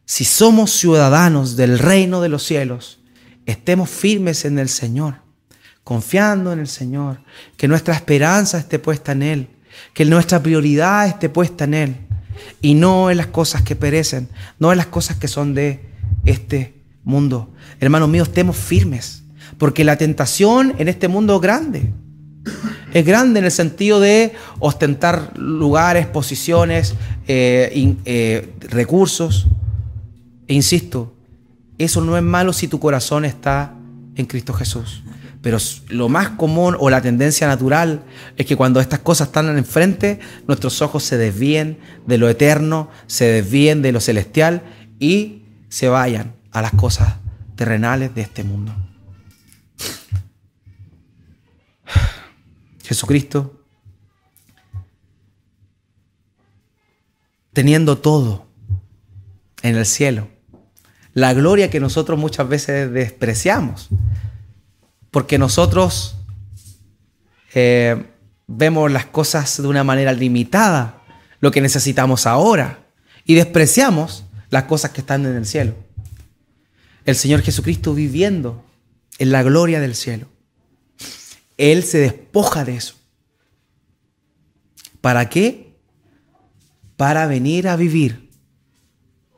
si 0.06 0.24
somos 0.24 0.70
ciudadanos 0.72 1.54
del 1.54 1.78
reino 1.78 2.22
de 2.22 2.30
los 2.30 2.42
cielos, 2.42 2.98
estemos 3.44 3.90
firmes 3.90 4.46
en 4.46 4.58
el 4.58 4.70
Señor, 4.70 5.16
confiando 5.84 6.50
en 6.50 6.60
el 6.60 6.66
Señor, 6.66 7.20
que 7.58 7.68
nuestra 7.68 7.94
esperanza 7.94 8.56
esté 8.56 8.78
puesta 8.78 9.12
en 9.12 9.22
Él, 9.22 9.48
que 9.92 10.06
nuestra 10.06 10.42
prioridad 10.42 11.06
esté 11.06 11.28
puesta 11.28 11.64
en 11.64 11.74
Él, 11.74 11.96
y 12.62 12.72
no 12.72 13.10
en 13.10 13.18
las 13.18 13.26
cosas 13.26 13.60
que 13.60 13.76
perecen, 13.76 14.30
no 14.58 14.72
en 14.72 14.78
las 14.78 14.86
cosas 14.86 15.18
que 15.18 15.28
son 15.28 15.54
de 15.54 15.90
este 16.24 16.82
mundo. 17.04 17.52
Hermanos 17.80 18.08
míos, 18.08 18.28
estemos 18.28 18.56
firmes, 18.56 19.24
porque 19.58 19.84
la 19.84 19.98
tentación 19.98 20.74
en 20.78 20.88
este 20.88 21.06
mundo 21.06 21.36
es 21.36 21.42
grande. 21.42 21.92
Es 22.92 23.06
grande 23.06 23.38
en 23.38 23.44
el 23.44 23.50
sentido 23.50 24.00
de 24.00 24.32
ostentar 24.58 25.32
lugares, 25.36 26.06
posiciones, 26.06 26.94
eh, 27.28 27.96
eh, 28.04 28.52
recursos. 28.60 29.46
E 30.48 30.54
insisto, 30.54 31.14
eso 31.78 32.00
no 32.00 32.16
es 32.16 32.22
malo 32.22 32.52
si 32.52 32.68
tu 32.68 32.80
corazón 32.80 33.24
está 33.24 33.74
en 34.16 34.26
Cristo 34.26 34.52
Jesús. 34.52 35.02
Pero 35.42 35.56
lo 35.88 36.08
más 36.08 36.30
común 36.30 36.76
o 36.78 36.90
la 36.90 37.00
tendencia 37.00 37.46
natural 37.46 38.02
es 38.36 38.44
que 38.44 38.56
cuando 38.56 38.80
estas 38.80 38.98
cosas 38.98 39.28
están 39.28 39.56
enfrente, 39.56 40.20
nuestros 40.46 40.82
ojos 40.82 41.02
se 41.02 41.16
desvíen 41.16 41.78
de 42.06 42.18
lo 42.18 42.28
eterno, 42.28 42.90
se 43.06 43.24
desvíen 43.26 43.80
de 43.80 43.92
lo 43.92 44.00
celestial 44.00 44.62
y 44.98 45.44
se 45.68 45.88
vayan 45.88 46.34
a 46.50 46.60
las 46.60 46.72
cosas 46.72 47.14
terrenales 47.56 48.14
de 48.14 48.22
este 48.22 48.44
mundo. 48.44 48.74
Jesucristo, 52.90 53.54
teniendo 57.52 57.98
todo 57.98 58.48
en 59.62 59.76
el 59.76 59.86
cielo, 59.86 60.26
la 61.14 61.32
gloria 61.32 61.70
que 61.70 61.78
nosotros 61.78 62.18
muchas 62.18 62.48
veces 62.48 62.92
despreciamos, 62.92 63.90
porque 65.12 65.38
nosotros 65.38 66.16
eh, 67.54 68.06
vemos 68.48 68.90
las 68.90 69.06
cosas 69.06 69.62
de 69.62 69.68
una 69.68 69.84
manera 69.84 70.12
limitada, 70.12 71.00
lo 71.38 71.52
que 71.52 71.60
necesitamos 71.60 72.26
ahora, 72.26 72.88
y 73.24 73.36
despreciamos 73.36 74.24
las 74.48 74.64
cosas 74.64 74.90
que 74.90 75.02
están 75.02 75.24
en 75.26 75.36
el 75.36 75.46
cielo. 75.46 75.76
El 77.04 77.14
Señor 77.14 77.42
Jesucristo 77.42 77.94
viviendo 77.94 78.64
en 79.18 79.30
la 79.30 79.44
gloria 79.44 79.78
del 79.78 79.94
cielo. 79.94 80.26
Él 81.60 81.84
se 81.84 81.98
despoja 81.98 82.64
de 82.64 82.76
eso. 82.76 82.94
¿Para 85.02 85.28
qué? 85.28 85.78
Para 86.96 87.26
venir 87.26 87.68
a 87.68 87.76
vivir 87.76 88.30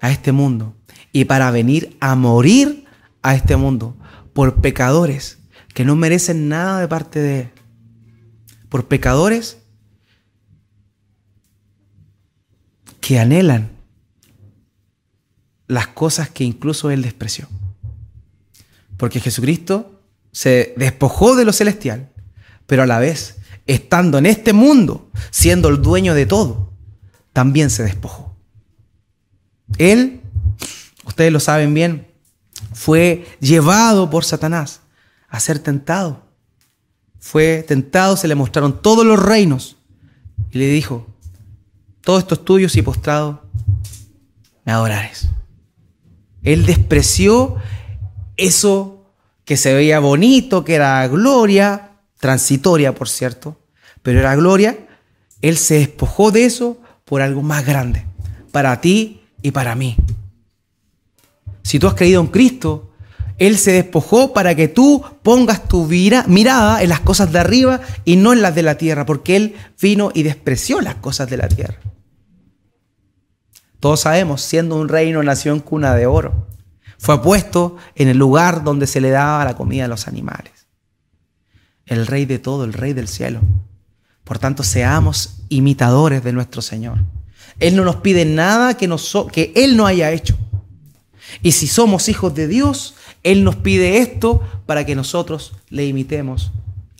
a 0.01 0.13
este 0.13 0.31
mundo 0.31 0.77
y 1.11 1.25
para 1.25 1.51
venir 1.51 1.97
a 1.99 2.15
morir 2.15 2.85
a 3.23 3.35
este 3.35 3.57
mundo 3.57 3.97
por 4.35 4.61
pecadores 4.61 5.39
que 5.75 5.85
no 5.85 5.97
merecen 5.97 6.49
nada 6.49 6.79
de 6.79 6.87
parte 6.87 7.19
de 7.19 7.41
Él. 7.41 7.51
Por 8.69 8.87
pecadores 8.87 9.59
que 13.01 13.19
anhelan 13.19 13.73
las 15.67 15.89
cosas 15.89 16.31
que 16.31 16.45
incluso 16.45 16.93
Él 16.93 17.03
despreció. 17.03 17.49
Porque 18.97 19.19
Jesucristo 19.19 20.01
se 20.31 20.73
despojó 20.77 21.35
de 21.35 21.45
lo 21.45 21.53
celestial, 21.53 22.12
pero 22.73 22.85
a 22.85 22.87
la 22.87 23.01
vez, 23.01 23.37
estando 23.67 24.17
en 24.17 24.25
este 24.25 24.55
mundo, 24.55 25.11
siendo 25.31 25.69
el 25.69 25.83
dueño 25.83 26.15
de 26.15 26.25
todo, 26.25 26.73
también 27.35 27.69
se 27.69 27.83
despojó. 27.83 28.35
Él, 29.77 30.23
ustedes 31.05 31.31
lo 31.31 31.39
saben 31.39 31.75
bien, 31.75 32.07
fue 32.73 33.27
llevado 33.41 34.09
por 34.09 34.25
Satanás 34.25 34.81
a 35.29 35.39
ser 35.39 35.59
tentado. 35.59 36.23
Fue 37.19 37.63
tentado, 37.69 38.17
se 38.17 38.27
le 38.27 38.37
mostraron 38.37 38.81
todos 38.81 39.05
los 39.05 39.23
reinos 39.23 39.77
y 40.51 40.57
le 40.57 40.69
dijo, 40.69 41.07
todo 42.01 42.19
esto 42.19 42.37
es 42.37 42.43
tuyo 42.43 42.69
y 42.73 42.81
postrado 42.81 43.43
me 44.65 44.73
adorares. 44.73 45.29
Él 46.43 46.65
despreció 46.65 47.57
eso 48.39 49.13
que 49.45 49.59
se 49.59 49.75
veía 49.75 49.99
bonito, 49.99 50.65
que 50.65 50.77
era 50.77 51.07
gloria, 51.09 51.91
transitoria 52.23 52.95
por 52.95 53.09
cierto, 53.09 53.59
pero 54.01 54.21
era 54.21 54.37
gloria. 54.37 54.79
Él 55.41 55.57
se 55.57 55.81
despojó 55.81 56.31
de 56.31 56.45
eso 56.45 56.81
por 57.05 57.21
algo 57.21 57.43
más 57.43 57.67
grande, 57.67 58.07
para 58.53 58.81
ti 58.81 59.23
y 59.43 59.51
para 59.51 59.75
mí. 59.75 59.97
Si 61.65 61.81
tú 61.81 61.89
has 61.89 61.95
creído 61.95 62.21
en 62.21 62.29
Cristo, 62.29 62.93
Él 63.39 63.59
se 63.59 63.73
despojó 63.73 64.33
para 64.33 64.55
que 64.55 64.69
tú 64.69 65.05
pongas 65.25 65.67
tu 65.67 65.85
mirada 65.87 66.81
en 66.81 66.91
las 66.91 67.01
cosas 67.01 67.33
de 67.33 67.41
arriba 67.41 67.81
y 68.05 68.15
no 68.15 68.33
en 68.33 68.41
las 68.41 68.55
de 68.55 68.63
la 68.63 68.79
tierra, 68.79 69.05
porque 69.05 69.35
Él 69.35 69.57
vino 69.81 70.13
y 70.15 70.23
despreció 70.23 70.81
las 70.81 70.95
cosas 70.95 71.29
de 71.29 71.39
la 71.39 71.49
tierra. 71.49 71.81
Todos 73.81 74.03
sabemos, 74.03 74.43
siendo 74.43 74.77
un 74.77 74.89
reino, 74.89 75.25
nació 75.25 75.53
en 75.53 75.59
cuna 75.59 75.97
de 75.97 76.07
oro. 76.07 76.47
Fue 76.99 77.21
puesto 77.21 77.79
en 77.97 78.07
el 78.07 78.17
lugar 78.17 78.63
donde 78.63 78.87
se 78.87 79.01
le 79.01 79.11
daba 79.11 79.45
la 79.45 79.57
comida 79.57 79.87
a 79.87 79.89
los 79.89 80.07
animales. 80.07 80.52
El 81.93 82.07
rey 82.07 82.25
de 82.25 82.39
todo, 82.39 82.65
el 82.65 82.73
rey 82.73 82.95
del 82.95 83.07
cielo. 83.07 83.41
Por 84.25 84.39
tanto, 84.39 84.63
seamos 84.63 85.41
imitadores 85.51 86.25
de 86.25 86.33
nuestro 86.33 86.63
Señor. 86.63 86.99
Él 87.61 87.77
no 87.77 87.85
nos 87.85 87.97
pide 87.97 88.25
nada 88.25 88.79
que, 88.79 88.89
que 89.31 89.53
Él 89.55 89.77
no 89.77 89.87
haya 89.87 90.11
hecho. 90.11 90.39
Y 91.43 91.53
si 91.53 91.67
somos 91.67 92.09
hijos 92.09 92.35
de 92.35 92.49
Dios, 92.49 92.95
Él 93.23 93.45
nos 93.45 93.57
pide 93.57 93.99
esto 93.99 94.43
para 94.65 94.87
que 94.87 94.95
nosotros 94.95 95.53
le 95.69 95.87
imitemos 95.87 96.51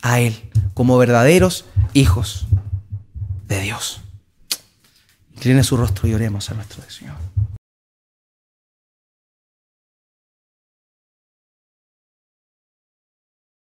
a 0.03 0.19
Él 0.19 0.35
como 0.75 0.95
verdaderos 0.99 1.65
hijos 1.93 2.45
de 3.47 3.61
Dios. 3.61 4.01
Incline 5.35 5.63
su 5.63 5.75
rostro 5.75 6.07
y 6.07 6.13
oremos 6.13 6.51
a 6.51 6.53
nuestro 6.53 6.83
Señor. 6.87 7.15